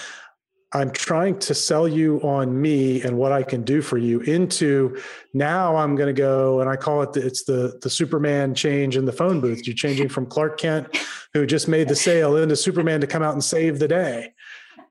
I'm 0.76 0.92
trying 0.92 1.40
to 1.40 1.54
sell 1.54 1.88
you 1.88 2.20
on 2.22 2.62
me 2.62 3.02
and 3.02 3.18
what 3.18 3.32
I 3.32 3.44
can 3.44 3.64
do 3.64 3.82
for 3.82 3.98
you 3.98 4.20
into 4.22 5.02
now 5.34 5.78
I'm 5.78 5.96
going 5.96 6.14
to 6.14 6.22
go 6.22 6.60
and 6.60 6.70
I 6.70 6.76
call 6.76 7.02
it 7.02 7.14
the, 7.14 7.26
it's 7.26 7.46
the 7.46 7.80
the 7.82 7.90
Superman 7.90 8.54
change 8.54 8.98
in 8.98 9.06
the 9.06 9.14
phone 9.14 9.40
booth. 9.40 9.66
You're 9.66 9.76
changing 9.76 10.10
from 10.10 10.26
Clark 10.26 10.60
Kent 10.60 10.98
who 11.34 11.46
just 11.46 11.68
made 11.68 11.88
the 11.88 11.96
sale 11.96 12.36
into 12.38 12.56
Superman 12.56 13.02
to 13.02 13.08
come 13.08 13.24
out 13.24 13.34
and 13.34 13.44
save 13.44 13.80
the 13.80 13.88
day, 13.88 14.34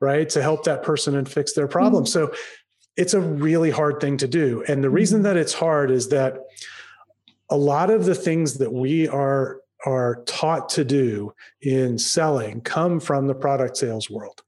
right? 0.00 0.28
To 0.30 0.42
help 0.42 0.64
that 0.64 0.82
person 0.82 1.16
and 1.16 1.28
fix 1.28 1.52
their 1.52 1.68
problem. 1.68 2.04
Mm-hmm. 2.04 2.30
So 2.30 2.34
it's 2.96 3.14
a 3.14 3.20
really 3.20 3.70
hard 3.70 4.00
thing 4.00 4.16
to 4.18 4.28
do. 4.28 4.64
And 4.68 4.82
the 4.82 4.90
reason 4.90 5.18
mm-hmm. 5.18 5.24
that 5.24 5.36
it's 5.36 5.52
hard 5.52 5.90
is 5.90 6.08
that 6.10 6.38
a 7.50 7.56
lot 7.56 7.90
of 7.90 8.04
the 8.04 8.14
things 8.14 8.54
that 8.58 8.72
we 8.72 9.08
are 9.08 9.60
are 9.86 10.22
taught 10.26 10.70
to 10.70 10.84
do 10.84 11.34
in 11.60 11.98
selling 11.98 12.60
come 12.62 12.98
from 12.98 13.26
the 13.26 13.34
product 13.34 13.76
sales 13.76 14.08
world. 14.08 14.42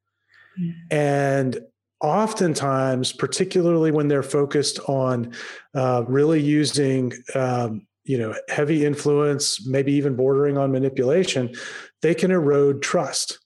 Mm. 0.59 0.75
And 0.91 1.61
oftentimes, 2.01 3.13
particularly 3.13 3.91
when 3.91 4.09
they're 4.09 4.23
focused 4.23 4.81
on 4.89 5.35
uh, 5.75 6.05
really 6.09 6.41
using 6.41 7.13
um, 7.35 7.87
you 8.05 8.17
know 8.19 8.35
heavy 8.49 8.87
influence, 8.87 9.67
maybe 9.67 9.93
even 9.93 10.17
bordering 10.17 10.57
on 10.57 10.73
manipulation, 10.73 11.55
they 12.03 12.15
can 12.15 12.31
erode 12.31 12.83
trust. 12.83 13.39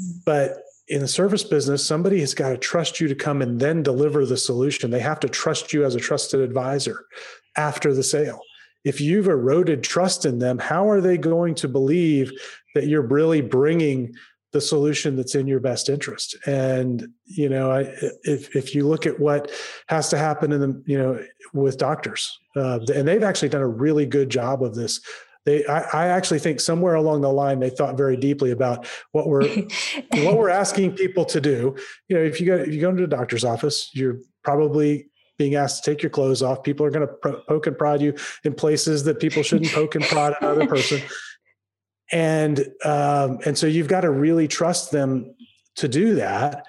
Mm. 0.00 0.24
But 0.24 0.58
in 0.88 1.00
the 1.00 1.08
service 1.08 1.42
business, 1.42 1.84
somebody 1.84 2.20
has 2.20 2.34
got 2.34 2.50
to 2.50 2.56
trust 2.56 3.00
you 3.00 3.08
to 3.08 3.14
come 3.14 3.42
and 3.42 3.60
then 3.60 3.82
deliver 3.82 4.24
the 4.24 4.36
solution. 4.36 4.90
They 4.90 5.00
have 5.00 5.20
to 5.20 5.28
trust 5.28 5.72
you 5.72 5.84
as 5.84 5.94
a 5.94 6.00
trusted 6.00 6.40
advisor 6.40 7.06
after 7.56 7.92
the 7.92 8.02
sale. 8.02 8.40
If 8.84 9.00
you've 9.00 9.26
eroded 9.26 9.82
trust 9.82 10.24
in 10.24 10.38
them, 10.38 10.58
how 10.58 10.88
are 10.88 11.00
they 11.00 11.18
going 11.18 11.56
to 11.56 11.68
believe 11.68 12.30
that 12.74 12.86
you're 12.86 13.02
really 13.02 13.40
bringing 13.40 14.14
the 14.52 14.60
solution 14.60 15.16
that's 15.16 15.34
in 15.34 15.48
your 15.48 15.58
best 15.58 15.88
interest? 15.88 16.36
And 16.46 17.08
you 17.24 17.48
know, 17.48 17.72
I, 17.72 17.80
if 18.22 18.54
if 18.54 18.76
you 18.76 18.86
look 18.86 19.06
at 19.06 19.18
what 19.18 19.50
has 19.88 20.08
to 20.10 20.18
happen 20.18 20.52
in 20.52 20.60
the 20.60 20.82
you 20.86 20.98
know 20.98 21.20
with 21.52 21.78
doctors, 21.78 22.38
uh, 22.54 22.78
and 22.94 23.08
they've 23.08 23.24
actually 23.24 23.48
done 23.48 23.62
a 23.62 23.66
really 23.66 24.06
good 24.06 24.30
job 24.30 24.62
of 24.62 24.76
this 24.76 25.00
they 25.46 25.64
I, 25.64 25.80
I, 25.92 26.06
actually 26.08 26.40
think 26.40 26.60
somewhere 26.60 26.94
along 26.94 27.22
the 27.22 27.32
line 27.32 27.60
they 27.60 27.70
thought 27.70 27.96
very 27.96 28.16
deeply 28.16 28.50
about 28.50 28.86
what 29.12 29.28
we're 29.28 29.48
what 30.10 30.36
we're 30.36 30.50
asking 30.50 30.96
people 30.96 31.24
to 31.26 31.40
do. 31.40 31.74
You 32.08 32.16
know 32.16 32.22
if 32.22 32.40
you 32.40 32.46
go 32.46 32.56
if 32.56 32.74
you 32.74 32.80
go 32.80 32.90
into 32.90 33.04
a 33.04 33.08
doctor's 33.08 33.44
office 33.44 33.90
you're 33.94 34.18
probably 34.42 35.08
being 35.38 35.54
asked 35.54 35.84
to 35.84 35.90
take 35.90 36.02
your 36.02 36.10
clothes 36.10 36.42
off. 36.42 36.62
People 36.62 36.86
are 36.86 36.90
going 36.90 37.06
to 37.06 37.12
pro- 37.14 37.40
poke 37.42 37.66
and 37.66 37.76
prod 37.76 38.00
you 38.00 38.14
in 38.44 38.54
places 38.54 39.04
that 39.04 39.20
people 39.20 39.42
shouldn't 39.42 39.70
poke 39.70 39.94
and 39.94 40.04
prod 40.04 40.34
another 40.40 40.66
person. 40.74 41.00
And 42.12 42.60
um, 42.84 43.38
and 43.44 43.56
so 43.56 43.66
you've 43.66 43.88
got 43.88 44.02
to 44.02 44.10
really 44.10 44.48
trust 44.48 44.90
them 44.90 45.34
to 45.76 45.88
do 45.88 46.14
that. 46.16 46.66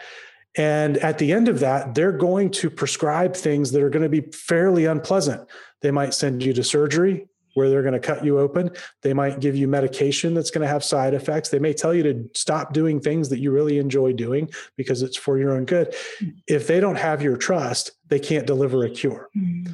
And 0.58 0.98
at 0.98 1.20
the 1.20 1.32
end 1.32 1.48
of 1.48 1.60
that, 1.60 1.94
they're 1.94 2.12
going 2.12 2.50
to 2.52 2.70
prescribe 2.70 3.36
things 3.36 3.72
that 3.72 3.84
are 3.84 3.90
going 3.90 4.04
to 4.04 4.10
be 4.10 4.22
fairly 4.32 4.86
unpleasant. 4.86 5.48
They 5.82 5.92
might 5.92 6.16
send 6.16 6.44
you 6.44 6.52
to 6.54 6.64
surgery 6.64 7.28
where 7.58 7.72
they're 7.72 7.82
going 7.82 7.92
to 7.92 8.00
cut 8.00 8.24
you 8.24 8.38
open. 8.38 8.70
They 9.02 9.14
might 9.14 9.40
give 9.40 9.56
you 9.56 9.68
medication 9.68 10.36
that's 10.36 10.52
going 10.52 10.62
to 10.62 10.68
have 10.68 10.84
side 10.84 11.16
effects. 11.16 11.50
They 11.50 11.58
may 11.58 11.74
tell 11.74 11.92
you 11.92 12.04
to 12.04 12.30
stop 12.36 12.72
doing 12.72 13.00
things 13.00 13.30
that 13.30 13.40
you 13.40 13.50
really 13.52 13.80
enjoy 13.80 14.14
doing 14.14 14.52
because 14.76 15.02
it's 15.02 15.18
for 15.18 15.40
your 15.40 15.54
own 15.54 15.66
good. 15.66 15.96
Mm. 16.22 16.36
If 16.46 16.68
they 16.68 16.80
don't 16.80 16.98
have 16.98 17.24
your 17.24 17.36
trust, 17.36 17.94
they 18.10 18.20
can't 18.20 18.46
deliver 18.46 18.86
a 18.86 18.92
cure. 18.92 19.30
Mm-hmm. 19.36 19.74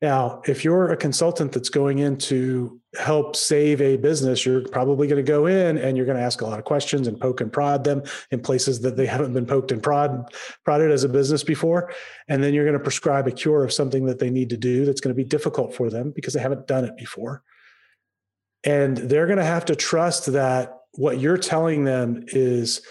Now, 0.00 0.42
if 0.46 0.64
you're 0.64 0.90
a 0.90 0.96
consultant 0.96 1.50
that's 1.50 1.70
going 1.70 1.98
in 1.98 2.18
to 2.18 2.80
help 2.96 3.34
save 3.34 3.80
a 3.80 3.96
business, 3.96 4.46
you're 4.46 4.62
probably 4.68 5.08
going 5.08 5.24
to 5.24 5.28
go 5.28 5.46
in 5.46 5.76
and 5.76 5.96
you're 5.96 6.06
going 6.06 6.16
to 6.16 6.22
ask 6.22 6.40
a 6.40 6.46
lot 6.46 6.60
of 6.60 6.64
questions 6.64 7.08
and 7.08 7.20
poke 7.20 7.40
and 7.40 7.52
prod 7.52 7.82
them 7.82 8.04
in 8.30 8.40
places 8.40 8.80
that 8.82 8.96
they 8.96 9.06
haven't 9.06 9.32
been 9.32 9.46
poked 9.46 9.72
and 9.72 9.82
prod, 9.82 10.32
prodded 10.64 10.92
as 10.92 11.02
a 11.02 11.08
business 11.08 11.42
before. 11.42 11.92
And 12.28 12.42
then 12.42 12.54
you're 12.54 12.64
going 12.64 12.78
to 12.78 12.82
prescribe 12.82 13.26
a 13.26 13.32
cure 13.32 13.64
of 13.64 13.72
something 13.72 14.06
that 14.06 14.20
they 14.20 14.30
need 14.30 14.50
to 14.50 14.56
do 14.56 14.84
that's 14.84 15.00
going 15.00 15.14
to 15.14 15.20
be 15.20 15.28
difficult 15.28 15.74
for 15.74 15.90
them 15.90 16.12
because 16.14 16.32
they 16.32 16.40
haven't 16.40 16.68
done 16.68 16.84
it 16.84 16.96
before. 16.96 17.42
And 18.62 18.96
they're 18.96 19.26
going 19.26 19.38
to 19.38 19.44
have 19.44 19.64
to 19.64 19.74
trust 19.74 20.32
that 20.32 20.76
what 20.92 21.18
you're 21.18 21.38
telling 21.38 21.84
them 21.84 22.24
is 22.28 22.82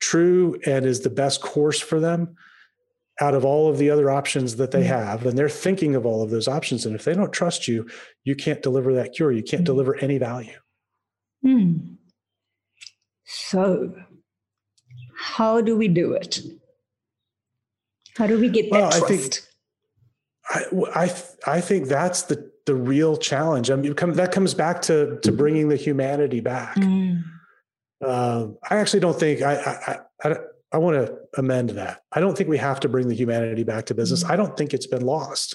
true 0.00 0.58
and 0.64 0.86
is 0.86 1.00
the 1.00 1.10
best 1.10 1.42
course 1.42 1.80
for 1.80 2.00
them 2.00 2.36
out 3.20 3.34
of 3.34 3.44
all 3.44 3.70
of 3.70 3.78
the 3.78 3.90
other 3.90 4.10
options 4.10 4.56
that 4.56 4.72
they 4.72 4.82
mm. 4.82 4.86
have 4.86 5.24
and 5.24 5.38
they're 5.38 5.48
thinking 5.48 5.94
of 5.94 6.04
all 6.04 6.22
of 6.22 6.30
those 6.30 6.48
options 6.48 6.84
and 6.84 6.94
if 6.94 7.04
they 7.04 7.14
don't 7.14 7.32
trust 7.32 7.68
you 7.68 7.88
you 8.24 8.34
can't 8.34 8.62
deliver 8.62 8.92
that 8.92 9.12
cure 9.12 9.30
you 9.30 9.42
can't 9.42 9.62
mm. 9.62 9.66
deliver 9.66 9.96
any 9.96 10.18
value 10.18 10.58
mm. 11.44 11.96
so 13.24 13.94
how 15.16 15.60
do 15.60 15.76
we 15.76 15.86
do 15.86 16.12
it 16.12 16.40
how 18.16 18.26
do 18.26 18.38
we 18.38 18.48
get 18.48 18.70
that 18.70 18.80
well, 18.80 18.90
trust 18.90 19.04
I 20.50 20.58
think, 20.58 20.86
I, 20.94 21.04
I, 21.46 21.56
I 21.56 21.60
think 21.60 21.88
that's 21.88 22.22
the 22.22 22.50
the 22.66 22.74
real 22.74 23.16
challenge 23.16 23.70
i 23.70 23.76
mean 23.76 23.94
come, 23.94 24.14
that 24.14 24.32
comes 24.32 24.54
back 24.54 24.82
to 24.82 25.20
to 25.20 25.30
bringing 25.30 25.68
the 25.68 25.76
humanity 25.76 26.40
back 26.40 26.76
uh, 28.04 28.46
i 28.68 28.76
actually 28.76 29.00
don't 29.00 29.18
think 29.20 29.42
I, 29.42 29.54
I, 29.54 30.28
I 30.28 30.36
I 30.74 30.78
want 30.78 30.96
to 30.96 31.16
amend 31.38 31.70
that. 31.70 32.02
I 32.10 32.18
don't 32.18 32.36
think 32.36 32.48
we 32.48 32.58
have 32.58 32.80
to 32.80 32.88
bring 32.88 33.06
the 33.06 33.14
humanity 33.14 33.62
back 33.62 33.86
to 33.86 33.94
business. 33.94 34.24
Mm-hmm. 34.24 34.32
I 34.32 34.36
don't 34.36 34.56
think 34.56 34.74
it's 34.74 34.88
been 34.88 35.06
lost. 35.06 35.54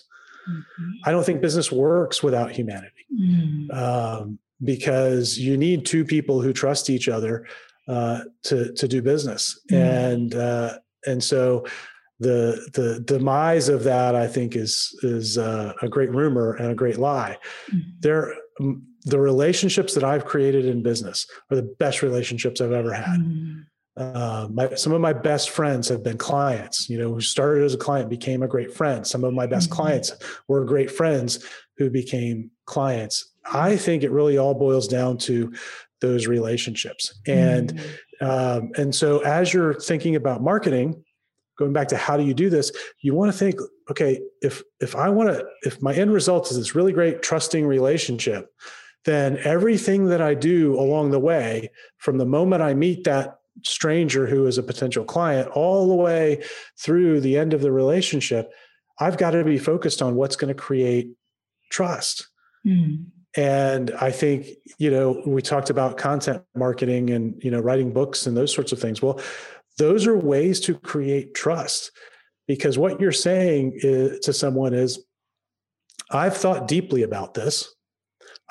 Mm-hmm. 0.50 0.92
I 1.04 1.12
don't 1.12 1.26
think 1.26 1.42
business 1.42 1.70
works 1.74 2.24
without 2.24 2.52
humanity 2.52 3.06
mm-hmm. 3.14 3.70
um, 3.78 4.40
because 4.64 5.38
you 5.38 5.58
need 5.58 5.86
two 5.86 6.06
people 6.06 6.42
who 6.42 6.54
trust 6.54 6.90
each 6.90 7.10
other 7.10 7.46
uh, 7.90 8.22
to 8.44 8.72
to 8.74 8.88
do 8.88 9.02
business, 9.02 9.60
mm-hmm. 9.70 9.84
and 9.84 10.36
uh, 10.36 10.78
and 11.06 11.22
so 11.22 11.66
the 12.22 12.70
the 12.74 13.02
demise 13.02 13.68
of 13.68 13.84
that 13.84 14.16
I 14.16 14.28
think 14.28 14.56
is 14.56 14.98
is 15.04 15.38
uh, 15.38 15.74
a 15.82 15.90
great 15.90 16.12
rumor 16.12 16.54
and 16.54 16.72
a 16.72 16.76
great 16.76 16.98
lie. 16.98 17.38
Mm-hmm. 17.68 17.90
There, 18.00 18.34
the 19.04 19.20
relationships 19.20 19.96
that 19.96 20.06
I've 20.06 20.24
created 20.24 20.64
in 20.64 20.82
business 20.82 21.28
are 21.52 21.58
the 21.58 21.76
best 21.78 22.02
relationships 22.02 22.62
I've 22.62 22.72
ever 22.72 22.94
had. 22.94 23.20
Mm-hmm. 23.20 23.62
Uh, 24.00 24.48
my, 24.50 24.74
some 24.76 24.94
of 24.94 25.02
my 25.02 25.12
best 25.12 25.50
friends 25.50 25.90
have 25.90 26.02
been 26.02 26.18
clients, 26.18 26.90
you 26.90 26.98
know, 26.98 27.14
who 27.14 27.20
started 27.20 27.66
as 27.66 27.74
a 27.74 27.78
client, 27.78 28.10
became 28.10 28.42
a 28.42 28.48
great 28.48 28.74
friend. 28.74 29.06
Some 29.06 29.26
of 29.26 29.34
my 29.34 29.46
best 29.46 29.70
mm-hmm. 29.70 29.82
clients 29.82 30.14
were 30.48 30.64
great 30.64 30.90
friends 30.90 31.46
who 31.78 31.90
became 31.90 32.50
clients. 32.66 33.34
I 33.52 33.76
think 33.76 34.04
it 34.04 34.12
really 34.12 34.38
all 34.38 34.54
boils 34.54 34.88
down 34.88 35.18
to 35.20 35.52
those 36.00 36.28
relationships. 36.28 37.20
And, 37.28 37.74
mm-hmm. 37.74 38.26
um, 38.26 38.72
and 38.78 38.96
so 38.96 39.20
as 39.20 39.54
you're 39.54 39.74
thinking 39.74 40.16
about 40.16 40.42
marketing, 40.42 41.04
going 41.58 41.74
back 41.74 41.90
to 41.90 41.98
how 41.98 42.16
do 42.16 42.24
you 42.24 42.34
do 42.34 42.50
this, 42.50 42.72
you 43.02 43.14
want 43.14 43.30
to 43.34 43.38
think, 43.38 43.60
okay, 43.92 44.22
if, 44.42 44.64
if 44.80 44.96
I 44.96 45.10
want 45.10 45.28
to, 45.30 45.46
if 45.64 45.82
my 45.82 45.94
end 45.94 46.14
result 46.14 46.50
is 46.52 46.58
this 46.58 46.74
really 46.74 46.94
great 46.94 47.22
trusting 47.22 47.68
relationship, 47.68 48.48
then 49.04 49.40
everything 49.44 50.06
that 50.06 50.22
I 50.22 50.36
do 50.36 50.80
along 50.80 51.12
the 51.12 51.20
way, 51.20 51.72
from 51.98 52.18
the 52.18 52.26
moment 52.26 52.62
I 52.62 52.74
meet 52.74 53.04
that 53.04 53.39
stranger 53.64 54.28
who 54.28 54.46
is 54.46 54.58
a 54.58 54.64
potential 54.64 55.04
client 55.04 55.50
all 55.50 55.88
the 55.88 55.96
way 55.96 56.44
through 56.78 57.22
the 57.22 57.38
end 57.38 57.54
of 57.54 57.62
the 57.62 57.72
relationship, 57.72 58.52
I've 59.00 59.18
got 59.18 59.32
to 59.32 59.44
be 59.44 59.58
focused 59.58 60.02
on 60.02 60.16
what's 60.16 60.36
going 60.36 60.54
to 60.54 60.62
create 60.62 61.12
trust. 61.72 62.28
Mm. 62.66 63.06
And 63.38 63.92
I 64.02 64.12
think, 64.12 64.48
you 64.80 64.90
know, 64.90 65.22
we 65.26 65.42
talked 65.42 65.70
about 65.70 65.98
content 65.98 66.44
marketing 66.56 67.12
and, 67.12 67.42
you 67.44 67.52
know, 67.52 67.60
writing 67.60 67.94
books 67.94 68.26
and 68.26 68.36
those 68.36 68.54
sorts 68.54 68.72
of 68.72 68.80
things. 68.80 69.02
Well, 69.02 69.20
those 69.78 70.08
are 70.08 70.18
ways 70.18 70.60
to 70.62 70.78
create 70.78 71.36
trust 71.36 71.92
because 72.48 72.78
what 72.78 73.00
you're 73.00 73.12
saying 73.12 73.74
is, 73.76 74.20
to 74.22 74.34
someone 74.34 74.74
is, 74.74 75.06
I've 76.12 76.36
thought 76.36 76.68
deeply 76.68 77.04
about 77.04 77.36
this. 77.36 77.74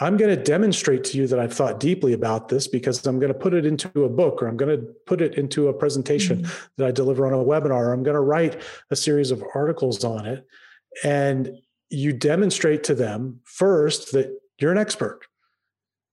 I'm 0.00 0.16
going 0.16 0.34
to 0.34 0.42
demonstrate 0.42 1.04
to 1.04 1.18
you 1.18 1.26
that 1.26 1.38
I've 1.38 1.52
thought 1.52 1.80
deeply 1.80 2.12
about 2.12 2.48
this 2.48 2.68
because 2.68 3.04
I'm 3.06 3.18
going 3.18 3.32
to 3.32 3.38
put 3.38 3.52
it 3.52 3.66
into 3.66 4.04
a 4.04 4.08
book 4.08 4.42
or 4.42 4.46
I'm 4.46 4.56
going 4.56 4.78
to 4.78 4.86
put 5.06 5.20
it 5.20 5.34
into 5.34 5.68
a 5.68 5.72
presentation 5.72 6.42
mm-hmm. 6.42 6.66
that 6.76 6.86
I 6.86 6.90
deliver 6.90 7.26
on 7.26 7.32
a 7.32 7.36
webinar. 7.36 7.86
Or 7.86 7.92
I'm 7.92 8.02
going 8.02 8.14
to 8.14 8.20
write 8.20 8.60
a 8.90 8.96
series 8.96 9.30
of 9.30 9.42
articles 9.54 10.04
on 10.04 10.26
it. 10.26 10.46
And 11.04 11.58
you 11.90 12.12
demonstrate 12.12 12.84
to 12.84 12.94
them 12.94 13.40
first 13.44 14.12
that 14.12 14.38
you're 14.58 14.72
an 14.72 14.78
expert 14.78 15.20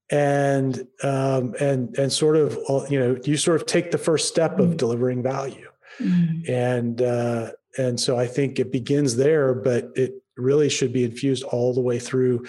and 0.10 0.88
um, 1.04 1.56
and 1.60 1.98
and 1.98 2.14
sort 2.14 2.38
of 2.38 2.58
uh, 2.70 2.86
you 2.90 3.00
know 3.00 3.18
you 3.24 3.38
sort 3.38 3.60
of 3.60 3.66
take 3.66 3.92
the 3.92 3.98
first 3.98 4.28
step 4.28 4.54
mm-hmm. 4.54 4.62
of 4.62 4.78
delivering 4.78 5.24
value 5.24 5.68
mm-hmm. 6.00 6.50
and 6.50 7.02
uh, 7.02 7.52
and 7.78 8.00
so 8.00 8.18
I 8.18 8.28
think 8.28 8.60
it 8.60 8.72
begins 8.72 9.16
there, 9.16 9.54
but 9.54 9.92
it 9.96 10.22
really 10.38 10.70
should 10.70 10.94
be 10.94 11.04
infused 11.04 11.44
all 11.44 11.74
the 11.74 11.82
way 11.82 12.00
through 12.00 12.46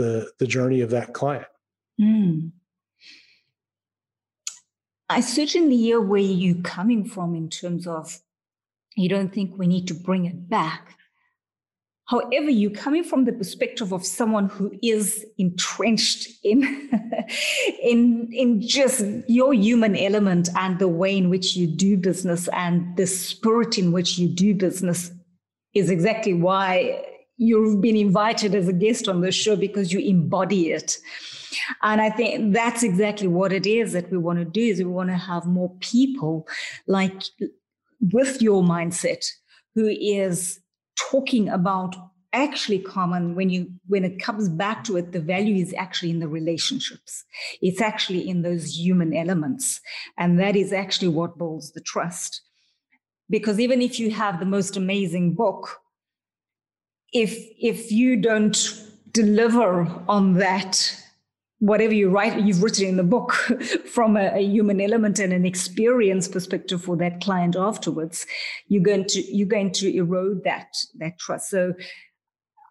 the 0.00 0.30
the 0.38 0.46
journey 0.46 0.80
of 0.80 0.90
that 0.90 1.12
client. 1.12 1.46
Mm. 2.00 2.52
I 5.08 5.20
certainly 5.20 5.76
hear 5.76 6.00
where 6.00 6.20
you're 6.20 6.62
coming 6.62 7.04
from 7.04 7.34
in 7.34 7.48
terms 7.50 7.86
of 7.86 8.20
you 8.96 9.08
don't 9.08 9.32
think 9.32 9.58
we 9.58 9.66
need 9.66 9.88
to 9.88 9.94
bring 9.94 10.24
it 10.24 10.48
back. 10.48 10.96
However, 12.06 12.50
you're 12.50 12.72
coming 12.72 13.04
from 13.04 13.24
the 13.24 13.32
perspective 13.32 13.92
of 13.92 14.04
someone 14.04 14.48
who 14.48 14.72
is 14.82 15.24
entrenched 15.38 16.28
in, 16.42 16.62
in, 17.82 18.28
in 18.32 18.60
just 18.60 19.04
your 19.28 19.54
human 19.54 19.96
element 19.96 20.48
and 20.56 20.78
the 20.78 20.88
way 20.88 21.16
in 21.16 21.28
which 21.28 21.56
you 21.56 21.66
do 21.68 21.96
business 21.96 22.48
and 22.52 22.96
the 22.96 23.06
spirit 23.06 23.78
in 23.78 23.92
which 23.92 24.18
you 24.18 24.28
do 24.28 24.54
business 24.54 25.12
is 25.74 25.88
exactly 25.88 26.34
why 26.34 27.09
you've 27.40 27.80
been 27.80 27.96
invited 27.96 28.54
as 28.54 28.68
a 28.68 28.72
guest 28.72 29.08
on 29.08 29.22
the 29.22 29.32
show 29.32 29.56
because 29.56 29.94
you 29.94 29.98
embody 29.98 30.72
it. 30.72 30.98
And 31.82 32.00
I 32.00 32.10
think 32.10 32.52
that's 32.52 32.82
exactly 32.82 33.28
what 33.28 33.50
it 33.50 33.66
is 33.66 33.94
that 33.94 34.10
we 34.12 34.18
want 34.18 34.38
to 34.40 34.44
do 34.44 34.60
is 34.60 34.78
we 34.78 34.84
want 34.84 35.08
to 35.08 35.16
have 35.16 35.46
more 35.46 35.74
people 35.80 36.46
like 36.86 37.22
with 38.12 38.42
your 38.42 38.62
mindset 38.62 39.24
who 39.74 39.88
is 39.88 40.60
talking 41.10 41.48
about 41.48 41.96
actually 42.34 42.78
common 42.78 43.34
when 43.34 43.48
you 43.48 43.68
when 43.88 44.04
it 44.04 44.22
comes 44.22 44.48
back 44.48 44.84
to 44.84 44.96
it 44.96 45.10
the 45.10 45.20
value 45.20 45.56
is 45.56 45.74
actually 45.78 46.10
in 46.10 46.20
the 46.20 46.28
relationships. 46.28 47.24
It's 47.62 47.80
actually 47.80 48.28
in 48.28 48.42
those 48.42 48.78
human 48.78 49.14
elements. 49.14 49.80
And 50.18 50.38
that 50.38 50.56
is 50.56 50.74
actually 50.74 51.08
what 51.08 51.38
builds 51.38 51.72
the 51.72 51.80
trust. 51.80 52.42
Because 53.30 53.58
even 53.58 53.80
if 53.80 53.98
you 53.98 54.10
have 54.10 54.40
the 54.40 54.46
most 54.46 54.76
amazing 54.76 55.34
book 55.34 55.80
if 57.12 57.36
if 57.60 57.90
you 57.90 58.16
don't 58.16 58.84
deliver 59.12 59.82
on 60.08 60.34
that 60.34 60.96
whatever 61.58 61.92
you 61.92 62.08
write 62.08 62.40
you've 62.40 62.62
written 62.62 62.86
in 62.86 62.96
the 62.96 63.02
book 63.02 63.32
from 63.92 64.16
a, 64.16 64.34
a, 64.34 64.40
human 64.40 64.80
element 64.80 65.18
and 65.18 65.32
an 65.32 65.44
experience 65.44 66.26
perspective 66.26 66.82
for 66.82 66.96
that 66.96 67.20
client 67.20 67.54
afterwards 67.56 68.26
you're 68.68 68.82
going 68.82 69.04
to 69.04 69.20
you're 69.34 69.46
going 69.46 69.70
to 69.70 69.94
erode 69.94 70.42
that 70.44 70.74
that 70.98 71.18
trust. 71.18 71.50
So 71.50 71.74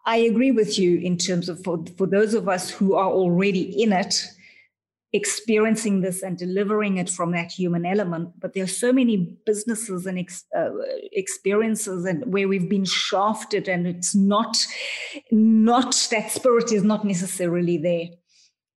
i 0.06 0.18
agree 0.18 0.52
with 0.52 0.80
you 0.80 0.98
in 0.98 1.18
terms 1.18 1.50
of 1.50 1.64
for, 1.64 1.84
for 1.98 2.08
those 2.08 2.34
of 2.34 2.48
us 2.48 2.70
who 2.70 2.96
are 2.96 3.12
already 3.12 3.82
in 3.82 3.94
it 3.94 4.26
experiencing 5.12 6.02
this 6.02 6.22
and 6.22 6.38
delivering 6.38 6.98
it 6.98 7.10
from 7.10 7.32
that 7.32 7.52
human 7.52 7.84
element 7.84 8.30
but 8.40 8.54
there 8.54 8.64
are 8.64 8.68
so 8.68 8.94
many 8.94 9.38
businesses 9.46 10.06
and 10.06 10.20
ex, 10.20 10.46
uh, 10.56 10.70
experiences 11.12 12.06
and 12.06 12.32
where 12.32 12.48
we've 12.48 12.70
been 12.70 12.86
shafted 12.86 13.68
and 13.68 13.88
it's 13.88 14.14
not 14.14 14.68
not 15.32 16.08
that 16.12 16.30
spirit 16.30 16.72
is 16.72 16.84
not 16.84 17.06
necessarily 17.06 17.78
there 17.78 18.08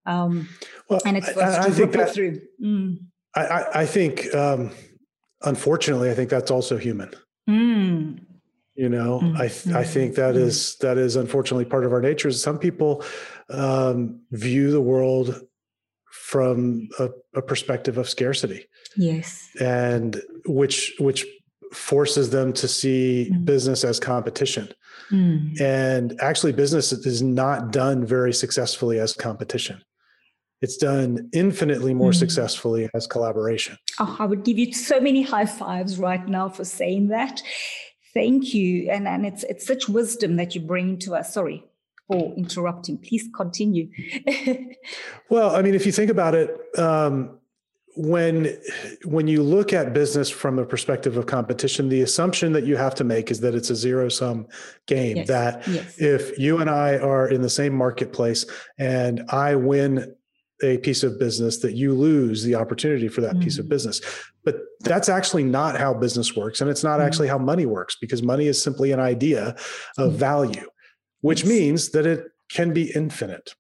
um, 0.05 0.49
well, 0.89 1.01
and 1.05 1.19
it's 1.19 1.29
I, 1.29 1.33
to 1.33 1.61
I 1.61 1.71
think 1.71 1.93
that, 1.93 2.15
through 2.15 2.41
mm. 2.63 2.97
I, 3.37 3.65
I, 3.75 3.87
think 3.87 4.35
um, 4.35 4.71
unfortunately 5.43 6.11
i 6.11 6.15
think 6.15 6.31
that's 6.31 6.51
also 6.51 6.79
human 6.79 7.11
mm. 7.49 8.19
you 8.75 8.89
know 8.89 9.21
mm. 9.23 9.37
I, 9.39 9.79
I 9.79 9.85
think 9.85 10.15
that 10.15 10.35
mm. 10.35 10.39
is 10.39 10.77
that 10.77 10.97
is 10.97 11.17
unfortunately 11.17 11.67
part 11.67 11.85
of 11.85 11.93
our 11.93 12.01
nature 12.01 12.33
some 12.33 12.59
people 12.59 13.05
um, 13.51 14.23
view 14.31 14.71
the 14.71 14.81
world 14.81 15.43
from 16.33 16.89
a, 16.99 17.11
a 17.35 17.43
perspective 17.43 17.99
of 17.99 18.09
scarcity. 18.09 18.65
Yes. 18.97 19.51
And 19.61 20.19
which 20.47 20.95
which 20.99 21.27
forces 21.75 22.31
them 22.31 22.55
to 22.55 22.67
see 22.67 23.31
mm. 23.31 23.45
business 23.45 23.85
as 23.85 24.01
competition. 24.01 24.73
Mm. 25.11 25.61
And 25.61 26.19
actually, 26.23 26.53
business 26.53 26.91
is 26.91 27.21
not 27.23 27.71
done 27.71 28.07
very 28.07 28.33
successfully 28.33 28.99
as 28.99 29.13
competition. 29.13 29.83
It's 30.63 30.79
done 30.79 31.29
infinitely 31.35 31.93
more 31.93 32.13
mm. 32.13 32.23
successfully 32.25 32.89
as 32.95 33.07
collaboration. 33.07 33.77
Oh, 34.01 34.17
I 34.19 34.25
would 34.25 34.43
give 34.43 34.59
you 34.59 34.73
so 34.73 35.01
many 35.01 35.21
high 35.21 35.47
fives 35.47 35.99
right 35.99 36.27
now 36.27 36.49
for 36.49 36.65
saying 36.65 37.09
that. 37.09 37.43
Thank 38.15 38.55
you. 38.55 38.91
And, 38.91 39.07
and 39.07 39.27
it's, 39.27 39.43
it's 39.45 39.67
such 39.67 39.87
wisdom 39.87 40.37
that 40.37 40.55
you 40.55 40.63
bring 40.63 40.99
to 41.01 41.15
us. 41.15 41.35
Sorry 41.35 41.65
for 42.13 42.35
interrupting. 42.37 42.99
Please 42.99 43.29
continue. 43.35 43.89
well, 45.31 45.55
I 45.55 45.63
mean, 45.63 45.75
if 45.75 45.87
you 45.87 45.93
think 45.93 46.11
about 46.11 46.35
it, 46.35 46.51
um, 46.79 47.39
when 47.95 48.57
when 49.05 49.29
you 49.29 49.43
look 49.43 49.73
at 49.73 49.93
business 49.93 50.31
from 50.31 50.57
the 50.57 50.65
perspective 50.65 51.17
of 51.17 51.27
competition 51.27 51.91
the 51.91 52.01
assumption 52.01 52.53
that 52.53 52.65
you 52.65 52.77
have 52.77 52.95
to 52.95 53.05
make 53.05 53.31
is 53.31 53.41
that 53.41 53.55
it's 53.55 53.69
a 53.69 53.77
zero 53.77 54.09
sum 54.09 54.47
game 54.87 55.19
yes. 55.19 55.29
that 55.29 55.69
yes. 55.69 55.99
if 55.99 56.39
you 56.39 56.59
and 56.59 56.71
I 56.71 56.97
are 56.97 57.29
in 57.29 57.43
the 57.43 57.51
same 57.51 57.75
marketplace 57.75 58.47
and 58.79 59.23
I 59.29 59.57
win 59.57 60.15
a 60.63 60.79
piece 60.79 61.03
of 61.03 61.19
business 61.19 61.59
that 61.59 61.75
you 61.75 61.93
lose 61.93 62.45
the 62.45 62.55
opportunity 62.55 63.09
for 63.09 63.21
that 63.21 63.35
mm. 63.35 63.43
piece 63.43 63.59
of 63.59 63.67
mm. 63.67 63.71
business 63.71 64.01
but 64.43 64.57
that's 64.81 65.11
actually 65.11 65.45
not 65.45 65.77
how 65.77 65.93
business 65.93 66.35
works 66.35 66.63
and 66.63 66.71
it's 66.71 66.85
not 66.85 66.99
mm. 66.99 67.05
actually 67.05 67.29
how 67.29 67.39
money 67.39 67.67
works 67.67 67.97
because 68.01 68.23
money 68.23 68.47
is 68.47 68.63
simply 68.63 68.93
an 68.93 69.01
idea 69.01 69.55
of 69.99 70.13
mm. 70.13 70.17
value 70.17 70.67
which 71.23 71.45
means 71.45 71.91
that 71.91 72.07
it 72.07 72.31
can 72.51 72.73
be 72.73 72.93
infinite. 72.95 73.55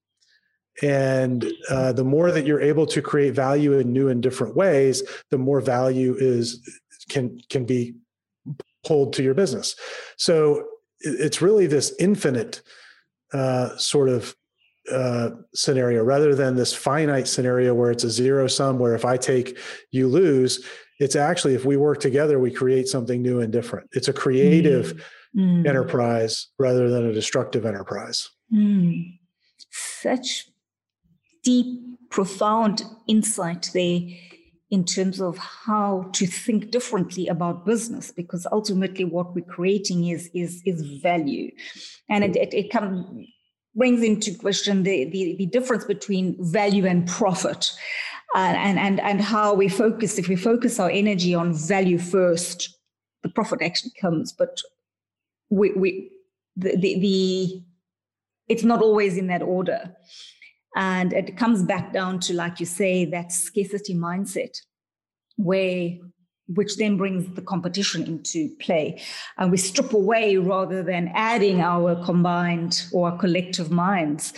And 0.82 1.50
uh, 1.68 1.92
the 1.92 2.04
more 2.04 2.30
that 2.30 2.46
you're 2.46 2.60
able 2.60 2.86
to 2.86 3.02
create 3.02 3.34
value 3.34 3.78
in 3.78 3.92
new 3.92 4.08
and 4.08 4.22
different 4.22 4.56
ways 4.56 5.02
the 5.30 5.38
more 5.38 5.60
value 5.60 6.14
is 6.18 6.60
can 7.08 7.40
can 7.48 7.64
be 7.64 7.94
pulled 8.84 9.12
to 9.14 9.22
your 9.22 9.34
business. 9.34 9.76
So 10.16 10.66
it's 11.00 11.42
really 11.42 11.66
this 11.66 11.94
infinite 11.98 12.62
uh, 13.32 13.76
sort 13.76 14.08
of 14.08 14.34
uh, 14.90 15.30
scenario 15.54 16.02
rather 16.02 16.34
than 16.34 16.56
this 16.56 16.74
finite 16.74 17.28
scenario 17.28 17.74
where 17.74 17.90
it's 17.90 18.04
a 18.04 18.10
zero 18.10 18.48
sum 18.48 18.80
where 18.80 18.96
if 18.96 19.04
i 19.04 19.16
take 19.16 19.56
you 19.92 20.08
lose 20.08 20.66
it's 21.02 21.16
actually 21.16 21.54
if 21.54 21.64
we 21.64 21.76
work 21.76 22.00
together 22.00 22.38
we 22.38 22.50
create 22.50 22.86
something 22.86 23.20
new 23.22 23.40
and 23.40 23.52
different. 23.52 23.88
It's 23.92 24.08
a 24.08 24.12
creative 24.12 25.04
mm. 25.36 25.66
enterprise 25.66 26.48
rather 26.58 26.88
than 26.88 27.06
a 27.06 27.12
destructive 27.12 27.64
enterprise 27.66 28.28
mm. 28.52 29.18
such 29.70 30.46
deep, 31.42 31.80
profound 32.10 32.84
insight 33.08 33.70
there 33.72 34.00
in 34.72 34.84
terms 34.84 35.20
of 35.20 35.36
how 35.36 36.08
to 36.12 36.26
think 36.26 36.70
differently 36.70 37.28
about 37.28 37.66
business 37.66 38.10
because 38.10 38.46
ultimately 38.50 39.04
what 39.04 39.34
we're 39.34 39.44
creating 39.44 40.08
is 40.08 40.30
is 40.34 40.62
is 40.64 40.82
value 41.02 41.50
and 42.08 42.24
it, 42.24 42.36
it, 42.36 42.54
it 42.54 42.70
comes 42.70 43.26
brings 43.74 44.02
into 44.02 44.34
question 44.34 44.82
the, 44.82 45.06
the, 45.06 45.34
the 45.38 45.46
difference 45.46 45.84
between 45.84 46.36
value 46.40 46.84
and 46.84 47.06
profit 47.06 47.72
and, 48.34 48.78
and 48.78 49.00
and 49.00 49.20
how 49.20 49.54
we 49.54 49.68
focus 49.68 50.18
if 50.18 50.28
we 50.28 50.36
focus 50.36 50.80
our 50.80 50.90
energy 50.90 51.34
on 51.34 51.54
value 51.54 51.98
first 51.98 52.78
the 53.22 53.28
profit 53.28 53.60
actually 53.62 53.92
comes 54.00 54.32
but 54.32 54.58
we 55.52 55.72
we 55.72 56.10
the, 56.56 56.76
the, 56.76 56.98
the 56.98 57.62
it's 58.48 58.64
not 58.64 58.82
always 58.82 59.16
in 59.16 59.26
that 59.28 59.42
order 59.42 59.94
and 60.74 61.12
it 61.12 61.36
comes 61.36 61.62
back 61.62 61.92
down 61.92 62.18
to, 62.20 62.34
like 62.34 62.58
you 62.58 62.66
say, 62.66 63.04
that 63.06 63.30
scarcity 63.32 63.94
mindset, 63.94 64.56
where 65.36 65.90
which 66.48 66.76
then 66.76 66.96
brings 66.96 67.34
the 67.34 67.42
competition 67.42 68.02
into 68.04 68.54
play. 68.56 69.00
And 69.38 69.50
we 69.50 69.56
strip 69.56 69.92
away 69.92 70.36
rather 70.36 70.82
than 70.82 71.10
adding 71.14 71.60
our 71.60 72.04
combined 72.04 72.84
or 72.92 73.16
collective 73.16 73.70
minds. 73.70 74.34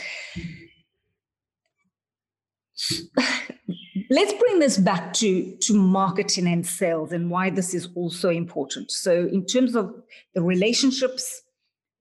Let's 4.11 4.33
bring 4.33 4.59
this 4.59 4.77
back 4.77 5.13
to, 5.15 5.57
to 5.57 5.75
marketing 5.75 6.49
and 6.49 6.67
sales 6.67 7.13
and 7.13 7.31
why 7.31 7.51
this 7.51 7.75
is 7.75 7.89
also 7.95 8.29
important. 8.29 8.91
So, 8.91 9.29
in 9.33 9.47
terms 9.47 9.77
of 9.77 9.95
the 10.35 10.43
relationships, 10.43 11.43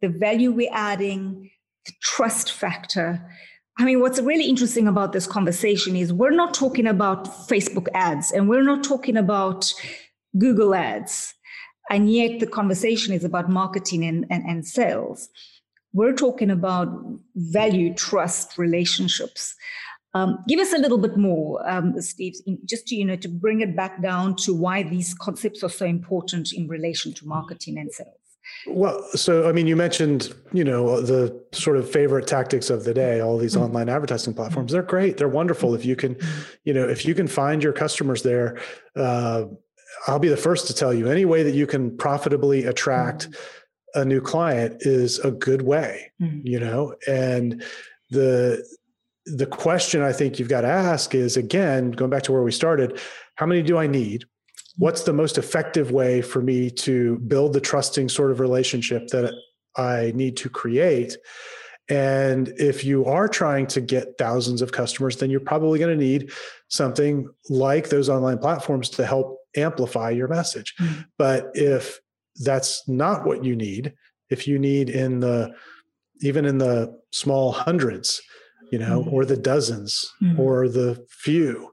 the 0.01 0.09
value 0.09 0.51
we're 0.51 0.73
adding, 0.73 1.51
the 1.85 1.93
trust 2.01 2.51
factor, 2.51 3.23
I 3.77 3.85
mean, 3.85 3.99
what's 3.99 4.19
really 4.19 4.45
interesting 4.45 4.87
about 4.87 5.13
this 5.13 5.25
conversation 5.25 5.95
is 5.95 6.13
we're 6.13 6.31
not 6.31 6.53
talking 6.53 6.85
about 6.85 7.25
Facebook 7.47 7.87
ads 7.93 8.31
and 8.31 8.47
we're 8.47 8.63
not 8.63 8.83
talking 8.83 9.17
about 9.17 9.73
Google 10.37 10.75
ads. 10.75 11.33
And 11.89 12.11
yet 12.11 12.39
the 12.39 12.47
conversation 12.47 13.13
is 13.13 13.23
about 13.23 13.49
marketing 13.49 14.03
and, 14.03 14.25
and, 14.29 14.43
and 14.45 14.65
sales. 14.65 15.29
We're 15.91 16.13
talking 16.13 16.49
about 16.49 16.87
value, 17.35 17.93
trust, 17.93 18.57
relationships. 18.57 19.55
Um, 20.15 20.43
give 20.47 20.59
us 20.59 20.73
a 20.73 20.77
little 20.77 20.99
bit 20.99 21.17
more, 21.17 21.67
um, 21.67 21.99
Steve, 21.99 22.35
just 22.65 22.87
to 22.87 22.95
you 22.95 23.05
know 23.05 23.15
to 23.15 23.27
bring 23.27 23.61
it 23.61 23.75
back 23.75 24.01
down 24.01 24.35
to 24.37 24.53
why 24.53 24.83
these 24.83 25.13
concepts 25.15 25.63
are 25.63 25.69
so 25.69 25.85
important 25.85 26.53
in 26.53 26.67
relation 26.67 27.13
to 27.13 27.27
marketing 27.27 27.79
and 27.79 27.91
sales. 27.91 28.17
Well, 28.67 29.03
so 29.13 29.49
I 29.49 29.51
mean, 29.51 29.65
you 29.65 29.75
mentioned 29.75 30.33
you 30.51 30.63
know 30.63 31.01
the 31.01 31.43
sort 31.51 31.77
of 31.77 31.89
favorite 31.89 32.27
tactics 32.27 32.69
of 32.69 32.83
the 32.83 32.93
day. 32.93 33.21
All 33.21 33.37
these 33.37 33.55
mm-hmm. 33.55 33.63
online 33.63 33.89
advertising 33.89 34.35
platforms, 34.35 34.71
they're 34.71 34.83
great. 34.83 35.17
They're 35.17 35.27
wonderful. 35.27 35.73
If 35.73 35.83
you 35.83 35.95
can, 35.95 36.15
mm-hmm. 36.15 36.41
you 36.63 36.73
know, 36.73 36.87
if 36.87 37.05
you 37.05 37.15
can 37.15 37.27
find 37.27 37.63
your 37.63 37.73
customers 37.73 38.21
there, 38.21 38.59
uh, 38.95 39.45
I'll 40.07 40.19
be 40.19 40.29
the 40.29 40.37
first 40.37 40.67
to 40.67 40.75
tell 40.75 40.93
you. 40.93 41.09
Any 41.09 41.25
way 41.25 41.41
that 41.41 41.55
you 41.55 41.65
can 41.65 41.97
profitably 41.97 42.65
attract 42.65 43.29
mm-hmm. 43.29 44.01
a 44.01 44.05
new 44.05 44.21
client 44.21 44.77
is 44.81 45.17
a 45.19 45.31
good 45.31 45.63
way. 45.63 46.11
Mm-hmm. 46.21 46.47
You 46.47 46.59
know, 46.59 46.95
and 47.07 47.63
the 48.11 48.63
the 49.25 49.45
question 49.45 50.01
I 50.01 50.11
think 50.11 50.37
you've 50.37 50.49
got 50.49 50.61
to 50.61 50.67
ask 50.67 51.15
is 51.15 51.37
again 51.37 51.91
going 51.91 52.11
back 52.11 52.23
to 52.23 52.31
where 52.31 52.43
we 52.43 52.51
started. 52.51 52.99
How 53.35 53.45
many 53.45 53.63
do 53.63 53.77
I 53.77 53.87
need? 53.87 54.25
what's 54.77 55.03
the 55.03 55.13
most 55.13 55.37
effective 55.37 55.91
way 55.91 56.21
for 56.21 56.41
me 56.41 56.69
to 56.69 57.17
build 57.19 57.53
the 57.53 57.61
trusting 57.61 58.09
sort 58.09 58.31
of 58.31 58.39
relationship 58.39 59.07
that 59.09 59.33
I 59.75 60.11
need 60.15 60.37
to 60.37 60.49
create? 60.49 61.17
And 61.89 62.47
if 62.57 62.83
you 62.83 63.05
are 63.05 63.27
trying 63.27 63.67
to 63.67 63.81
get 63.81 64.17
thousands 64.17 64.61
of 64.61 64.71
customers, 64.71 65.17
then 65.17 65.29
you're 65.29 65.41
probably 65.41 65.79
going 65.79 65.97
to 65.97 66.03
need 66.03 66.31
something 66.69 67.27
like 67.49 67.89
those 67.89 68.09
online 68.09 68.37
platforms 68.37 68.89
to 68.91 69.05
help 69.05 69.39
amplify 69.55 70.09
your 70.09 70.27
message. 70.27 70.73
Mm-hmm. 70.79 71.01
But 71.17 71.51
if 71.53 71.99
that's 72.37 72.87
not 72.87 73.25
what 73.25 73.43
you 73.43 73.55
need, 73.55 73.93
if 74.29 74.47
you 74.47 74.57
need 74.57 74.89
in 74.89 75.19
the 75.19 75.53
even 76.21 76.45
in 76.45 76.57
the 76.57 76.97
small 77.11 77.51
hundreds, 77.51 78.21
you 78.73 78.79
know, 78.79 79.01
mm-hmm. 79.01 79.13
or 79.13 79.23
the 79.23 79.37
dozens 79.37 80.11
mm-hmm. 80.19 80.39
or 80.39 80.67
the 80.67 81.05
few, 81.07 81.71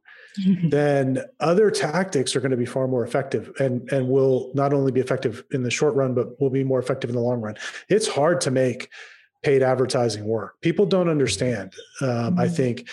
then 0.70 1.24
other 1.40 1.70
tactics 1.70 2.36
are 2.36 2.40
going 2.40 2.50
to 2.50 2.58
be 2.58 2.66
far 2.66 2.86
more 2.86 3.04
effective 3.04 3.50
and 3.58 3.90
and 3.90 4.06
will 4.06 4.50
not 4.54 4.74
only 4.74 4.92
be 4.92 5.00
effective 5.00 5.42
in 5.50 5.62
the 5.62 5.70
short 5.70 5.94
run 5.94 6.14
but 6.14 6.38
will 6.40 6.50
be 6.50 6.62
more 6.62 6.78
effective 6.78 7.10
in 7.10 7.16
the 7.16 7.22
long 7.22 7.40
run 7.40 7.56
it's 7.88 8.06
hard 8.06 8.40
to 8.40 8.50
make 8.50 8.88
paid 9.42 9.62
advertising 9.62 10.24
work 10.24 10.60
people 10.60 10.86
don't 10.86 11.08
understand 11.08 11.74
um, 12.02 12.08
mm-hmm. 12.08 12.40
i 12.40 12.48
think 12.48 12.88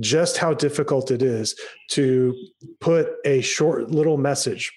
just 0.00 0.38
how 0.38 0.52
difficult 0.52 1.10
it 1.10 1.22
is 1.22 1.54
to 1.88 2.34
put 2.80 3.12
a 3.24 3.40
short 3.42 3.90
little 3.90 4.16
message 4.16 4.72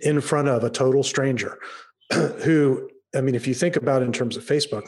in 0.00 0.20
front 0.20 0.48
of 0.48 0.64
a 0.64 0.70
total 0.70 1.02
stranger 1.04 1.58
who 2.44 2.90
i 3.14 3.20
mean 3.20 3.36
if 3.36 3.46
you 3.46 3.54
think 3.54 3.76
about 3.76 4.02
it 4.02 4.06
in 4.06 4.12
terms 4.12 4.36
of 4.36 4.44
facebook 4.44 4.86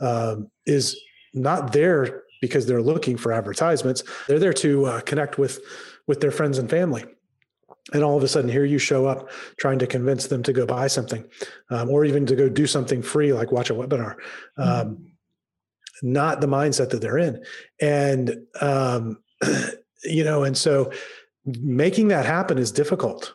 um, 0.00 0.50
is 0.66 1.00
not 1.32 1.72
there 1.72 2.22
because 2.40 2.66
they're 2.66 2.82
looking 2.82 3.16
for 3.16 3.32
advertisements. 3.32 4.02
They're 4.26 4.38
there 4.38 4.52
to 4.54 4.86
uh, 4.86 5.00
connect 5.02 5.38
with 5.38 5.60
with 6.06 6.20
their 6.20 6.30
friends 6.30 6.58
and 6.58 6.68
family. 6.68 7.04
And 7.92 8.02
all 8.02 8.16
of 8.16 8.22
a 8.22 8.28
sudden, 8.28 8.50
here 8.50 8.64
you 8.64 8.78
show 8.78 9.06
up 9.06 9.30
trying 9.58 9.78
to 9.80 9.86
convince 9.86 10.26
them 10.26 10.42
to 10.44 10.52
go 10.52 10.66
buy 10.66 10.86
something, 10.86 11.24
um, 11.70 11.90
or 11.90 12.04
even 12.04 12.26
to 12.26 12.36
go 12.36 12.48
do 12.48 12.66
something 12.66 13.02
free, 13.02 13.32
like 13.32 13.52
watch 13.52 13.70
a 13.70 13.74
webinar. 13.74 14.16
Um, 14.56 14.66
mm-hmm. 14.66 15.04
Not 16.02 16.40
the 16.40 16.46
mindset 16.46 16.90
that 16.90 17.00
they're 17.00 17.18
in, 17.18 17.44
and 17.80 18.46
um, 18.60 19.18
you 20.04 20.24
know, 20.24 20.44
and 20.44 20.56
so 20.56 20.92
making 21.44 22.08
that 22.08 22.26
happen 22.26 22.58
is 22.58 22.70
difficult. 22.72 23.34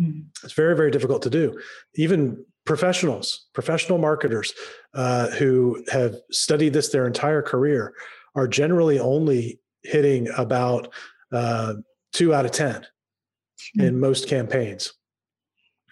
Mm-hmm. 0.00 0.20
It's 0.44 0.52
very, 0.52 0.76
very 0.76 0.90
difficult 0.90 1.22
to 1.22 1.30
do. 1.30 1.58
Even 1.94 2.44
professionals, 2.64 3.46
professional 3.54 3.98
marketers 3.98 4.52
uh, 4.94 5.28
who 5.30 5.82
have 5.90 6.16
studied 6.30 6.72
this 6.72 6.90
their 6.90 7.06
entire 7.06 7.42
career 7.42 7.94
are 8.34 8.48
generally 8.48 8.98
only 8.98 9.60
hitting 9.82 10.28
about 10.36 10.92
uh, 11.32 11.74
two 12.12 12.34
out 12.34 12.44
of 12.44 12.52
10 12.52 12.74
mm-hmm. 12.74 13.80
in 13.80 14.00
most 14.00 14.28
campaigns. 14.28 14.92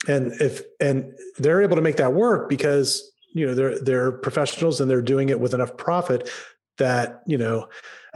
And 0.08 0.32
if 0.40 0.62
and 0.80 1.12
they're 1.38 1.62
able 1.62 1.76
to 1.76 1.82
make 1.82 1.96
that 1.96 2.12
work 2.12 2.48
because 2.48 3.10
you 3.34 3.46
know 3.46 3.54
they're 3.54 3.78
they're 3.80 4.12
professionals 4.12 4.80
and 4.80 4.90
they're 4.90 5.02
doing 5.02 5.30
it 5.30 5.40
with 5.40 5.54
enough 5.54 5.76
profit 5.76 6.30
that 6.78 7.22
you 7.26 7.38
know 7.38 7.68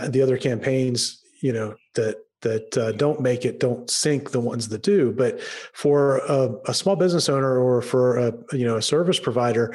the 0.08 0.22
other 0.22 0.36
campaigns 0.36 1.22
you 1.42 1.52
know 1.52 1.74
that 1.94 2.16
that 2.42 2.76
uh, 2.78 2.92
don't 2.92 3.20
make 3.20 3.44
it 3.44 3.60
don't 3.60 3.90
sink 3.90 4.30
the 4.30 4.40
ones 4.40 4.68
that 4.68 4.82
do 4.82 5.12
but 5.12 5.40
for 5.72 6.18
a, 6.28 6.54
a, 6.66 6.74
small 6.74 6.96
business 6.96 7.28
owner 7.28 7.58
or 7.58 7.82
for 7.82 8.16
a 8.18 8.32
you 8.52 8.64
know 8.64 8.76
a 8.76 8.82
service 8.82 9.18
provider 9.18 9.74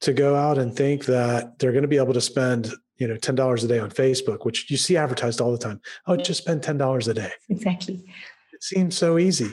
to 0.00 0.12
go 0.12 0.36
out 0.36 0.58
and 0.58 0.76
think 0.76 1.06
that 1.06 1.58
they're 1.58 1.72
going 1.72 1.82
to 1.82 1.88
be 1.88 1.98
able 1.98 2.14
to 2.14 2.20
spend 2.20 2.72
you 2.98 3.08
know 3.08 3.14
$10 3.14 3.64
a 3.64 3.66
day 3.66 3.78
on 3.78 3.90
facebook 3.90 4.44
which 4.44 4.70
you 4.70 4.76
see 4.76 4.96
advertised 4.96 5.40
all 5.40 5.52
the 5.52 5.58
time 5.58 5.80
oh 6.06 6.16
just 6.16 6.42
spend 6.42 6.62
$10 6.62 7.08
a 7.08 7.14
day 7.14 7.30
exactly 7.48 8.04
it 8.52 8.62
seems 8.62 8.96
so 8.96 9.18
easy 9.18 9.50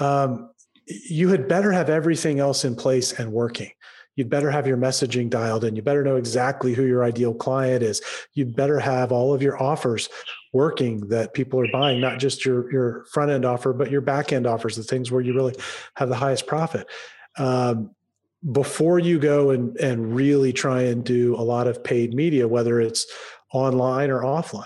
um, 0.00 0.50
you 0.86 1.28
had 1.28 1.48
better 1.48 1.72
have 1.72 1.90
everything 1.90 2.38
else 2.38 2.64
in 2.64 2.74
place 2.74 3.18
and 3.18 3.32
working 3.32 3.70
you'd 4.18 4.28
better 4.28 4.50
have 4.50 4.66
your 4.66 4.76
messaging 4.76 5.30
dialed 5.30 5.62
in. 5.62 5.76
You 5.76 5.82
better 5.82 6.02
know 6.02 6.16
exactly 6.16 6.74
who 6.74 6.82
your 6.82 7.04
ideal 7.04 7.32
client 7.32 7.84
is. 7.84 8.02
You'd 8.34 8.56
better 8.56 8.80
have 8.80 9.12
all 9.12 9.32
of 9.32 9.42
your 9.42 9.62
offers 9.62 10.08
working 10.52 11.08
that 11.08 11.34
people 11.34 11.60
are 11.60 11.70
buying, 11.70 12.00
not 12.00 12.18
just 12.18 12.44
your, 12.44 12.70
your 12.72 13.04
front 13.12 13.30
end 13.30 13.44
offer, 13.44 13.72
but 13.72 13.92
your 13.92 14.00
back 14.00 14.32
end 14.32 14.44
offers, 14.44 14.74
the 14.74 14.82
things 14.82 15.12
where 15.12 15.20
you 15.20 15.34
really 15.34 15.54
have 15.94 16.08
the 16.08 16.16
highest 16.16 16.48
profit. 16.48 16.88
Um, 17.36 17.94
before 18.52 18.98
you 18.98 19.18
go 19.18 19.50
and, 19.50 19.76
and 19.78 20.14
really 20.14 20.52
try 20.52 20.82
and 20.82 21.04
do 21.04 21.34
a 21.36 21.42
lot 21.42 21.66
of 21.66 21.82
paid 21.82 22.14
media, 22.14 22.46
whether 22.46 22.80
it's 22.80 23.06
online 23.52 24.10
or 24.10 24.22
offline. 24.22 24.64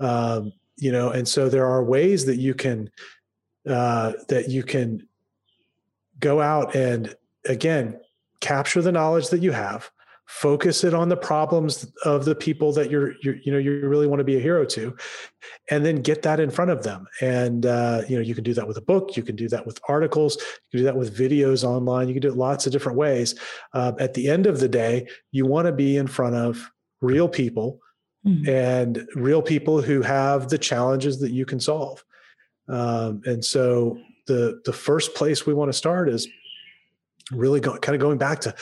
Um, 0.00 0.52
you 0.76 0.92
know, 0.92 1.10
and 1.10 1.26
so 1.26 1.48
there 1.48 1.66
are 1.66 1.82
ways 1.82 2.26
that 2.26 2.36
you 2.36 2.54
can 2.54 2.90
uh, 3.68 4.12
that 4.28 4.48
you 4.48 4.62
can 4.62 5.06
go 6.18 6.40
out 6.40 6.74
and 6.74 7.14
again 7.46 7.98
capture 8.40 8.82
the 8.82 8.92
knowledge 8.92 9.28
that 9.28 9.42
you 9.42 9.52
have 9.52 9.90
focus 10.26 10.82
it 10.82 10.92
on 10.92 11.08
the 11.08 11.16
problems 11.16 11.90
of 12.04 12.24
the 12.24 12.34
people 12.34 12.72
that 12.72 12.90
you're, 12.90 13.14
you're 13.22 13.36
you 13.44 13.52
know 13.52 13.58
you 13.58 13.86
really 13.86 14.06
want 14.06 14.18
to 14.18 14.24
be 14.24 14.36
a 14.36 14.40
hero 14.40 14.64
to 14.64 14.94
and 15.70 15.86
then 15.86 16.02
get 16.02 16.22
that 16.22 16.40
in 16.40 16.50
front 16.50 16.70
of 16.70 16.82
them. 16.82 17.06
And 17.20 17.64
uh, 17.64 18.02
you 18.08 18.16
know 18.16 18.22
you 18.22 18.34
can 18.34 18.44
do 18.44 18.52
that 18.54 18.66
with 18.66 18.76
a 18.76 18.82
book 18.82 19.16
you 19.16 19.22
can 19.22 19.36
do 19.36 19.48
that 19.48 19.64
with 19.64 19.80
articles 19.88 20.36
you 20.36 20.70
can 20.72 20.80
do 20.80 20.84
that 20.84 20.96
with 20.96 21.16
videos 21.16 21.64
online 21.64 22.08
you 22.08 22.14
can 22.14 22.22
do 22.22 22.28
it 22.28 22.36
lots 22.36 22.66
of 22.66 22.72
different 22.72 22.98
ways. 22.98 23.34
Uh, 23.72 23.92
at 23.98 24.14
the 24.14 24.28
end 24.28 24.46
of 24.46 24.60
the 24.60 24.68
day 24.68 25.06
you 25.30 25.46
want 25.46 25.66
to 25.66 25.72
be 25.72 25.96
in 25.96 26.06
front 26.06 26.34
of 26.34 26.70
real 27.00 27.28
people 27.28 27.78
mm-hmm. 28.26 28.48
and 28.48 29.08
real 29.14 29.42
people 29.42 29.80
who 29.80 30.02
have 30.02 30.48
the 30.48 30.58
challenges 30.58 31.20
that 31.20 31.30
you 31.30 31.46
can 31.46 31.60
solve. 31.60 32.04
Um, 32.68 33.22
and 33.24 33.44
so 33.44 33.98
the 34.26 34.60
the 34.64 34.72
first 34.72 35.14
place 35.14 35.46
we 35.46 35.54
want 35.54 35.68
to 35.68 35.78
start 35.78 36.08
is 36.08 36.26
really 37.30 37.60
go, 37.60 37.76
kind 37.78 37.94
of 37.94 38.00
going 38.00 38.18
back 38.18 38.40
to 38.40 38.54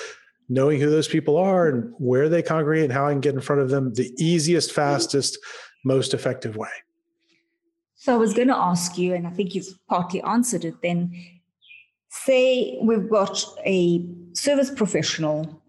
knowing 0.49 0.80
who 0.80 0.90
those 0.90 1.09
people 1.09 1.36
are 1.36 1.68
and 1.68 1.92
where 1.99 2.28
they 2.28 2.42
congregate 2.42 2.84
and 2.84 2.92
how 2.92 3.07
I 3.07 3.12
can 3.12 3.20
get 3.20 3.34
in 3.34 3.40
front 3.40 3.62
of 3.62 3.70
them 3.70 3.95
the 3.95 4.12
easiest, 4.18 4.72
fastest, 4.72 5.38
most 5.84 6.14
effective 6.14 6.57
way. 6.57 6.68
So 7.97 8.12
I 8.12 8.16
was 8.16 8.34
going 8.34 8.49
to 8.49 8.57
ask 8.57 8.99
you, 8.99 9.14
and 9.14 9.26
I 9.26 9.30
think 9.30 9.55
you've 9.55 9.68
partly 9.88 10.20
answered 10.22 10.64
it 10.64 10.74
then. 10.82 11.12
Say 12.11 12.78
we've 12.82 13.09
got 13.09 13.45
a 13.64 14.07
service 14.34 14.70
professional, 14.70 15.62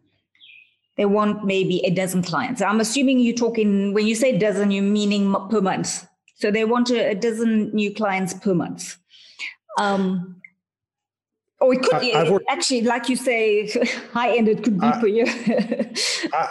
they 0.98 1.06
want 1.06 1.46
maybe 1.46 1.84
a 1.86 1.90
dozen 1.90 2.24
clients. 2.24 2.62
I'm 2.62 2.80
assuming 2.80 3.20
you're 3.20 3.36
talking, 3.36 3.94
when 3.94 4.08
you 4.08 4.16
say 4.16 4.38
dozen, 4.38 4.72
you're 4.72 4.84
meaning 4.84 5.34
per 5.50 5.62
month. 5.62 6.08
So 6.36 6.52
they 6.52 6.66
want 6.66 6.90
a, 6.90 7.12
a 7.12 7.16
dozen 7.16 7.74
new 7.74 7.94
clients 7.94 8.34
per 8.34 8.54
month. 8.54 8.98
Um, 9.78 10.42
or 11.60 11.74
it 11.74 11.84
could 11.84 11.94
I, 11.94 12.30
worked, 12.30 12.46
actually, 12.50 12.82
like 12.82 13.08
you 13.08 13.16
say, 13.16 13.68
high 14.14 14.36
end. 14.36 14.48
It 14.48 14.64
could 14.64 14.80
be 14.80 14.88
I, 14.88 15.00
for 15.00 15.08
you. 15.08 15.26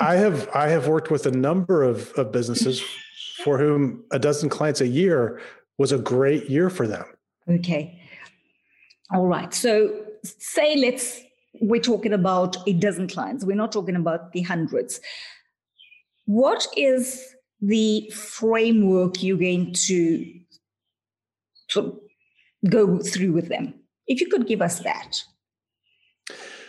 I 0.00 0.14
have 0.14 0.48
I 0.54 0.68
have 0.68 0.88
worked 0.88 1.10
with 1.10 1.26
a 1.26 1.30
number 1.30 1.82
of, 1.82 2.10
of 2.12 2.32
businesses 2.32 2.82
for 3.44 3.58
whom 3.58 4.04
a 4.10 4.18
dozen 4.18 4.48
clients 4.48 4.80
a 4.80 4.88
year 4.88 5.40
was 5.76 5.92
a 5.92 5.98
great 5.98 6.48
year 6.48 6.70
for 6.70 6.86
them. 6.86 7.04
Okay, 7.48 8.00
all 9.12 9.26
right. 9.26 9.52
So 9.52 10.04
say 10.22 10.76
let's 10.76 11.20
we're 11.60 11.80
talking 11.80 12.12
about 12.12 12.56
a 12.66 12.72
dozen 12.72 13.06
clients. 13.06 13.44
We're 13.44 13.56
not 13.56 13.72
talking 13.72 13.96
about 13.96 14.32
the 14.32 14.42
hundreds. 14.42 15.00
What 16.24 16.66
is 16.76 17.34
the 17.60 18.10
framework 18.10 19.22
you're 19.22 19.36
going 19.36 19.74
to 19.74 20.40
sort 21.68 21.86
of 21.86 21.98
go 22.68 22.98
through 22.98 23.32
with 23.32 23.48
them? 23.48 23.74
If 24.06 24.20
you 24.20 24.28
could 24.28 24.46
give 24.46 24.62
us 24.62 24.80
that. 24.80 25.22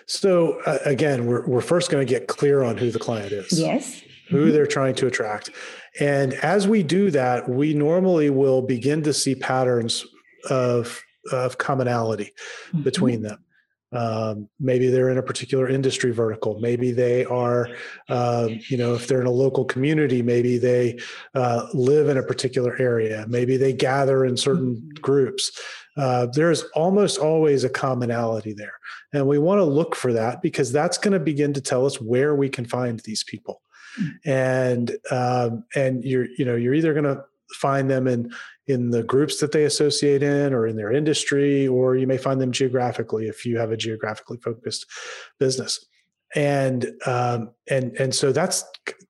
So 0.07 0.59
uh, 0.65 0.79
again, 0.85 1.25
we're, 1.25 1.45
we're 1.47 1.61
first 1.61 1.89
going 1.89 2.05
to 2.05 2.11
get 2.11 2.27
clear 2.27 2.63
on 2.63 2.77
who 2.77 2.91
the 2.91 2.99
client 2.99 3.31
is. 3.31 3.59
Yes. 3.59 4.03
Who 4.29 4.37
mm-hmm. 4.37 4.51
they're 4.51 4.67
trying 4.67 4.95
to 4.95 5.07
attract. 5.07 5.51
And 5.99 6.33
as 6.35 6.67
we 6.67 6.83
do 6.83 7.11
that, 7.11 7.47
we 7.47 7.73
normally 7.73 8.29
will 8.29 8.61
begin 8.61 9.03
to 9.03 9.13
see 9.13 9.35
patterns 9.35 10.05
of, 10.49 11.01
of 11.31 11.57
commonality 11.57 12.31
mm-hmm. 12.69 12.83
between 12.83 13.21
them. 13.21 13.39
Um, 13.91 14.49
maybe 14.59 14.89
they're 14.89 15.09
in 15.09 15.17
a 15.17 15.23
particular 15.23 15.69
industry 15.69 16.11
vertical. 16.11 16.59
Maybe 16.59 16.91
they 16.91 17.23
are, 17.25 17.69
uh, 18.09 18.49
you 18.67 18.77
know, 18.77 18.93
if 18.93 19.07
they're 19.07 19.21
in 19.21 19.27
a 19.27 19.31
local 19.31 19.63
community, 19.63 20.21
maybe 20.21 20.57
they 20.57 20.99
uh, 21.33 21.67
live 21.73 22.09
in 22.09 22.17
a 22.17 22.23
particular 22.23 22.75
area. 22.79 23.25
Maybe 23.29 23.55
they 23.55 23.71
gather 23.71 24.25
in 24.25 24.35
certain 24.35 24.75
mm-hmm. 24.75 25.01
groups 25.01 25.57
uh, 25.97 26.27
there's 26.33 26.63
almost 26.75 27.17
always 27.17 27.63
a 27.63 27.69
commonality 27.69 28.53
there. 28.53 28.73
And 29.13 29.27
we 29.27 29.39
want 29.39 29.59
to 29.59 29.65
look 29.65 29.95
for 29.95 30.11
that 30.13 30.41
because 30.41 30.71
that's 30.71 30.97
going 30.97 31.13
to 31.13 31.19
begin 31.19 31.53
to 31.53 31.61
tell 31.61 31.85
us 31.85 32.01
where 32.01 32.35
we 32.35 32.49
can 32.49 32.65
find 32.65 32.99
these 33.01 33.23
people. 33.23 33.61
Mm-hmm. 33.99 34.29
And 34.29 34.97
um, 35.11 35.63
and 35.73 36.03
you're 36.03 36.27
you 36.37 36.43
know 36.43 36.55
you're 36.55 36.73
either 36.73 36.93
going 36.93 37.05
to 37.05 37.23
find 37.53 37.89
them 37.89 38.07
in 38.07 38.31
in 38.67 38.89
the 38.89 39.03
groups 39.03 39.39
that 39.39 39.51
they 39.51 39.63
associate 39.63 40.23
in 40.23 40.53
or 40.53 40.67
in 40.67 40.75
their 40.75 40.91
industry 40.91 41.67
or 41.67 41.95
you 41.95 42.07
may 42.07 42.17
find 42.17 42.41
them 42.41 42.51
geographically 42.51 43.27
if 43.27 43.45
you 43.45 43.57
have 43.57 43.71
a 43.71 43.77
geographically 43.77 44.37
focused 44.37 44.85
business 45.39 45.85
and 46.35 46.85
um, 47.05 47.51
and 47.69 47.95
and 47.97 48.13
so 48.13 48.31
that's 48.31 48.63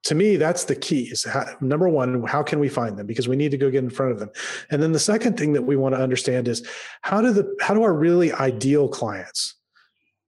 to 0.03 0.15
me 0.15 0.37
that's 0.37 0.65
the 0.65 0.75
key 0.75 1.09
is 1.09 1.23
how, 1.23 1.45
number 1.59 1.89
one 1.89 2.23
how 2.23 2.43
can 2.43 2.59
we 2.59 2.69
find 2.69 2.97
them? 2.97 3.07
Because 3.07 3.27
we 3.27 3.35
need 3.35 3.51
to 3.51 3.57
go 3.57 3.71
get 3.71 3.83
in 3.83 3.89
front 3.89 4.11
of 4.11 4.19
them. 4.19 4.29
And 4.69 4.81
then 4.81 4.91
the 4.91 4.99
second 4.99 5.37
thing 5.37 5.53
that 5.53 5.63
we 5.63 5.75
want 5.75 5.95
to 5.95 6.01
understand 6.01 6.47
is 6.47 6.65
how 7.01 7.21
do 7.21 7.33
the 7.33 7.53
how 7.59 7.73
do 7.73 7.83
our 7.83 7.93
really 7.93 8.31
ideal 8.31 8.87
clients 8.87 9.55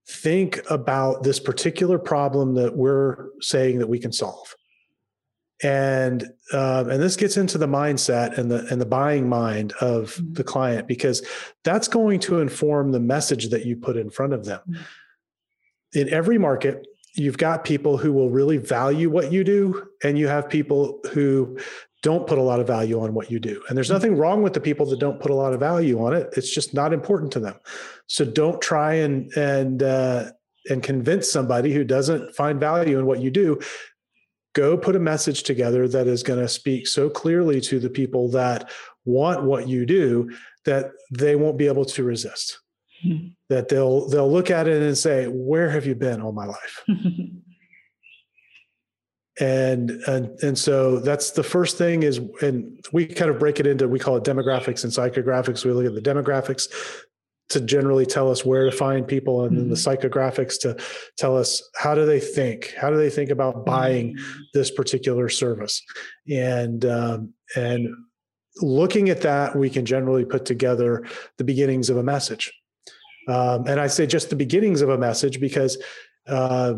think 0.10 0.60
about 0.70 1.24
this 1.24 1.40
particular 1.40 2.00
problem 2.00 2.56
that 2.56 2.76
we're 2.76 3.28
saying 3.42 3.78
that 3.80 3.88
we 3.88 4.00
can 4.00 4.12
solve? 4.12 4.56
And 5.64 6.24
um, 6.54 6.90
and 6.90 7.02
this 7.02 7.16
gets 7.16 7.38
into 7.38 7.60
the 7.60 7.68
mindset 7.68 8.40
and 8.40 8.50
the 8.50 8.66
and 8.72 8.82
the 8.82 8.86
buying 8.88 9.30
mind 9.30 9.74
of 9.82 10.16
mm-hmm. 10.16 10.34
the 10.34 10.44
client 10.44 10.88
because 10.88 11.24
that's 11.64 11.88
going 11.88 12.20
to 12.22 12.40
inform 12.40 12.92
the 12.92 13.00
message 13.00 13.50
that 13.50 13.66
you 13.66 13.76
put 13.76 13.98
in 13.98 14.10
front 14.10 14.34
of 14.34 14.46
them. 14.46 14.62
Mm-hmm 14.68 14.82
in 15.94 16.12
every 16.14 16.38
market, 16.38 16.86
you've 17.16 17.38
got 17.38 17.64
people 17.64 17.98
who 17.98 18.14
will 18.14 18.30
really 18.30 18.58
value 18.58 19.10
what 19.10 19.32
you 19.32 19.44
do, 19.44 19.88
and 20.04 20.18
you 20.18 20.28
have 20.28 20.50
people 20.50 21.00
who 21.14 21.58
don't 22.04 22.28
put 22.28 22.38
a 22.38 22.42
lot 22.42 22.60
of 22.60 22.68
value 22.68 23.02
on 23.02 23.14
what 23.14 23.32
you 23.32 23.40
do. 23.40 23.62
And 23.68 23.76
there's 23.76 23.90
nothing 23.90 24.16
wrong 24.16 24.44
with 24.44 24.54
the 24.54 24.60
people 24.60 24.86
that 24.88 25.00
don't 25.00 25.20
put 25.20 25.32
a 25.32 25.36
lot 25.36 25.54
of 25.54 25.60
value 25.60 26.04
on 26.06 26.14
it. 26.14 26.30
It's 26.38 26.54
just 26.54 26.74
not 26.74 26.94
important 26.94 27.32
to 27.34 27.40
them. 27.40 27.56
So 28.06 28.24
don't 28.24 28.62
try 28.62 28.94
and 28.94 29.32
and 29.36 29.82
uh, 29.82 30.32
and 30.70 30.84
convince 30.84 31.32
somebody 31.32 31.74
who 31.74 31.84
doesn't 31.84 32.36
find 32.36 32.60
value 32.60 33.00
in 33.00 33.06
what 33.06 33.22
you 33.22 33.32
do. 33.32 33.60
Go 34.54 34.78
put 34.78 34.96
a 34.96 35.00
message 35.00 35.44
together 35.44 35.88
that 35.88 36.08
is 36.08 36.24
going 36.24 36.40
to 36.40 36.48
speak 36.48 36.88
so 36.88 37.10
clearly 37.10 37.62
to 37.62 37.80
the 37.80 37.90
people 37.90 38.30
that 38.32 38.72
want 39.06 39.44
what 39.44 39.68
you 39.68 39.86
do 39.86 40.32
that 40.66 40.92
they 41.12 41.36
won't 41.36 41.58
be 41.58 41.68
able 41.68 41.86
to 41.86 42.04
resist. 42.04 42.60
Mm-hmm. 43.06 43.28
that 43.50 43.70
they'll 43.70 44.08
they'll 44.10 44.32
look 44.32 44.52
at 44.52 44.68
it 44.68 44.82
and 44.82 44.98
say, 44.98 45.26
"Where 45.26 45.70
have 45.70 45.86
you 45.86 45.96
been 45.96 46.22
all 46.22 46.34
my 46.34 46.46
life?" 46.46 46.84
and 49.40 49.92
and 49.92 50.40
and 50.42 50.58
so 50.58 51.00
that's 51.00 51.32
the 51.32 51.44
first 51.44 51.78
thing 51.78 52.04
is, 52.04 52.20
and 52.42 52.80
we 52.92 53.06
kind 53.06 53.30
of 53.32 53.40
break 53.40 53.60
it 53.60 53.68
into 53.68 53.88
we 53.88 54.00
call 54.00 54.18
it 54.18 54.24
demographics 54.24 54.84
and 54.84 54.92
psychographics. 54.92 55.64
We 55.64 55.72
look 55.72 55.86
at 55.86 55.94
the 55.96 56.02
demographics 56.02 56.68
to 57.50 57.62
generally 57.62 58.06
tell 58.06 58.30
us 58.30 58.44
where 58.44 58.66
to 58.70 58.76
find 58.76 59.08
people, 59.08 59.46
and 59.46 59.58
then 59.58 59.70
the 59.70 59.76
mm-hmm. 59.76 60.08
psychographics 60.08 60.60
to 60.62 60.76
tell 61.18 61.38
us 61.38 61.64
how 61.78 61.96
do 61.96 62.06
they 62.06 62.20
think, 62.20 62.74
how 62.78 62.90
do 62.90 62.98
they 62.98 63.10
think 63.10 63.30
about 63.30 63.66
buying 63.66 64.16
mm-hmm. 64.16 64.42
this 64.54 64.72
particular 64.72 65.30
service, 65.30 65.82
and 66.30 66.84
um, 66.86 67.34
and 67.56 67.90
looking 68.62 69.10
at 69.10 69.22
that, 69.22 69.56
we 69.56 69.70
can 69.70 69.86
generally 69.86 70.26
put 70.26 70.46
together 70.46 71.06
the 71.38 71.44
beginnings 71.44 71.90
of 71.90 71.98
a 71.98 72.04
message. 72.04 72.52
Um, 73.28 73.68
and 73.68 73.80
I 73.80 73.88
say 73.88 74.08
just 74.08 74.30
the 74.30 74.36
beginnings 74.36 74.82
of 74.82 74.90
a 74.90 74.98
message 74.98 75.40
because 75.40 75.78
uh, 76.28 76.76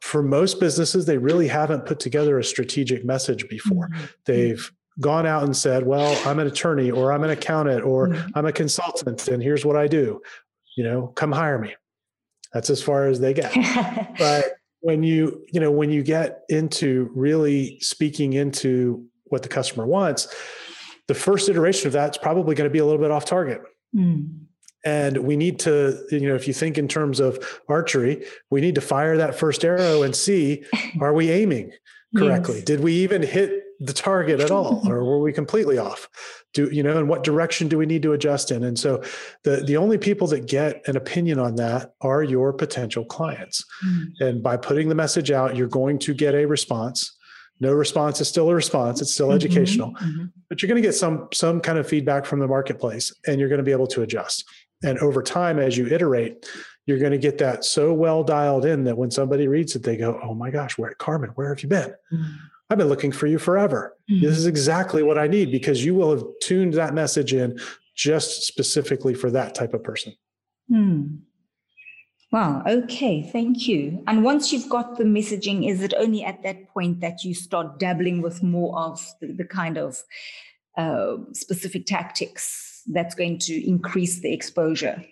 for 0.00 0.22
most 0.22 0.60
businesses, 0.60 1.06
they 1.06 1.18
really 1.18 1.48
haven't 1.48 1.86
put 1.86 1.98
together 2.00 2.38
a 2.38 2.44
strategic 2.44 3.04
message 3.04 3.48
before. 3.48 3.88
Mm-hmm. 3.88 4.04
They've 4.26 4.72
gone 5.00 5.26
out 5.26 5.44
and 5.44 5.56
said, 5.56 5.86
well, 5.86 6.20
I'm 6.26 6.38
an 6.38 6.46
attorney 6.46 6.90
or 6.90 7.12
I'm 7.12 7.24
an 7.24 7.30
accountant 7.30 7.84
or 7.84 8.08
mm-hmm. 8.08 8.28
I'm 8.34 8.46
a 8.46 8.52
consultant 8.52 9.28
and 9.28 9.42
here's 9.42 9.64
what 9.64 9.76
I 9.76 9.86
do. 9.86 10.20
You 10.76 10.84
know, 10.84 11.08
come 11.08 11.32
hire 11.32 11.58
me. 11.58 11.74
That's 12.52 12.70
as 12.70 12.82
far 12.82 13.06
as 13.06 13.20
they 13.20 13.34
get. 13.34 13.52
but 14.18 14.56
when 14.80 15.02
you, 15.02 15.44
you 15.52 15.60
know, 15.60 15.70
when 15.70 15.90
you 15.90 16.02
get 16.02 16.42
into 16.48 17.10
really 17.14 17.78
speaking 17.80 18.34
into 18.34 19.06
what 19.24 19.42
the 19.42 19.48
customer 19.48 19.86
wants, 19.86 20.34
the 21.08 21.14
first 21.14 21.48
iteration 21.48 21.86
of 21.88 21.92
that's 21.92 22.18
probably 22.18 22.54
going 22.54 22.68
to 22.68 22.72
be 22.72 22.78
a 22.78 22.84
little 22.84 23.00
bit 23.00 23.10
off 23.10 23.24
target. 23.24 23.60
Mm. 23.94 24.46
And 24.88 25.18
we 25.18 25.36
need 25.36 25.58
to, 25.60 26.02
you 26.10 26.28
know, 26.28 26.34
if 26.34 26.48
you 26.48 26.54
think 26.54 26.78
in 26.78 26.88
terms 26.88 27.20
of 27.20 27.60
archery, 27.68 28.24
we 28.50 28.60
need 28.60 28.74
to 28.76 28.80
fire 28.80 29.16
that 29.16 29.34
first 29.34 29.64
arrow 29.64 30.02
and 30.02 30.16
see 30.16 30.64
are 31.00 31.12
we 31.12 31.30
aiming 31.30 31.72
correctly? 32.16 32.56
Yes. 32.56 32.64
Did 32.64 32.80
we 32.80 32.94
even 32.94 33.22
hit 33.22 33.64
the 33.80 33.92
target 33.92 34.40
at 34.40 34.50
all 34.50 34.82
or 34.88 35.04
were 35.04 35.20
we 35.20 35.32
completely 35.32 35.78
off 35.78 36.08
do 36.52 36.68
you 36.72 36.82
know 36.82 36.98
and 36.98 37.08
what 37.08 37.22
direction 37.22 37.68
do 37.68 37.78
we 37.78 37.86
need 37.86 38.02
to 38.02 38.12
adjust 38.12 38.50
in 38.50 38.64
and 38.64 38.76
so 38.76 39.00
the 39.44 39.62
the 39.68 39.76
only 39.76 39.96
people 39.96 40.26
that 40.26 40.48
get 40.48 40.82
an 40.88 40.96
opinion 40.96 41.38
on 41.38 41.54
that 41.54 41.92
are 42.00 42.24
your 42.24 42.52
potential 42.52 43.04
clients 43.04 43.64
mm-hmm. 43.86 44.24
and 44.24 44.42
by 44.42 44.56
putting 44.56 44.88
the 44.88 44.96
message 44.96 45.30
out 45.30 45.54
you're 45.54 45.68
going 45.68 45.96
to 45.96 46.12
get 46.12 46.34
a 46.34 46.44
response 46.44 47.16
no 47.60 47.72
response 47.72 48.20
is 48.20 48.28
still 48.28 48.50
a 48.50 48.54
response 48.54 49.00
it's 49.00 49.14
still 49.14 49.28
mm-hmm. 49.28 49.36
educational 49.36 49.92
mm-hmm. 49.92 50.24
but 50.48 50.60
you're 50.60 50.68
going 50.68 50.82
to 50.82 50.86
get 50.86 50.94
some 50.94 51.28
some 51.32 51.60
kind 51.60 51.78
of 51.78 51.86
feedback 51.86 52.26
from 52.26 52.40
the 52.40 52.48
marketplace 52.48 53.14
and 53.28 53.38
you're 53.38 53.48
going 53.48 53.58
to 53.58 53.64
be 53.64 53.72
able 53.72 53.86
to 53.86 54.02
adjust 54.02 54.44
and 54.82 54.98
over 54.98 55.22
time 55.22 55.58
as 55.58 55.76
you 55.76 55.86
iterate 55.86 56.46
you're 56.86 56.98
going 56.98 57.12
to 57.12 57.18
get 57.18 57.38
that 57.38 57.64
so 57.64 57.92
well 57.92 58.24
dialed 58.24 58.64
in 58.64 58.84
that 58.84 58.96
when 58.96 59.10
somebody 59.10 59.46
reads 59.46 59.74
it 59.76 59.82
they 59.82 59.96
go 59.96 60.18
oh 60.22 60.34
my 60.34 60.50
gosh 60.50 60.78
where 60.78 60.92
carmen 60.94 61.30
where 61.30 61.48
have 61.48 61.62
you 61.62 61.68
been 61.68 61.94
mm-hmm 62.12 62.34
I've 62.70 62.78
been 62.78 62.88
looking 62.88 63.12
for 63.12 63.26
you 63.26 63.38
forever. 63.38 63.96
Mm-hmm. 64.10 64.24
This 64.24 64.36
is 64.36 64.46
exactly 64.46 65.02
what 65.02 65.18
I 65.18 65.26
need 65.26 65.50
because 65.50 65.84
you 65.84 65.94
will 65.94 66.10
have 66.10 66.24
tuned 66.42 66.74
that 66.74 66.94
message 66.94 67.32
in 67.32 67.58
just 67.94 68.42
specifically 68.42 69.14
for 69.14 69.30
that 69.30 69.54
type 69.54 69.74
of 69.74 69.82
person. 69.82 70.14
Hmm. 70.68 71.16
Wow. 72.30 72.62
Okay. 72.66 73.22
Thank 73.22 73.66
you. 73.66 74.04
And 74.06 74.22
once 74.22 74.52
you've 74.52 74.68
got 74.68 74.98
the 74.98 75.04
messaging, 75.04 75.66
is 75.66 75.80
it 75.80 75.94
only 75.96 76.22
at 76.22 76.42
that 76.42 76.68
point 76.68 77.00
that 77.00 77.24
you 77.24 77.34
start 77.34 77.78
dabbling 77.78 78.20
with 78.20 78.42
more 78.42 78.78
of 78.78 79.02
the, 79.22 79.32
the 79.32 79.46
kind 79.46 79.78
of 79.78 80.02
uh, 80.76 81.16
specific 81.32 81.86
tactics 81.86 82.67
that's 82.92 83.14
going 83.14 83.38
to 83.40 83.68
increase 83.68 84.20
the 84.20 84.32
exposure? 84.32 85.04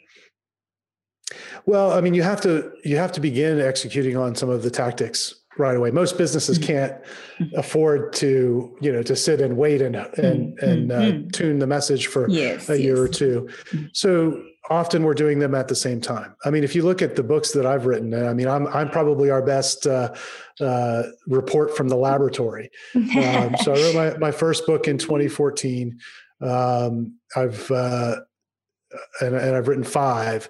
Well, 1.64 1.93
I 1.93 2.01
mean, 2.01 2.14
you 2.14 2.22
have 2.22 2.41
to 2.43 2.72
you 2.85 2.97
have 2.97 3.12
to 3.12 3.20
begin 3.20 3.61
executing 3.61 4.16
on 4.16 4.35
some 4.35 4.49
of 4.49 4.62
the 4.62 4.70
tactics 4.70 5.35
right 5.59 5.77
away. 5.77 5.91
Most 5.91 6.18
businesses 6.18 6.59
mm-hmm. 6.59 6.66
can't 6.66 7.55
afford 7.57 8.12
to, 8.14 8.77
you 8.81 8.93
know, 8.93 9.03
to 9.03 9.16
sit 9.16 9.41
and 9.41 9.57
wait 9.57 9.83
and 9.83 9.97
and 9.97 10.57
mm-hmm. 10.57 10.64
and 10.64 10.93
uh, 10.93 11.01
mm-hmm. 11.01 11.29
tune 11.31 11.59
the 11.59 11.66
message 11.66 12.07
for 12.07 12.29
yes, 12.29 12.68
a 12.68 12.81
year 12.81 12.97
yes. 12.97 13.20
or 13.22 13.49
2 13.49 13.49
So 13.93 14.43
often 14.68 15.05
we're 15.05 15.14
doing 15.14 15.39
them 15.39 15.55
at 15.55 15.68
the 15.68 15.74
same 15.74 16.01
time. 16.01 16.35
I 16.45 16.51
mean, 16.51 16.64
if 16.64 16.74
you 16.74 16.83
look 16.83 17.03
at 17.03 17.16
the 17.16 17.22
books 17.22 17.53
that 17.53 17.66
I've 17.66 17.87
written, 17.87 18.14
I 18.14 18.35
mean, 18.35 18.49
I'm 18.49 18.66
I'm 18.68 18.91
probably 18.91 19.31
our 19.31 19.43
best 19.43 19.87
uh, 19.87 20.12
uh, 20.61 21.05
report 21.27 21.77
from 21.77 21.89
the 21.89 21.97
laboratory. 21.97 22.70
Um, 23.16 23.57
so 23.62 23.72
I 23.72 23.77
wrote 23.77 23.95
my 23.95 24.18
my 24.18 24.31
first 24.31 24.66
book 24.66 24.89
in 24.89 24.99
2014. 24.99 25.99
Um, 26.41 27.18
I've 27.34 27.70
uh, 27.70 28.16
and, 29.20 29.34
and 29.34 29.57
I've 29.57 29.68
written 29.68 29.84
five. 29.84 30.49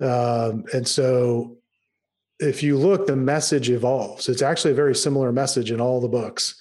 Um, 0.00 0.64
and 0.72 0.86
so 0.86 1.58
if 2.38 2.62
you 2.62 2.76
look, 2.76 3.06
the 3.06 3.16
message 3.16 3.70
evolves. 3.70 4.28
It's 4.28 4.42
actually 4.42 4.72
a 4.72 4.76
very 4.76 4.94
similar 4.94 5.32
message 5.32 5.70
in 5.70 5.80
all 5.80 6.00
the 6.00 6.08
books, 6.08 6.60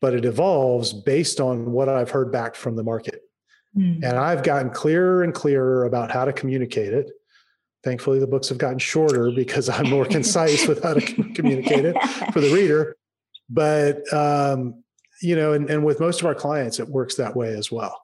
but 0.00 0.14
it 0.14 0.24
evolves 0.24 0.92
based 0.92 1.40
on 1.40 1.72
what 1.72 1.88
I've 1.88 2.10
heard 2.10 2.32
back 2.32 2.54
from 2.54 2.76
the 2.76 2.82
market. 2.82 3.20
Mm. 3.76 4.02
And 4.02 4.18
I've 4.18 4.42
gotten 4.42 4.70
clearer 4.70 5.22
and 5.22 5.34
clearer 5.34 5.84
about 5.84 6.10
how 6.10 6.24
to 6.24 6.32
communicate 6.32 6.92
it. 6.92 7.10
Thankfully, 7.84 8.20
the 8.20 8.26
books 8.26 8.48
have 8.48 8.58
gotten 8.58 8.78
shorter 8.78 9.30
because 9.34 9.68
I'm 9.68 9.90
more 9.90 10.06
concise 10.06 10.66
with 10.66 10.82
how 10.82 10.94
to 10.94 11.00
communicate 11.34 11.84
it 11.84 11.96
for 12.32 12.40
the 12.40 12.52
reader. 12.52 12.96
But 13.50 14.10
um, 14.12 14.82
you 15.22 15.36
know, 15.36 15.52
and, 15.52 15.70
and 15.70 15.84
with 15.84 16.00
most 16.00 16.20
of 16.20 16.26
our 16.26 16.34
clients, 16.34 16.80
it 16.80 16.88
works 16.88 17.14
that 17.16 17.36
way 17.36 17.54
as 17.54 17.70
well. 17.70 18.02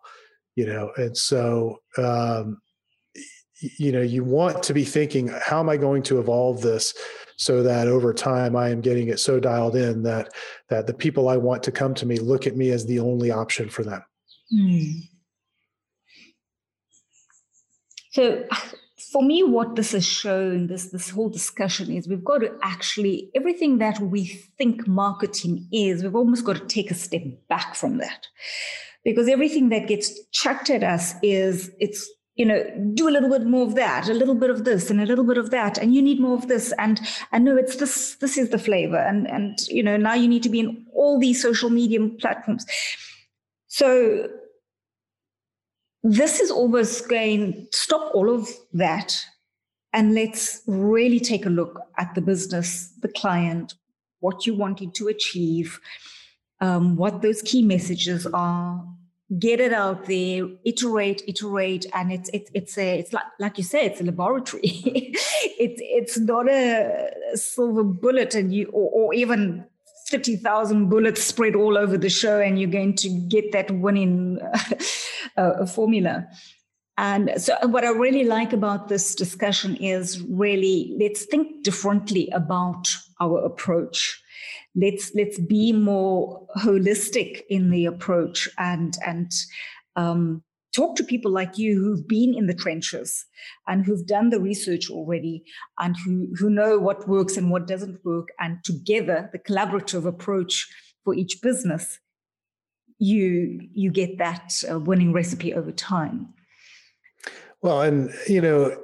You 0.56 0.66
know, 0.66 0.90
and 0.96 1.16
so 1.16 1.78
um, 1.98 2.58
you 3.60 3.92
know 3.92 4.00
you 4.00 4.22
want 4.22 4.62
to 4.62 4.72
be 4.72 4.84
thinking 4.84 5.28
how 5.44 5.58
am 5.58 5.68
i 5.68 5.76
going 5.76 6.02
to 6.02 6.20
evolve 6.20 6.60
this 6.60 6.94
so 7.36 7.62
that 7.62 7.88
over 7.88 8.14
time 8.14 8.54
i 8.54 8.68
am 8.68 8.80
getting 8.80 9.08
it 9.08 9.18
so 9.18 9.40
dialed 9.40 9.76
in 9.76 10.02
that 10.02 10.32
that 10.68 10.86
the 10.86 10.94
people 10.94 11.28
i 11.28 11.36
want 11.36 11.62
to 11.62 11.72
come 11.72 11.94
to 11.94 12.06
me 12.06 12.18
look 12.18 12.46
at 12.46 12.56
me 12.56 12.70
as 12.70 12.86
the 12.86 13.00
only 13.00 13.30
option 13.30 13.68
for 13.68 13.82
them 13.82 14.02
hmm. 14.50 14.90
so 18.12 18.44
for 19.12 19.22
me 19.22 19.42
what 19.42 19.76
this 19.76 19.92
has 19.92 20.06
shown 20.06 20.66
this 20.66 20.86
this 20.86 21.10
whole 21.10 21.28
discussion 21.28 21.90
is 21.90 22.08
we've 22.08 22.24
got 22.24 22.38
to 22.38 22.56
actually 22.62 23.30
everything 23.34 23.78
that 23.78 23.98
we 24.00 24.26
think 24.58 24.86
marketing 24.86 25.66
is 25.72 26.02
we've 26.02 26.16
almost 26.16 26.44
got 26.44 26.56
to 26.56 26.66
take 26.66 26.90
a 26.90 26.94
step 26.94 27.22
back 27.48 27.74
from 27.74 27.98
that. 27.98 28.26
Because 29.04 29.28
everything 29.28 29.68
that 29.70 29.88
gets 29.88 30.12
chucked 30.32 30.68
at 30.70 30.82
us 30.82 31.14
is 31.22 31.70
it's 31.78 32.08
you 32.34 32.44
know 32.44 32.62
do 32.94 33.08
a 33.08 33.10
little 33.10 33.30
bit 33.30 33.46
more 33.46 33.66
of 33.66 33.74
that 33.74 34.08
a 34.08 34.14
little 34.14 34.34
bit 34.34 34.50
of 34.50 34.64
this 34.64 34.90
and 34.90 35.00
a 35.00 35.06
little 35.06 35.24
bit 35.24 35.38
of 35.38 35.50
that 35.50 35.78
and 35.78 35.94
you 35.94 36.02
need 36.02 36.20
more 36.20 36.36
of 36.36 36.46
this 36.48 36.72
and 36.78 37.00
and 37.32 37.44
no 37.44 37.56
it's 37.56 37.76
this 37.76 38.16
this 38.16 38.36
is 38.38 38.50
the 38.50 38.58
flavor 38.58 38.98
and 38.98 39.26
and 39.28 39.58
you 39.68 39.82
know 39.82 39.96
now 39.96 40.14
you 40.14 40.28
need 40.28 40.42
to 40.42 40.48
be 40.48 40.60
in 40.60 40.86
all 40.94 41.18
these 41.18 41.40
social 41.42 41.70
media 41.70 42.00
platforms. 42.20 42.66
So 43.68 44.28
this 46.02 46.40
is 46.40 46.50
almost 46.50 47.08
going 47.08 47.66
stop 47.72 48.14
all 48.14 48.30
of 48.30 48.48
that 48.72 49.20
and 49.92 50.14
let's 50.14 50.62
really 50.66 51.20
take 51.20 51.46
a 51.46 51.50
look 51.50 51.80
at 51.96 52.14
the 52.14 52.20
business 52.20 52.92
the 53.00 53.08
client 53.08 53.74
what 54.20 54.46
you 54.46 54.54
wanted 54.54 54.94
to 54.94 55.08
achieve 55.08 55.80
um, 56.60 56.96
what 56.96 57.22
those 57.22 57.42
key 57.42 57.62
messages 57.62 58.26
are 58.26 58.84
get 59.38 59.60
it 59.60 59.72
out 59.72 60.06
there 60.06 60.46
iterate 60.64 61.22
iterate. 61.26 61.86
And 61.94 62.12
it's 62.12 62.30
it's 62.32 62.50
it's 62.54 62.78
a 62.78 62.98
it's 62.98 63.12
like 63.12 63.26
like 63.38 63.58
you 63.58 63.64
say 63.64 63.84
it's 63.84 64.00
a 64.00 64.04
laboratory. 64.04 65.14
It's 65.60 65.80
it's 65.82 66.18
not 66.18 66.48
a 66.48 67.10
silver 67.34 67.82
bullet 67.82 68.36
and 68.36 68.54
you 68.54 68.66
or, 68.68 68.90
or 68.90 69.14
even 69.14 69.64
30,000 70.10 70.88
bullets 70.88 71.22
spread 71.22 71.54
all 71.54 71.76
over 71.76 71.98
the 71.98 72.08
show 72.08 72.40
and 72.40 72.58
you're 72.58 72.70
going 72.70 72.94
to 72.96 73.08
get 73.28 73.52
that 73.52 73.70
winning 73.70 74.38
uh, 75.36 75.66
formula. 75.66 76.26
And 76.96 77.30
so 77.40 77.56
what 77.62 77.84
i 77.84 77.90
really 77.90 78.24
like 78.24 78.52
about 78.52 78.88
this 78.88 79.14
discussion 79.14 79.76
is 79.76 80.20
really 80.22 80.96
let's 80.98 81.26
think 81.26 81.62
differently 81.62 82.28
about 82.32 82.88
our 83.20 83.38
approach. 83.44 84.20
Let's 84.74 85.12
let's 85.14 85.38
be 85.38 85.72
more 85.72 86.46
holistic 86.56 87.42
in 87.48 87.70
the 87.70 87.86
approach 87.86 88.48
and 88.58 88.96
and 89.06 89.30
um, 89.94 90.42
talk 90.74 90.96
to 90.96 91.04
people 91.04 91.30
like 91.30 91.58
you 91.58 91.78
who've 91.78 92.06
been 92.06 92.34
in 92.34 92.46
the 92.46 92.54
trenches 92.54 93.24
and 93.66 93.84
who've 93.84 94.06
done 94.06 94.30
the 94.30 94.40
research 94.40 94.90
already 94.90 95.42
and 95.78 95.96
who 96.04 96.28
who 96.38 96.50
know 96.50 96.78
what 96.78 97.08
works 97.08 97.36
and 97.36 97.50
what 97.50 97.66
doesn't 97.66 98.04
work 98.04 98.28
and 98.38 98.62
together 98.64 99.28
the 99.32 99.38
collaborative 99.38 100.06
approach 100.06 100.68
for 101.04 101.14
each 101.14 101.40
business 101.42 101.98
you 102.98 103.60
you 103.72 103.90
get 103.90 104.18
that 104.18 104.62
uh, 104.70 104.78
winning 104.78 105.12
recipe 105.12 105.54
over 105.54 105.72
time 105.72 106.28
well 107.62 107.80
and 107.82 108.10
you 108.26 108.40
know 108.40 108.76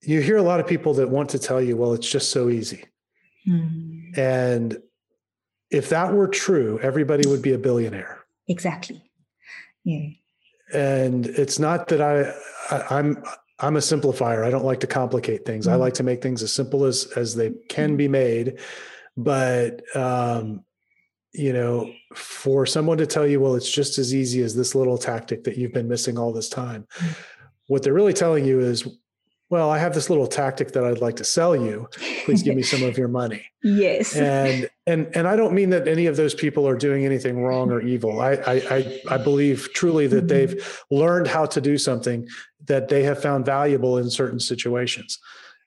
you 0.00 0.20
hear 0.20 0.36
a 0.36 0.42
lot 0.42 0.60
of 0.60 0.66
people 0.66 0.94
that 0.94 1.08
want 1.08 1.28
to 1.28 1.38
tell 1.38 1.60
you 1.60 1.76
well 1.76 1.92
it's 1.92 2.08
just 2.08 2.30
so 2.30 2.48
easy 2.48 2.84
Mm. 3.46 4.16
And 4.16 4.78
if 5.70 5.88
that 5.90 6.12
were 6.12 6.28
true, 6.28 6.78
everybody 6.82 7.28
would 7.28 7.42
be 7.42 7.52
a 7.52 7.58
billionaire. 7.58 8.20
Exactly. 8.48 9.02
Yeah. 9.84 10.08
And 10.74 11.26
it's 11.26 11.58
not 11.58 11.88
that 11.88 12.00
I, 12.00 12.32
I 12.74 12.98
am 12.98 13.16
I'm, 13.16 13.24
I'm 13.60 13.76
a 13.76 13.80
simplifier. 13.80 14.44
I 14.44 14.50
don't 14.50 14.64
like 14.64 14.80
to 14.80 14.86
complicate 14.86 15.46
things. 15.46 15.66
Mm. 15.66 15.72
I 15.72 15.74
like 15.76 15.94
to 15.94 16.02
make 16.02 16.22
things 16.22 16.42
as 16.42 16.52
simple 16.52 16.84
as 16.84 17.06
as 17.16 17.34
they 17.34 17.52
can 17.68 17.96
be 17.96 18.08
made. 18.08 18.58
But 19.16 19.82
um, 19.96 20.64
you 21.32 21.52
know, 21.52 21.92
for 22.14 22.66
someone 22.66 22.98
to 22.98 23.06
tell 23.06 23.26
you, 23.26 23.40
well, 23.40 23.54
it's 23.54 23.70
just 23.70 23.98
as 23.98 24.14
easy 24.14 24.42
as 24.42 24.54
this 24.54 24.74
little 24.74 24.98
tactic 24.98 25.44
that 25.44 25.56
you've 25.56 25.72
been 25.72 25.88
missing 25.88 26.18
all 26.18 26.32
this 26.32 26.48
time. 26.48 26.86
Mm. 26.98 27.16
What 27.66 27.82
they're 27.82 27.94
really 27.94 28.12
telling 28.12 28.44
you 28.44 28.60
is 28.60 28.86
well, 29.50 29.70
I 29.70 29.78
have 29.78 29.94
this 29.94 30.08
little 30.08 30.26
tactic 30.26 30.72
that 30.72 30.84
I'd 30.84 31.00
like 31.00 31.16
to 31.16 31.24
sell 31.24 31.54
you. 31.54 31.88
Please 32.24 32.42
give 32.42 32.56
me 32.56 32.62
some 32.62 32.82
of 32.82 32.98
your 32.98 33.08
money. 33.08 33.46
Yes. 33.66 34.14
And 34.14 34.68
and 34.86 35.08
and 35.16 35.26
I 35.26 35.36
don't 35.36 35.54
mean 35.54 35.70
that 35.70 35.88
any 35.88 36.04
of 36.04 36.18
those 36.18 36.34
people 36.34 36.68
are 36.68 36.76
doing 36.76 37.06
anything 37.06 37.42
wrong 37.42 37.72
or 37.72 37.80
evil. 37.80 38.20
I 38.20 38.32
I 38.32 39.00
I, 39.08 39.16
believe 39.16 39.70
truly 39.72 40.06
that 40.08 40.26
mm-hmm. 40.26 40.26
they've 40.26 40.84
learned 40.90 41.28
how 41.28 41.46
to 41.46 41.62
do 41.62 41.78
something 41.78 42.28
that 42.66 42.88
they 42.88 43.04
have 43.04 43.22
found 43.22 43.46
valuable 43.46 43.96
in 43.96 44.10
certain 44.10 44.38
situations. 44.38 45.18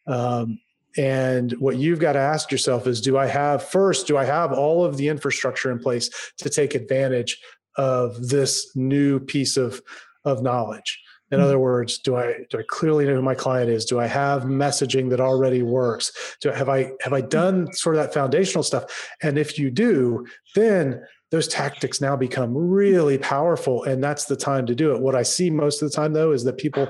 Um, 0.05 0.59
and 0.95 1.53
what 1.53 1.77
you've 1.77 1.99
got 1.99 2.13
to 2.13 2.19
ask 2.19 2.51
yourself 2.51 2.87
is 2.87 3.01
do 3.01 3.17
I 3.17 3.27
have 3.27 3.63
first, 3.63 4.07
do 4.07 4.15
I 4.17 4.25
have 4.25 4.51
all 4.51 4.83
of 4.83 4.97
the 4.97 5.07
infrastructure 5.07 5.71
in 5.71 5.79
place 5.79 6.09
to 6.37 6.49
take 6.49 6.75
advantage 6.75 7.39
of 7.77 8.29
this 8.29 8.75
new 8.75 9.19
piece 9.19 9.57
of, 9.57 9.81
of 10.25 10.41
knowledge? 10.41 11.01
In 11.29 11.41
other 11.41 11.59
words, 11.59 11.99
do 11.99 12.15
I 12.15 12.45
do 12.49 12.59
I 12.59 12.63
clearly 12.67 13.05
know 13.05 13.15
who 13.15 13.21
my 13.21 13.35
client 13.35 13.69
is? 13.69 13.85
Do 13.85 13.99
I 13.99 14.07
have 14.07 14.43
messaging 14.43 15.09
that 15.09 15.19
already 15.19 15.61
works? 15.61 16.37
Do 16.41 16.51
I, 16.51 16.55
have 16.55 16.69
I 16.69 16.91
have 17.01 17.13
I 17.13 17.21
done 17.21 17.71
sort 17.73 17.95
of 17.95 18.03
that 18.03 18.13
foundational 18.13 18.63
stuff? 18.63 19.09
And 19.21 19.37
if 19.37 19.59
you 19.59 19.69
do, 19.69 20.25
then 20.55 21.01
those 21.31 21.47
tactics 21.47 21.99
now 21.99 22.15
become 22.15 22.55
really 22.55 23.17
powerful 23.17 23.83
and 23.83 24.01
that's 24.01 24.25
the 24.25 24.35
time 24.35 24.65
to 24.65 24.73
do 24.73 24.95
it 24.95 25.01
what 25.01 25.13
i 25.13 25.23
see 25.23 25.49
most 25.49 25.81
of 25.81 25.89
the 25.89 25.93
time 25.93 26.13
though 26.13 26.31
is 26.31 26.45
that 26.45 26.57
people 26.57 26.87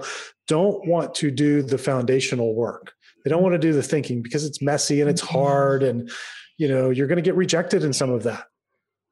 don't 0.48 0.88
want 0.88 1.16
to 1.16 1.32
do 1.32 1.64
the 1.64 1.78
foundational 1.78 2.54
work 2.54 2.94
they 3.24 3.30
don't 3.30 3.42
want 3.42 3.54
to 3.54 3.60
do 3.60 3.74
the 3.74 3.82
thinking 3.82 4.22
because 4.22 4.46
it's 4.46 4.62
messy 4.62 5.02
and 5.02 5.10
it's 5.10 5.24
mm-hmm. 5.24 5.40
hard 5.40 5.82
and 5.82 6.12
you 6.58 6.68
know 6.68 6.92
you're 6.92 7.08
going 7.08 7.18
to 7.18 7.24
get 7.24 7.36
rejected 7.36 7.84
in 7.84 7.92
some 7.92 8.12
of 8.12 8.24
that 8.24 8.46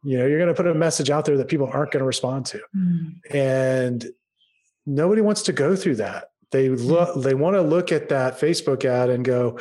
you 0.03 0.17
know 0.17 0.28
you're 0.28 0.38
going 0.38 0.53
to 0.53 0.53
put 0.53 0.67
a 0.67 0.76
message 0.76 1.09
out 1.09 1.26
there 1.26 1.38
that 1.38 1.47
people 1.47 1.67
aren't 1.73 1.91
going 1.91 2.01
to 2.01 2.05
respond 2.05 2.45
to 2.45 2.59
mm. 2.76 3.11
and 3.32 4.11
nobody 4.86 5.21
wants 5.21 5.41
to 5.43 5.53
go 5.53 5.75
through 5.75 5.95
that. 5.95 6.31
They 6.51 6.69
look 6.69 7.21
they 7.21 7.33
want 7.33 7.55
to 7.55 7.61
look 7.61 7.91
at 7.91 8.09
that 8.09 8.39
facebook 8.39 8.86
ad 8.86 9.09
and 9.09 9.25
go 9.25 9.59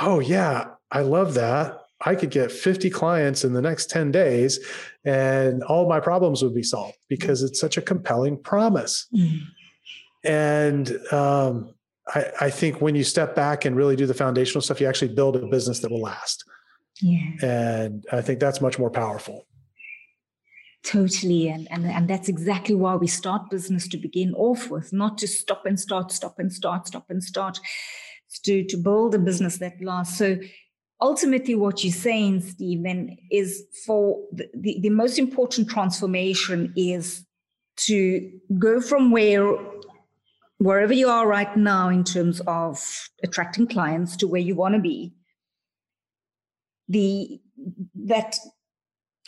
oh 0.00 0.20
yeah 0.20 0.66
i 0.90 1.00
love 1.00 1.34
that. 1.34 1.78
I 2.04 2.16
could 2.16 2.30
get 2.30 2.50
50 2.50 2.90
clients 2.90 3.44
in 3.44 3.52
the 3.52 3.62
next 3.62 3.88
10 3.88 4.10
days 4.10 4.58
and 5.04 5.62
all 5.62 5.88
my 5.88 6.00
problems 6.00 6.42
would 6.42 6.54
be 6.54 6.64
solved 6.64 6.98
because 7.08 7.44
it's 7.44 7.60
such 7.60 7.76
a 7.76 7.82
compelling 7.82 8.42
promise. 8.42 9.06
Mm. 9.14 9.40
and 10.24 11.12
um, 11.12 11.74
I, 12.08 12.24
I 12.40 12.50
think 12.50 12.80
when 12.80 12.96
you 12.96 13.04
step 13.04 13.36
back 13.36 13.64
and 13.64 13.76
really 13.76 13.94
do 13.94 14.06
the 14.06 14.14
foundational 14.14 14.62
stuff 14.62 14.80
you 14.80 14.88
actually 14.88 15.14
build 15.14 15.36
a 15.36 15.46
business 15.46 15.78
that 15.80 15.90
will 15.90 16.02
last. 16.02 16.44
Yeah. 17.00 17.30
and 17.42 18.04
i 18.12 18.20
think 18.20 18.38
that's 18.38 18.60
much 18.60 18.78
more 18.78 18.90
powerful 18.90 19.46
Totally. 20.84 21.48
And, 21.48 21.70
and, 21.70 21.86
and 21.86 22.08
that's 22.08 22.28
exactly 22.28 22.74
why 22.74 22.96
we 22.96 23.06
start 23.06 23.50
business 23.50 23.86
to 23.88 23.96
begin 23.96 24.34
off 24.34 24.68
with, 24.70 24.92
not 24.92 25.16
to 25.18 25.28
stop 25.28 25.64
and 25.64 25.78
start, 25.78 26.10
stop 26.10 26.38
and 26.38 26.52
start, 26.52 26.88
stop 26.88 27.06
and 27.08 27.22
start, 27.22 27.60
to, 28.44 28.64
to 28.64 28.76
build 28.76 29.14
a 29.14 29.18
business 29.18 29.58
that 29.58 29.80
lasts. 29.80 30.18
So 30.18 30.38
ultimately 31.00 31.54
what 31.54 31.84
you're 31.84 31.92
saying, 31.92 32.40
Stephen, 32.40 33.16
is 33.30 33.64
for 33.86 34.20
the, 34.32 34.48
the, 34.54 34.80
the 34.80 34.90
most 34.90 35.18
important 35.18 35.68
transformation 35.68 36.72
is 36.76 37.24
to 37.76 38.30
go 38.58 38.80
from 38.80 39.10
where 39.10 39.56
wherever 40.58 40.92
you 40.92 41.08
are 41.08 41.26
right 41.26 41.56
now 41.56 41.88
in 41.88 42.04
terms 42.04 42.40
of 42.46 43.08
attracting 43.24 43.66
clients 43.66 44.16
to 44.16 44.28
where 44.28 44.40
you 44.40 44.54
want 44.54 44.74
to 44.74 44.80
be 44.80 45.12
the 46.88 47.40
that 47.94 48.36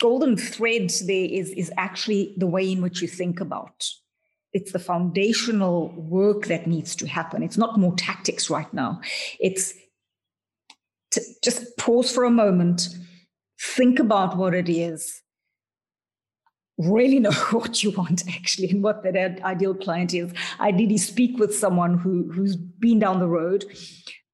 golden 0.05 0.37
thread 0.37 0.91
there 1.07 1.27
is, 1.39 1.49
is 1.63 1.71
actually 1.77 2.35
the 2.37 2.45
way 2.45 2.71
in 2.71 2.79
which 2.79 3.01
you 3.01 3.07
think 3.07 3.39
about. 3.39 3.83
It's 4.53 4.71
the 4.71 4.77
foundational 4.77 5.89
work 5.97 6.45
that 6.45 6.67
needs 6.67 6.95
to 6.97 7.07
happen. 7.07 7.41
It's 7.41 7.57
not 7.57 7.79
more 7.79 7.95
tactics 7.95 8.47
right 8.47 8.71
now. 8.71 9.01
It's 9.39 9.73
to 11.09 11.21
just 11.43 11.75
pause 11.77 12.11
for 12.11 12.23
a 12.23 12.29
moment 12.29 12.87
think 13.59 13.97
about 13.97 14.37
what 14.37 14.53
it 14.53 14.69
is 14.69 15.23
really 16.77 17.19
know 17.25 17.31
what 17.49 17.81
you 17.81 17.89
want 17.89 18.21
actually 18.27 18.69
and 18.69 18.83
what 18.83 19.01
that 19.01 19.41
ideal 19.43 19.73
client 19.73 20.13
is. 20.13 20.31
Ideally 20.59 20.99
speak 20.99 21.39
with 21.39 21.55
someone 21.55 21.97
who 21.97 22.31
who's 22.31 22.55
been 22.55 22.99
down 22.99 23.19
the 23.19 23.27
road 23.27 23.65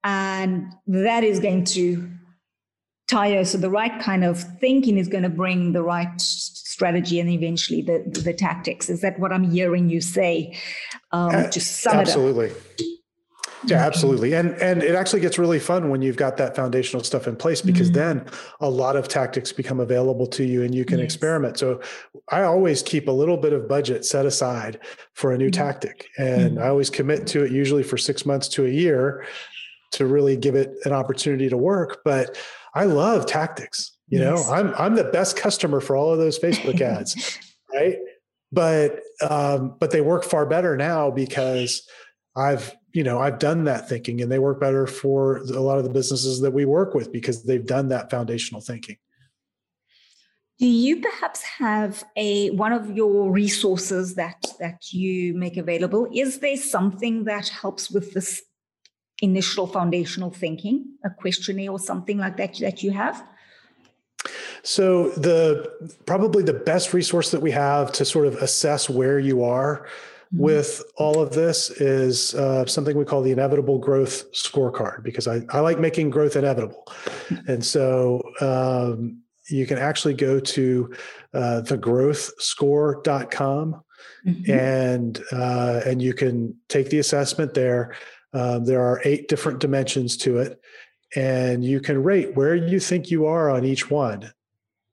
and 0.04 0.74
that 0.88 1.24
is 1.24 1.40
going 1.40 1.64
to 1.64 2.12
tire. 3.12 3.44
So 3.46 3.58
the 3.58 3.70
right 3.70 4.00
kind 4.02 4.24
of 4.24 4.40
thinking 4.60 4.98
is 4.98 5.08
going 5.08 5.24
to 5.24 5.30
bring 5.30 5.74
the 5.74 5.84
right 5.84 6.20
strategy 6.20 7.20
and 7.20 7.30
eventually 7.30 7.82
the 7.82 8.04
the 8.24 8.34
tactics. 8.34 8.90
Is 8.90 9.02
that 9.02 9.20
what 9.20 9.32
I'm 9.32 9.52
hearing 9.52 9.90
you 9.90 10.02
say? 10.02 10.58
Um, 11.12 11.50
to 11.50 11.60
sum 11.60 11.98
absolutely. 11.98 12.48
it 12.48 12.52
up. 12.52 12.88
Yeah, 13.68 13.86
absolutely. 13.86 14.34
And 14.34 14.56
and 14.56 14.82
it 14.82 14.96
actually 14.96 15.20
gets 15.20 15.38
really 15.38 15.60
fun 15.60 15.90
when 15.90 16.02
you've 16.02 16.16
got 16.16 16.38
that 16.38 16.56
foundational 16.56 17.04
stuff 17.04 17.28
in 17.28 17.36
place 17.36 17.62
because 17.62 17.92
mm-hmm. 17.92 18.20
then 18.20 18.26
a 18.60 18.70
lot 18.70 18.96
of 18.96 19.08
tactics 19.08 19.52
become 19.52 19.80
available 19.80 20.26
to 20.28 20.44
you 20.44 20.64
and 20.64 20.74
you 20.74 20.84
can 20.84 20.98
yes. 20.98 21.06
experiment. 21.06 21.60
So 21.60 21.80
I 22.30 22.42
always 22.42 22.82
keep 22.82 23.08
a 23.08 23.12
little 23.12 23.38
bit 23.38 23.54
of 23.54 23.68
budget 23.68 24.04
set 24.04 24.26
aside 24.26 24.80
for 25.14 25.32
a 25.32 25.38
new 25.38 25.52
mm-hmm. 25.52 25.62
tactic 25.62 26.08
and 26.18 26.54
mm-hmm. 26.54 26.64
I 26.64 26.70
always 26.70 26.90
commit 26.90 27.28
to 27.28 27.44
it 27.44 27.52
usually 27.52 27.84
for 27.84 27.98
6 27.98 28.26
months 28.26 28.48
to 28.50 28.66
a 28.66 28.70
year 28.70 29.26
to 29.92 30.08
really 30.08 30.38
give 30.38 30.56
it 30.56 30.74
an 30.86 30.94
opportunity 30.94 31.50
to 31.50 31.58
work, 31.58 32.02
but 32.04 32.38
I 32.74 32.86
love 32.86 33.26
tactics. 33.26 33.98
You 34.08 34.20
yes. 34.20 34.48
know, 34.48 34.54
I'm 34.54 34.74
I'm 34.78 34.96
the 34.96 35.06
best 35.06 35.38
customer 35.38 35.80
for 35.80 35.96
all 35.96 36.12
of 36.12 36.20
those 36.20 36.40
Facebook 36.40 36.82
ads, 36.82 37.40
right? 37.74 37.98
But 38.52 39.00
um, 39.22 39.76
but 39.80 39.92
they 39.92 40.02
work 40.02 40.24
far 40.24 40.46
better 40.46 40.76
now 40.76 41.12
because 41.12 41.88
I've 42.36 42.76
you 42.94 43.04
know 43.04 43.20
I've 43.20 43.40
done 43.40 43.66
that 43.66 43.88
thinking, 43.88 44.22
and 44.22 44.32
they 44.32 44.40
work 44.40 44.60
better 44.60 44.86
for 44.88 45.38
a 45.38 45.62
lot 45.62 45.78
of 45.78 45.84
the 45.84 45.90
businesses 45.90 46.42
that 46.42 46.52
we 46.52 46.66
work 46.66 46.94
with 46.94 47.12
because 47.12 47.44
they've 47.44 47.66
done 47.66 47.90
that 47.90 48.10
foundational 48.10 48.62
thinking. 48.62 48.98
Do 50.60 50.68
you 50.68 51.02
perhaps 51.02 51.42
have 51.42 52.04
a 52.16 52.52
one 52.52 52.72
of 52.72 52.96
your 52.96 53.32
resources 53.32 54.16
that 54.16 54.46
that 54.60 54.92
you 54.94 55.34
make 55.34 55.58
available? 55.58 56.08
Is 56.14 56.40
there 56.40 56.58
something 56.58 57.24
that 57.24 57.48
helps 57.48 57.90
with 57.90 58.14
this 58.14 58.44
initial 59.22 59.68
foundational 59.68 60.32
thinking, 60.32 60.86
a 61.04 61.10
questionnaire 61.10 61.72
or 61.72 61.80
something 61.80 62.18
like 62.18 62.38
that 62.38 62.58
that 62.60 62.84
you 62.84 62.92
have? 62.92 63.26
So 64.64 65.10
the 65.12 65.72
probably 66.06 66.44
the 66.44 66.54
best 66.54 66.94
resource 66.94 67.32
that 67.32 67.42
we 67.42 67.52
have 67.52 67.92
to 67.94 68.06
sort 68.06 68.28
of 68.28 68.36
assess 68.36 68.90
where 68.90 69.18
you 69.18 69.44
are 69.44 69.88
mm-hmm. 70.28 70.44
with 70.44 70.84
all 70.98 71.20
of 71.20 71.34
this 71.34 71.72
is 71.72 72.36
uh, 72.36 72.66
something 72.66 72.98
we 72.98 73.06
call 73.06 73.22
the 73.22 73.32
inevitable 73.32 73.80
growth 73.80 74.32
scorecard 74.34 75.04
because 75.04 75.28
I, 75.28 75.42
I 75.50 75.62
like 75.62 75.80
making 75.80 76.12
growth 76.12 76.36
inevitable. 76.36 76.86
And 77.48 77.66
so 77.66 78.22
um, 78.40 79.24
you 79.50 79.66
can 79.66 79.80
actually 79.80 80.14
go 80.14 80.40
to 80.40 80.94
uh, 81.34 81.64
thegrowthscore.com 81.66 83.84
mm-hmm. 84.26 84.52
and 84.52 85.24
uh, 85.32 85.82
and 85.86 86.02
you 86.02 86.14
can 86.14 86.56
take 86.68 86.90
the 86.90 87.00
assessment 87.00 87.54
there 87.54 87.96
um, 88.34 88.66
there 88.66 88.82
are 88.82 89.02
eight 89.04 89.28
different 89.28 89.60
dimensions 89.60 90.18
to 90.18 90.38
it, 90.38 90.60
and 91.16 91.64
you 91.64 91.80
can 91.80 92.04
rate 92.04 92.36
where 92.36 92.56
you 92.56 92.80
think 92.80 93.12
you 93.12 93.26
are 93.26 93.50
on 93.50 93.66
each 93.66 93.90
one 93.90 94.32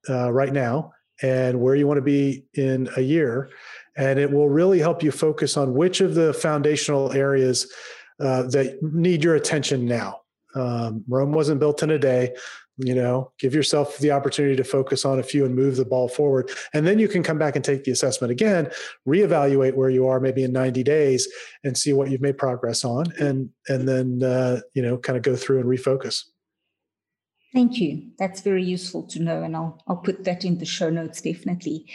uh, 0.09 0.31
right 0.31 0.53
now 0.53 0.91
and 1.21 1.59
where 1.59 1.75
you 1.75 1.87
want 1.87 1.97
to 1.97 2.01
be 2.01 2.45
in 2.53 2.89
a 2.97 3.01
year. 3.01 3.49
And 3.97 4.19
it 4.19 4.31
will 4.31 4.49
really 4.49 4.79
help 4.79 5.03
you 5.03 5.11
focus 5.11 5.57
on 5.57 5.73
which 5.73 5.99
of 5.99 6.15
the 6.15 6.33
foundational 6.33 7.11
areas 7.11 7.71
uh, 8.19 8.43
that 8.43 8.81
need 8.81 9.23
your 9.23 9.35
attention 9.35 9.85
now. 9.85 10.21
Um, 10.55 11.03
Rome 11.07 11.31
wasn't 11.31 11.59
built 11.59 11.83
in 11.83 11.91
a 11.91 11.99
day 11.99 12.33
you 12.79 12.95
know 12.95 13.31
give 13.37 13.53
yourself 13.53 13.97
the 13.97 14.11
opportunity 14.11 14.55
to 14.55 14.63
focus 14.63 15.03
on 15.03 15.19
a 15.19 15.23
few 15.23 15.45
and 15.45 15.53
move 15.53 15.75
the 15.75 15.85
ball 15.85 16.07
forward. 16.07 16.49
And 16.73 16.87
then 16.87 16.97
you 16.97 17.07
can 17.07 17.23
come 17.23 17.37
back 17.37 17.55
and 17.55 17.63
take 17.63 17.83
the 17.83 17.91
assessment 17.91 18.31
again 18.31 18.71
reevaluate 19.07 19.75
where 19.75 19.89
you 19.89 20.07
are 20.07 20.19
maybe 20.19 20.43
in 20.43 20.51
90 20.51 20.83
days 20.83 21.27
and 21.63 21.77
see 21.77 21.93
what 21.93 22.09
you've 22.09 22.21
made 22.21 22.37
progress 22.37 22.85
on 22.85 23.11
and 23.19 23.49
and 23.67 23.87
then 23.87 24.23
uh, 24.23 24.61
you 24.73 24.81
know 24.81 24.97
kind 24.97 25.17
of 25.17 25.23
go 25.23 25.35
through 25.35 25.59
and 25.59 25.67
refocus. 25.67 26.23
Thank 27.53 27.79
you. 27.79 28.11
That's 28.17 28.41
very 28.41 28.63
useful 28.63 29.03
to 29.07 29.19
know 29.19 29.43
and 29.43 29.55
i'll 29.55 29.81
i'll 29.87 29.97
put 29.97 30.23
that 30.23 30.45
in 30.45 30.57
the 30.57 30.65
show 30.65 30.89
notes 30.89 31.21
definitely. 31.21 31.85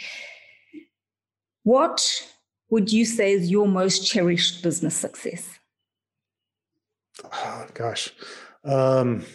What 1.63 2.29
would 2.69 2.93
you 2.93 3.05
say 3.05 3.33
is 3.33 3.49
your 3.49 3.67
most 3.67 4.05
cherished 4.05 4.61
business 4.61 4.95
success? 4.95 5.49
Oh 7.23 7.65
gosh. 7.73 8.13
Um 8.63 9.25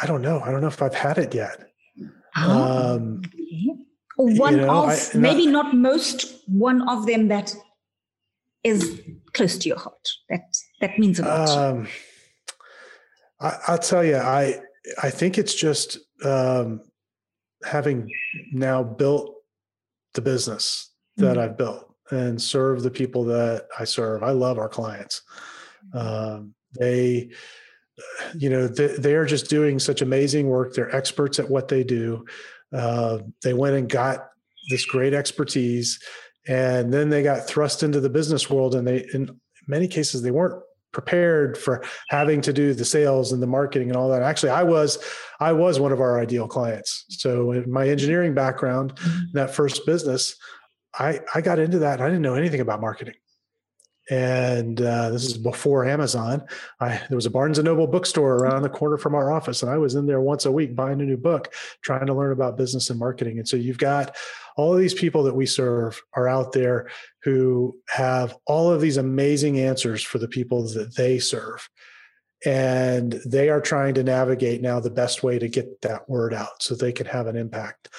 I 0.00 0.06
don't 0.06 0.22
know. 0.22 0.40
I 0.40 0.50
don't 0.50 0.60
know 0.60 0.68
if 0.68 0.82
I've 0.82 0.94
had 0.94 1.18
it 1.18 1.34
yet. 1.34 1.70
Oh, 2.36 2.94
um, 2.96 3.22
One 4.16 4.54
you 4.54 4.60
know, 4.62 4.84
of 4.84 4.90
I, 4.90 5.18
maybe 5.18 5.46
not 5.46 5.74
most. 5.74 6.42
One 6.46 6.88
of 6.88 7.06
them 7.06 7.28
that 7.28 7.54
is 8.64 9.00
close 9.32 9.58
to 9.58 9.68
your 9.68 9.78
heart. 9.78 10.08
That 10.28 10.56
that 10.80 10.98
means 10.98 11.18
a 11.18 11.24
lot. 11.24 11.48
Um, 11.48 11.88
I, 13.40 13.58
will 13.68 13.78
tell 13.78 14.04
you, 14.04 14.16
I 14.16 14.60
I 15.02 15.10
think 15.10 15.38
it's 15.38 15.54
just 15.54 15.98
um, 16.24 16.80
having 17.64 18.08
now 18.52 18.82
built 18.82 19.34
the 20.14 20.22
business 20.22 20.90
that 21.16 21.36
mm-hmm. 21.36 21.40
I've 21.40 21.58
built 21.58 21.94
and 22.10 22.40
serve 22.40 22.82
the 22.82 22.90
people 22.90 23.24
that 23.24 23.66
I 23.78 23.84
serve. 23.84 24.22
I 24.22 24.30
love 24.30 24.58
our 24.58 24.68
clients. 24.68 25.22
Um, 25.94 26.54
they 26.78 27.30
you 28.36 28.50
know 28.50 28.66
they, 28.66 28.88
they 28.96 29.14
are 29.14 29.26
just 29.26 29.48
doing 29.48 29.78
such 29.78 30.02
amazing 30.02 30.48
work. 30.48 30.74
They're 30.74 30.94
experts 30.94 31.38
at 31.38 31.50
what 31.50 31.68
they 31.68 31.84
do. 31.84 32.24
Uh, 32.72 33.18
they 33.42 33.54
went 33.54 33.76
and 33.76 33.88
got 33.88 34.28
this 34.70 34.84
great 34.84 35.14
expertise 35.14 35.98
and 36.48 36.92
then 36.92 37.10
they 37.10 37.22
got 37.22 37.46
thrust 37.46 37.82
into 37.82 38.00
the 38.00 38.10
business 38.10 38.48
world 38.48 38.74
and 38.74 38.86
they 38.86 39.06
in 39.12 39.40
many 39.66 39.88
cases 39.88 40.22
they 40.22 40.30
weren't 40.30 40.62
prepared 40.92 41.56
for 41.56 41.82
having 42.08 42.40
to 42.40 42.52
do 42.52 42.74
the 42.74 42.84
sales 42.84 43.32
and 43.32 43.42
the 43.42 43.46
marketing 43.46 43.88
and 43.88 43.96
all 43.96 44.08
that. 44.08 44.22
Actually 44.22 44.50
i 44.50 44.62
was 44.62 44.98
i 45.40 45.52
was 45.52 45.80
one 45.80 45.92
of 45.92 46.00
our 46.00 46.20
ideal 46.20 46.46
clients. 46.46 47.04
So 47.08 47.52
in 47.52 47.70
my 47.70 47.88
engineering 47.88 48.34
background 48.34 48.94
mm-hmm. 48.96 49.18
that 49.34 49.54
first 49.54 49.84
business 49.86 50.36
i 50.98 51.20
i 51.34 51.40
got 51.40 51.58
into 51.58 51.78
that 51.80 51.94
and 51.94 52.02
i 52.02 52.06
didn't 52.06 52.22
know 52.22 52.34
anything 52.34 52.60
about 52.60 52.80
marketing 52.80 53.14
and 54.10 54.82
uh, 54.82 55.10
this 55.10 55.24
is 55.24 55.38
before 55.38 55.86
Amazon. 55.86 56.42
I, 56.80 57.00
there 57.08 57.16
was 57.16 57.26
a 57.26 57.30
Barnes 57.30 57.58
and 57.58 57.64
Noble 57.64 57.86
bookstore 57.86 58.34
around 58.34 58.62
the 58.62 58.68
corner 58.68 58.98
from 58.98 59.14
our 59.14 59.30
office, 59.30 59.62
and 59.62 59.70
I 59.70 59.78
was 59.78 59.94
in 59.94 60.06
there 60.06 60.20
once 60.20 60.46
a 60.46 60.52
week 60.52 60.74
buying 60.74 61.00
a 61.00 61.04
new 61.04 61.16
book, 61.16 61.54
trying 61.82 62.06
to 62.06 62.14
learn 62.14 62.32
about 62.32 62.56
business 62.56 62.90
and 62.90 62.98
marketing. 62.98 63.38
And 63.38 63.46
so 63.46 63.56
you've 63.56 63.78
got 63.78 64.16
all 64.56 64.74
of 64.74 64.80
these 64.80 64.94
people 64.94 65.22
that 65.22 65.36
we 65.36 65.46
serve 65.46 66.02
are 66.14 66.28
out 66.28 66.52
there 66.52 66.90
who 67.22 67.78
have 67.88 68.36
all 68.46 68.72
of 68.72 68.80
these 68.80 68.96
amazing 68.96 69.60
answers 69.60 70.02
for 70.02 70.18
the 70.18 70.28
people 70.28 70.66
that 70.70 70.96
they 70.96 71.20
serve. 71.20 71.68
And 72.44 73.12
they 73.24 73.48
are 73.48 73.60
trying 73.60 73.94
to 73.94 74.02
navigate 74.02 74.60
now 74.60 74.80
the 74.80 74.90
best 74.90 75.22
way 75.22 75.38
to 75.38 75.48
get 75.48 75.82
that 75.82 76.08
word 76.08 76.34
out 76.34 76.62
so 76.62 76.74
they 76.74 76.92
can 76.92 77.06
have 77.06 77.28
an 77.28 77.36
impact. 77.36 77.90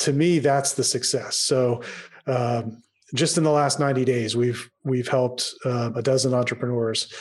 To 0.00 0.12
me, 0.12 0.38
that's 0.38 0.72
the 0.72 0.84
success. 0.84 1.36
So, 1.36 1.82
um, 2.26 2.83
just 3.14 3.38
in 3.38 3.44
the 3.44 3.50
last 3.50 3.78
90 3.78 4.04
days, 4.04 4.36
we've 4.36 4.68
we've 4.82 5.08
helped 5.08 5.54
uh, 5.64 5.92
a 5.94 6.02
dozen 6.02 6.34
entrepreneurs 6.34 7.12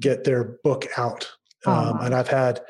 get 0.00 0.24
their 0.24 0.58
book 0.64 0.86
out, 0.98 1.30
oh, 1.64 1.72
um, 1.72 2.00
and 2.02 2.14
I've 2.14 2.28
had 2.28 2.60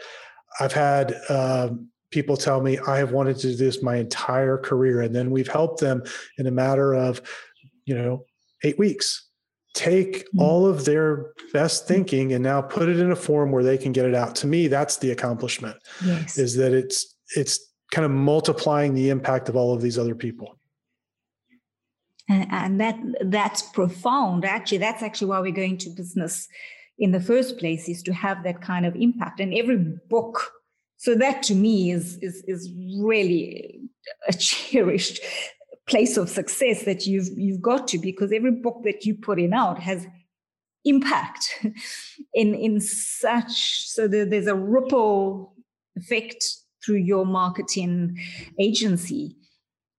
I've 0.60 0.72
had 0.72 1.16
um, 1.28 1.88
people 2.10 2.36
tell 2.36 2.60
me 2.60 2.78
I 2.78 2.98
have 2.98 3.12
wanted 3.12 3.38
to 3.38 3.48
do 3.48 3.56
this 3.56 3.82
my 3.82 3.96
entire 3.96 4.58
career, 4.58 5.00
and 5.00 5.14
then 5.14 5.30
we've 5.30 5.48
helped 5.48 5.80
them 5.80 6.02
in 6.38 6.46
a 6.46 6.50
matter 6.50 6.94
of 6.94 7.22
you 7.86 7.94
know 7.94 8.24
eight 8.62 8.78
weeks. 8.78 9.24
Take 9.74 10.18
mm-hmm. 10.18 10.40
all 10.40 10.66
of 10.66 10.84
their 10.86 11.32
best 11.52 11.86
thinking 11.86 12.32
and 12.32 12.42
now 12.42 12.62
put 12.62 12.88
it 12.88 12.98
in 12.98 13.10
a 13.10 13.16
form 13.16 13.52
where 13.52 13.62
they 13.62 13.76
can 13.76 13.92
get 13.92 14.06
it 14.06 14.14
out. 14.14 14.34
To 14.36 14.46
me 14.46 14.68
that's 14.68 14.98
the 14.98 15.10
accomplishment 15.10 15.76
yes. 16.04 16.38
is 16.38 16.56
that 16.56 16.72
it's 16.72 17.14
it's 17.36 17.72
kind 17.90 18.04
of 18.04 18.10
multiplying 18.10 18.94
the 18.94 19.10
impact 19.10 19.48
of 19.48 19.56
all 19.56 19.74
of 19.74 19.82
these 19.82 19.98
other 19.98 20.14
people 20.14 20.55
and, 22.28 22.80
that 22.80 22.98
that's 23.26 23.62
profound. 23.62 24.44
Actually 24.44 24.78
that's 24.78 25.02
actually 25.02 25.28
why 25.28 25.40
we're 25.40 25.52
going 25.52 25.78
to 25.78 25.90
business 25.90 26.48
in 26.98 27.12
the 27.12 27.20
first 27.20 27.58
place 27.58 27.88
is 27.88 28.02
to 28.02 28.12
have 28.12 28.42
that 28.44 28.60
kind 28.62 28.86
of 28.86 28.96
impact. 28.96 29.40
And 29.40 29.54
every 29.54 29.76
book 30.08 30.52
so 30.96 31.14
that 31.14 31.42
to 31.44 31.54
me 31.54 31.90
is 31.90 32.18
is 32.22 32.42
is 32.46 32.70
really 33.00 33.80
a 34.28 34.32
cherished 34.38 35.20
place 35.86 36.16
of 36.16 36.28
success 36.28 36.84
that 36.84 37.06
you've 37.06 37.28
you've 37.36 37.62
got 37.62 37.86
to 37.88 37.98
because 37.98 38.32
every 38.32 38.50
book 38.50 38.82
that 38.84 39.04
you 39.04 39.14
put 39.14 39.38
in 39.38 39.52
out 39.52 39.78
has 39.78 40.06
impact 40.84 41.64
in 42.34 42.54
in 42.54 42.80
such 42.80 43.86
so 43.86 44.08
that 44.08 44.30
there's 44.30 44.46
a 44.46 44.54
ripple 44.54 45.54
effect 45.96 46.44
through 46.84 46.96
your 46.96 47.26
marketing 47.26 48.16
agency 48.58 49.36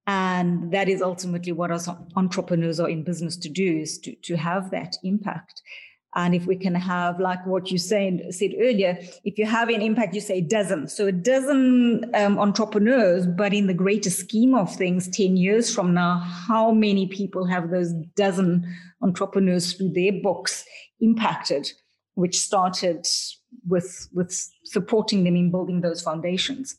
and 0.08 0.72
that 0.72 0.88
is 0.88 1.02
ultimately 1.02 1.52
what 1.52 1.70
us 1.70 1.90
entrepreneurs 2.16 2.80
are 2.80 2.90
in 2.90 3.04
business 3.04 3.36
to 3.36 3.50
do 3.50 3.78
is 3.78 4.00
to, 4.00 4.16
to 4.24 4.38
have 4.38 4.72
that 4.72 4.96
impact. 5.04 5.62
And 6.16 6.34
if 6.34 6.48
we 6.48 6.56
can 6.56 6.74
have, 6.74 7.20
like 7.20 7.46
what 7.46 7.70
you 7.70 7.78
said, 7.78 8.34
said 8.34 8.52
earlier, 8.58 8.98
if 9.26 9.38
you 9.38 9.46
have 9.46 9.68
an 9.68 9.82
impact, 9.82 10.16
you 10.16 10.22
say 10.22 10.40
dozen. 10.40 10.88
So 10.88 11.08
a 11.08 11.12
dozen 11.12 12.10
um, 12.16 12.40
entrepreneurs, 12.40 13.28
but 13.28 13.54
in 13.54 13.68
the 13.68 13.74
greater 13.74 14.10
scheme 14.10 14.56
of 14.56 14.74
things, 14.74 15.10
10 15.10 15.36
years 15.36 15.76
from 15.76 15.94
now, 15.94 16.20
how 16.20 16.72
many 16.72 17.08
people 17.08 17.46
have 17.46 17.70
those 17.70 17.92
dozen 18.16 18.66
entrepreneurs 19.02 19.74
through 19.74 19.92
their 19.92 20.14
books 20.14 20.64
impacted, 21.02 21.70
which 22.16 22.40
started 22.40 23.06
with, 23.68 24.08
with 24.14 24.50
supporting 24.64 25.26
them 25.26 25.36
in 25.36 25.52
building 25.52 25.82
those 25.82 26.02
foundations? 26.02 26.78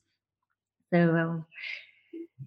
So, 0.92 1.14
um, 1.14 1.46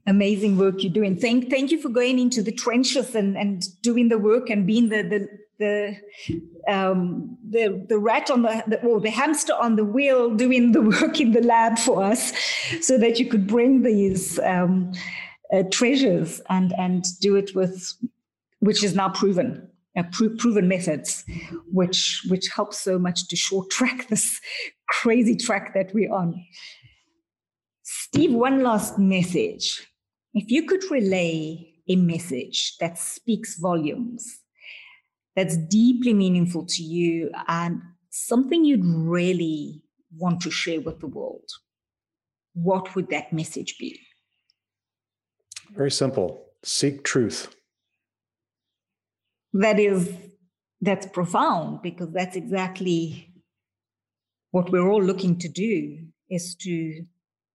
amazing 0.07 0.57
work 0.57 0.83
you're 0.83 0.93
doing. 0.93 1.17
Thank 1.17 1.49
thank 1.49 1.71
you 1.71 1.81
for 1.81 1.89
going 1.89 2.19
into 2.19 2.41
the 2.41 2.51
trenches 2.51 3.15
and, 3.15 3.37
and 3.37 3.63
doing 3.81 4.09
the 4.09 4.17
work 4.17 4.49
and 4.49 4.65
being 4.65 4.89
the 4.89 5.03
the 5.03 5.27
the 5.61 5.95
um, 6.67 7.37
the, 7.47 7.85
the 7.87 7.97
rat 7.97 8.29
on 8.29 8.41
the, 8.41 8.79
or 8.83 8.99
the 8.99 9.09
hamster 9.09 9.53
on 9.53 9.75
the 9.75 9.85
wheel 9.85 10.29
doing 10.35 10.71
the 10.71 10.81
work 11.01 11.19
in 11.21 11.31
the 11.31 11.41
lab 11.41 11.77
for 11.77 12.03
us, 12.03 12.33
so 12.81 12.97
that 12.97 13.19
you 13.19 13.27
could 13.27 13.47
bring 13.47 13.83
these 13.83 14.39
um, 14.39 14.91
uh, 15.53 15.63
treasures 15.71 16.41
and 16.49 16.73
and 16.77 17.05
do 17.21 17.35
it 17.35 17.55
with 17.55 17.93
which 18.59 18.83
is 18.83 18.95
now 18.95 19.09
proven. 19.09 19.67
Uh, 19.97 20.03
pro- 20.13 20.33
proven 20.37 20.69
methods, 20.69 21.25
which 21.69 22.25
which 22.29 22.47
helps 22.55 22.79
so 22.79 22.97
much 22.97 23.27
to 23.27 23.35
short 23.35 23.69
track 23.69 24.07
this 24.09 24.39
crazy 24.87 25.35
track 25.35 25.73
that 25.73 25.93
we're 25.93 26.13
on. 26.13 26.33
Steve, 27.83 28.33
one 28.33 28.63
last 28.63 28.97
message. 28.97 29.85
If 30.33 30.49
you 30.49 30.65
could 30.65 30.83
relay 30.89 31.73
a 31.87 31.95
message 31.95 32.77
that 32.79 32.97
speaks 32.97 33.59
volumes, 33.59 34.39
that's 35.35 35.57
deeply 35.57 36.13
meaningful 36.13 36.65
to 36.67 36.83
you, 36.83 37.31
and 37.47 37.81
something 38.09 38.65
you'd 38.65 38.85
really 38.85 39.81
want 40.17 40.41
to 40.41 40.51
share 40.51 40.81
with 40.81 40.99
the 40.99 41.07
world, 41.07 41.49
what 42.53 42.95
would 42.95 43.09
that 43.09 43.31
message 43.31 43.75
be? 43.79 43.99
Very 45.73 45.91
simple 45.91 46.45
seek 46.63 47.03
truth. 47.03 47.55
That 49.53 49.79
is, 49.79 50.13
that's 50.79 51.07
profound 51.07 51.81
because 51.81 52.11
that's 52.11 52.35
exactly 52.35 53.33
what 54.51 54.69
we're 54.69 54.87
all 54.87 55.01
looking 55.01 55.37
to 55.39 55.49
do 55.49 56.05
is 56.29 56.55
to 56.55 57.05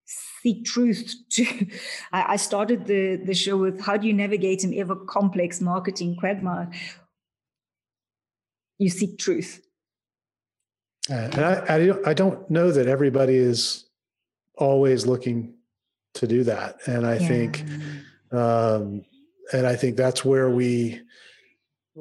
seek 0.06 0.64
truth 0.64 1.14
to. 1.30 1.66
I, 2.12 2.36
started 2.36 2.86
the 2.86 3.16
the 3.16 3.34
show 3.34 3.56
with 3.56 3.80
how 3.80 3.96
do 3.96 4.06
you 4.06 4.12
navigate 4.12 4.64
an 4.64 4.72
ever 4.74 4.96
complex 4.96 5.60
marketing 5.60 6.16
quagmire? 6.16 6.70
You 8.78 8.90
seek 8.90 9.18
truth. 9.18 9.62
Uh, 11.10 11.14
and 11.14 11.38
I, 11.38 11.74
I 11.74 11.86
don't, 11.86 12.06
I 12.08 12.14
don't 12.14 12.50
know 12.50 12.72
that 12.72 12.88
everybody 12.88 13.36
is 13.36 13.84
always 14.56 15.06
looking 15.06 15.54
to 16.14 16.26
do 16.26 16.44
that. 16.44 16.78
And 16.86 17.06
i 17.06 17.16
yeah. 17.16 17.28
think 17.28 17.64
um, 18.32 19.04
and 19.52 19.66
i 19.66 19.76
think 19.76 19.96
that's 19.96 20.24
where 20.24 20.50
we 20.50 21.00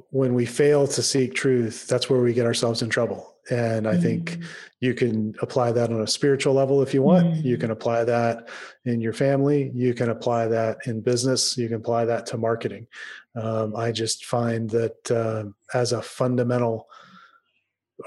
when 0.10 0.34
we 0.34 0.46
fail 0.46 0.88
to 0.88 1.02
seek 1.02 1.36
truth 1.36 1.88
that's 1.88 2.10
where 2.10 2.20
we 2.22 2.34
get 2.34 2.46
ourselves 2.46 2.82
in 2.82 2.90
trouble 2.90 3.35
and 3.50 3.88
I 3.88 3.96
mm. 3.96 4.02
think 4.02 4.40
you 4.80 4.94
can 4.94 5.36
apply 5.42 5.72
that 5.74 5.92
on 5.92 6.02
a 6.02 6.08
spiritual 6.08 6.54
level 6.54 6.82
if 6.82 6.94
you 6.94 7.02
want. 7.02 7.28
Mm. 7.28 7.44
You 7.44 7.58
can 7.58 7.72
apply 7.72 8.04
that 8.06 8.50
in 8.86 9.02
your 9.02 9.14
family. 9.14 9.72
You 9.74 9.94
can 9.94 10.10
apply 10.10 10.48
that 10.48 10.78
in 10.86 11.02
business. 11.02 11.58
You 11.58 11.68
can 11.68 11.78
apply 11.78 12.06
that 12.06 12.26
to 12.28 12.38
marketing. 12.38 12.88
Um, 13.36 13.76
I 13.76 13.92
just 13.92 14.26
find 14.26 14.70
that 14.72 15.12
uh, 15.12 15.46
as 15.78 15.92
a 15.92 16.02
fundamental 16.02 16.88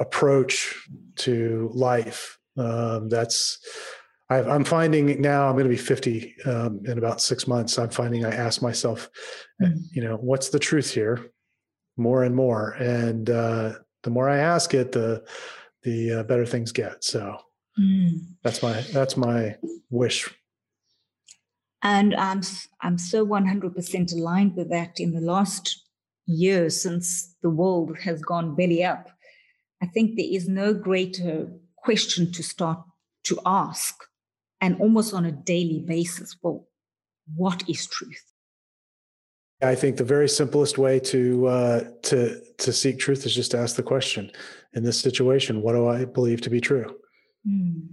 approach 0.00 0.88
to 1.16 1.70
life, 1.72 2.38
um, 2.56 3.08
that's 3.08 3.58
i 4.30 4.38
am 4.40 4.64
finding 4.64 5.22
now 5.22 5.48
I'm 5.48 5.54
going 5.54 5.64
to 5.64 5.70
be 5.70 5.76
50 5.76 6.34
um, 6.44 6.82
in 6.84 6.98
about 6.98 7.20
six 7.20 7.46
months. 7.46 7.78
I'm 7.78 7.88
finding 7.88 8.26
I 8.26 8.30
ask 8.30 8.60
myself, 8.60 9.08
mm. 9.62 9.78
you 9.92 10.02
know, 10.02 10.16
what's 10.16 10.50
the 10.50 10.58
truth 10.58 10.92
here, 10.92 11.30
more 11.96 12.24
and 12.24 12.34
more, 12.34 12.72
and 12.72 13.30
uh, 13.30 13.72
the 14.02 14.10
more 14.10 14.28
I 14.28 14.38
ask 14.38 14.74
it, 14.74 14.92
the 14.92 15.24
the 15.82 16.12
uh, 16.12 16.22
better 16.24 16.46
things 16.46 16.72
get. 16.72 17.04
So 17.04 17.38
mm. 17.78 18.20
that's 18.42 18.62
my 18.62 18.80
that's 18.92 19.16
my 19.16 19.56
wish. 19.90 20.28
And 21.82 22.14
I'm 22.14 22.42
I'm 22.80 22.98
so 22.98 23.26
100% 23.26 24.12
aligned 24.12 24.56
with 24.56 24.70
that. 24.70 24.98
In 24.98 25.12
the 25.12 25.20
last 25.20 25.84
year, 26.26 26.70
since 26.70 27.34
the 27.42 27.50
world 27.50 27.96
has 27.98 28.20
gone 28.22 28.56
belly 28.56 28.82
up, 28.84 29.10
I 29.82 29.86
think 29.86 30.16
there 30.16 30.26
is 30.28 30.48
no 30.48 30.74
greater 30.74 31.48
question 31.76 32.32
to 32.32 32.42
start 32.42 32.80
to 33.24 33.38
ask, 33.46 33.94
and 34.60 34.80
almost 34.80 35.14
on 35.14 35.24
a 35.24 35.32
daily 35.32 35.84
basis. 35.86 36.36
Well, 36.42 36.66
what 37.36 37.68
is 37.68 37.86
truth? 37.86 38.24
I 39.60 39.74
think 39.74 39.96
the 39.96 40.04
very 40.04 40.28
simplest 40.28 40.78
way 40.78 41.00
to 41.00 41.46
uh, 41.46 41.84
to 42.04 42.40
to 42.58 42.72
seek 42.72 42.98
truth 42.98 43.26
is 43.26 43.34
just 43.34 43.50
to 43.52 43.58
ask 43.58 43.76
the 43.76 43.82
question. 43.82 44.30
In 44.74 44.84
this 44.84 45.00
situation, 45.00 45.62
what 45.62 45.72
do 45.72 45.88
I 45.88 46.04
believe 46.04 46.40
to 46.42 46.50
be 46.50 46.60
true? 46.60 46.94
Mm. 47.46 47.88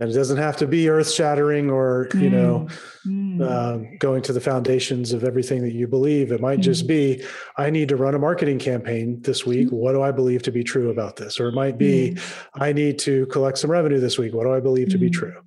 And 0.00 0.10
it 0.10 0.14
doesn't 0.14 0.36
have 0.36 0.56
to 0.58 0.66
be 0.66 0.88
earth 0.88 1.10
shattering 1.10 1.70
or 1.70 2.08
you 2.14 2.28
mm. 2.28 2.32
know 2.32 2.68
mm. 3.06 3.28
Um, 3.40 3.96
going 3.98 4.20
to 4.22 4.32
the 4.32 4.40
foundations 4.40 5.12
of 5.12 5.24
everything 5.24 5.62
that 5.62 5.72
you 5.72 5.86
believe. 5.86 6.32
It 6.32 6.40
might 6.40 6.60
just 6.60 6.82
hmm. 6.82 6.88
be 6.88 7.24
I 7.56 7.70
need 7.70 7.88
to 7.88 7.96
run 7.96 8.14
a 8.14 8.18
marketing 8.18 8.58
campaign 8.58 9.22
this 9.22 9.46
week. 9.46 9.70
Hmm. 9.70 9.76
What 9.76 9.92
do 9.92 10.02
I 10.02 10.10
believe 10.10 10.42
to 10.42 10.52
be 10.52 10.64
true 10.64 10.90
about 10.90 11.16
this? 11.16 11.38
Or 11.40 11.48
it 11.48 11.54
might 11.54 11.78
be. 11.78 12.18
I 12.54 12.72
need 12.72 12.98
to 13.00 13.26
collect 13.26 13.58
some 13.58 13.70
revenue 13.70 14.00
this 14.00 14.18
week. 14.18 14.34
What 14.34 14.44
do 14.44 14.52
I 14.52 14.60
believe 14.60 14.88
to 14.90 14.98
be 14.98 15.08
true? 15.08 15.40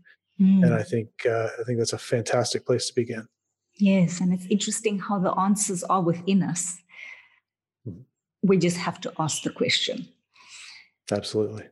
And 0.63 0.73
I 0.73 0.83
think 0.83 1.09
uh, 1.25 1.49
I 1.59 1.63
think 1.65 1.77
that's 1.77 1.93
a 1.93 1.97
fantastic 1.99 2.65
place 2.65 2.87
to 2.87 2.95
begin. 2.95 3.27
Yes, 3.81 4.21
and 4.21 4.31
it's 4.31 4.45
interesting 4.45 4.99
how 4.99 5.17
the 5.17 5.31
answers 5.31 5.83
are 5.83 6.03
within 6.03 6.43
us. 6.43 6.77
Mm-hmm. 7.87 8.01
We 8.43 8.57
just 8.57 8.77
have 8.77 9.01
to 9.01 9.11
ask 9.17 9.41
the 9.41 9.49
question. 9.49 10.07
Absolutely. 11.11 11.63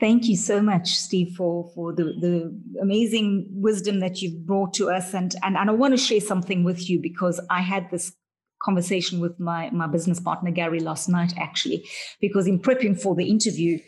Thank 0.00 0.24
you 0.24 0.36
so 0.36 0.60
much, 0.60 0.88
Steve, 0.88 1.36
for, 1.36 1.70
for 1.72 1.92
the, 1.92 2.06
the 2.20 2.60
amazing 2.82 3.46
wisdom 3.52 4.00
that 4.00 4.20
you've 4.20 4.44
brought 4.44 4.74
to 4.74 4.90
us. 4.90 5.14
And, 5.14 5.32
and, 5.44 5.56
and 5.56 5.70
I 5.70 5.72
want 5.72 5.92
to 5.94 5.96
share 5.96 6.20
something 6.20 6.64
with 6.64 6.90
you 6.90 6.98
because 7.00 7.40
I 7.48 7.60
had 7.60 7.88
this 7.92 8.12
conversation 8.60 9.20
with 9.20 9.38
my, 9.38 9.70
my 9.70 9.86
business 9.86 10.18
partner, 10.18 10.50
Gary, 10.50 10.80
last 10.80 11.08
night, 11.08 11.34
actually, 11.38 11.86
because 12.20 12.48
in 12.48 12.58
prepping 12.58 13.00
for 13.00 13.14
the 13.14 13.30
interview, 13.30 13.78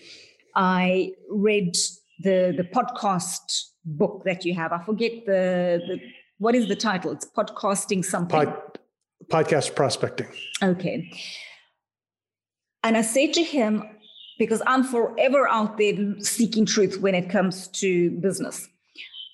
I 0.55 1.11
read 1.29 1.75
the, 2.21 2.55
the 2.57 2.69
podcast 2.73 3.41
book 3.85 4.23
that 4.25 4.45
you 4.45 4.55
have. 4.55 4.71
I 4.71 4.85
forget 4.85 5.27
the, 5.27 5.81
the 5.89 6.01
what 6.39 6.55
is 6.55 6.69
the 6.69 6.77
title? 6.77 7.13
It's 7.13 7.27
podcasting 7.27 8.05
something. 8.05 8.47
Pod, 8.47 8.79
podcast 9.29 9.75
prospecting. 9.75 10.29
Okay. 10.63 11.11
And 12.83 12.97
I 12.97 13.03
said 13.03 13.33
to 13.35 13.43
him, 13.43 13.83
because 14.39 14.63
I'm 14.67 14.85
forever 14.85 15.49
out 15.49 15.79
there 15.79 15.95
seeking 16.21 16.67
truth 16.67 17.01
when 17.01 17.15
it 17.15 17.31
comes 17.31 17.69
to 17.69 18.11
business. 18.21 18.69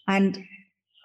And 0.06 0.44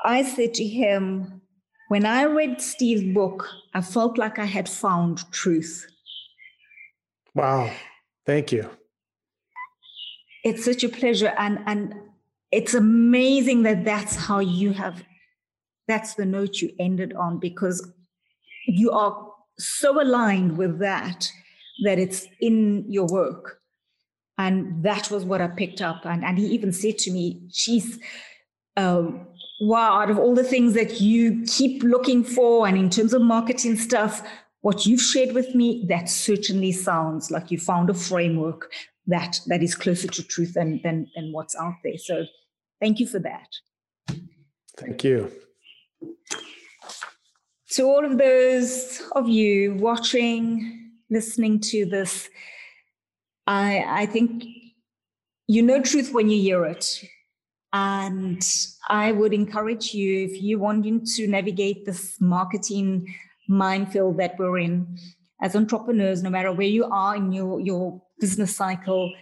I 0.05 0.23
said 0.23 0.53
to 0.55 0.63
him, 0.63 1.41
when 1.89 2.05
I 2.05 2.25
read 2.25 2.61
Steve's 2.61 3.13
book, 3.13 3.47
I 3.73 3.81
felt 3.81 4.17
like 4.17 4.37
I 4.37 4.45
had 4.45 4.69
found 4.69 5.29
truth. 5.31 5.87
Wow. 7.33 7.71
Thank 8.25 8.51
you. 8.51 8.69
It's 10.43 10.63
such 10.63 10.83
a 10.83 10.89
pleasure. 10.89 11.33
And, 11.37 11.59
and 11.65 11.95
it's 12.51 12.73
amazing 12.73 13.63
that 13.63 13.83
that's 13.83 14.15
how 14.15 14.39
you 14.39 14.73
have, 14.73 15.03
that's 15.87 16.15
the 16.15 16.25
note 16.25 16.57
you 16.57 16.71
ended 16.79 17.13
on 17.13 17.39
because 17.39 17.87
you 18.67 18.91
are 18.91 19.31
so 19.57 20.01
aligned 20.01 20.57
with 20.57 20.79
that 20.79 21.31
that 21.83 21.99
it's 21.99 22.27
in 22.39 22.85
your 22.87 23.07
work. 23.07 23.59
And 24.37 24.83
that 24.83 25.09
was 25.09 25.25
what 25.25 25.41
I 25.41 25.47
picked 25.47 25.81
up. 25.81 26.05
And, 26.05 26.23
and 26.23 26.37
he 26.37 26.45
even 26.47 26.71
said 26.71 26.97
to 26.99 27.11
me, 27.11 27.41
she's, 27.51 27.99
um, 28.75 29.25
wow, 29.61 30.01
out 30.01 30.11
of 30.11 30.19
all 30.19 30.35
the 30.35 30.43
things 30.43 30.73
that 30.73 31.01
you 31.01 31.43
keep 31.47 31.81
looking 31.81 32.23
for, 32.23 32.67
and 32.67 32.77
in 32.77 32.89
terms 32.89 33.13
of 33.13 33.21
marketing 33.23 33.77
stuff, 33.77 34.21
what 34.61 34.85
you've 34.85 35.01
shared 35.01 35.33
with 35.33 35.55
me, 35.55 35.85
that 35.87 36.09
certainly 36.09 36.71
sounds 36.71 37.31
like 37.31 37.49
you 37.49 37.57
found 37.57 37.89
a 37.89 37.93
framework 37.93 38.71
that 39.07 39.39
that 39.47 39.63
is 39.63 39.73
closer 39.73 40.07
to 40.07 40.23
truth 40.23 40.53
than 40.53 40.81
than, 40.83 41.07
than 41.15 41.31
what's 41.31 41.55
out 41.55 41.75
there. 41.83 41.97
So 41.97 42.25
thank 42.79 42.99
you 42.99 43.07
for 43.07 43.19
that. 43.19 43.47
Thank 44.77 45.03
you. 45.03 45.31
To 47.71 47.83
all 47.83 48.05
of 48.05 48.17
those 48.17 49.01
of 49.11 49.27
you 49.27 49.75
watching, 49.75 50.91
listening 51.09 51.59
to 51.71 51.85
this, 51.85 52.29
I 53.45 53.83
I 53.87 54.05
think 54.05 54.45
you 55.47 55.61
know 55.61 55.81
truth 55.81 56.13
when 56.13 56.29
you 56.29 56.41
hear 56.41 56.65
it. 56.65 57.03
And 57.73 58.41
I 58.87 59.11
would 59.11 59.33
encourage 59.33 59.93
you, 59.93 60.25
if 60.25 60.41
you're 60.41 60.59
wanting 60.59 61.05
to 61.15 61.27
navigate 61.27 61.85
this 61.85 62.19
marketing 62.21 63.13
minefield 63.47 64.17
that 64.17 64.39
we're 64.39 64.59
in 64.59 64.97
as 65.41 65.55
entrepreneurs, 65.55 66.23
no 66.23 66.29
matter 66.29 66.51
where 66.51 66.67
you 66.67 66.85
are 66.85 67.15
in 67.15 67.31
your, 67.31 67.59
your 67.59 68.01
business 68.19 68.55
cycle, 68.55 69.13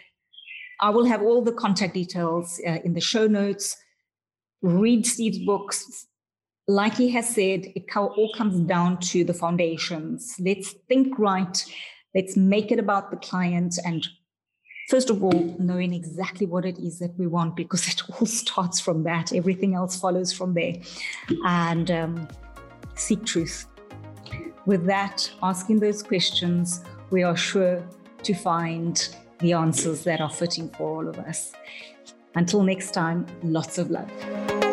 I 0.80 0.90
will 0.92 1.06
have 1.06 1.22
all 1.22 1.42
the 1.42 1.52
contact 1.52 1.96
details 1.96 2.62
uh, 2.66 2.78
in 2.84 2.94
the 2.94 3.02
show 3.02 3.28
notes. 3.28 3.76
Read 4.62 5.06
Steve's 5.06 5.40
books. 5.40 6.08
Like 6.68 6.96
he 6.96 7.10
has 7.12 7.30
said, 7.30 7.72
it 7.76 7.86
all 7.96 8.32
comes 8.36 8.60
down 8.62 9.00
to 9.12 9.24
the 9.24 9.34
foundations. 9.34 10.36
Let's 10.40 10.72
think 10.90 11.18
right. 11.20 11.64
Let's 12.16 12.36
make 12.36 12.72
it 12.72 12.80
about 12.80 13.12
the 13.12 13.18
client 13.18 13.78
and 13.86 14.08
first 14.90 15.10
of 15.10 15.24
all, 15.24 15.56
knowing 15.60 15.94
exactly 15.94 16.46
what 16.46 16.66
it 16.66 16.78
is 16.80 17.00
that 17.00 17.18
we 17.18 17.28
want, 17.28 17.56
because 17.56 17.88
it 17.94 18.02
all 18.10 18.26
starts 18.26 18.80
from 18.80 19.04
that. 19.04 19.34
Everything 19.34 19.76
else 19.76 20.00
follows 20.00 20.32
from 20.34 20.54
there. 20.54 20.76
And 21.46 21.92
um, 21.92 22.28
seek 22.96 23.26
truth. 23.26 23.68
With 24.66 24.86
that, 24.86 25.30
asking 25.44 25.80
those 25.80 26.02
questions, 26.02 26.84
we 27.12 27.22
are 27.24 27.38
sure 27.38 27.88
to 28.24 28.34
find 28.34 29.16
the 29.40 29.54
answers 29.54 30.04
that 30.06 30.22
are 30.22 30.30
fitting 30.30 30.70
for 30.70 30.90
all 30.90 31.08
of 31.08 31.20
us. 31.20 31.52
Until 32.34 32.64
next 32.64 32.92
time, 32.92 33.28
lots 33.44 33.78
of 33.78 33.92
love. 33.92 34.65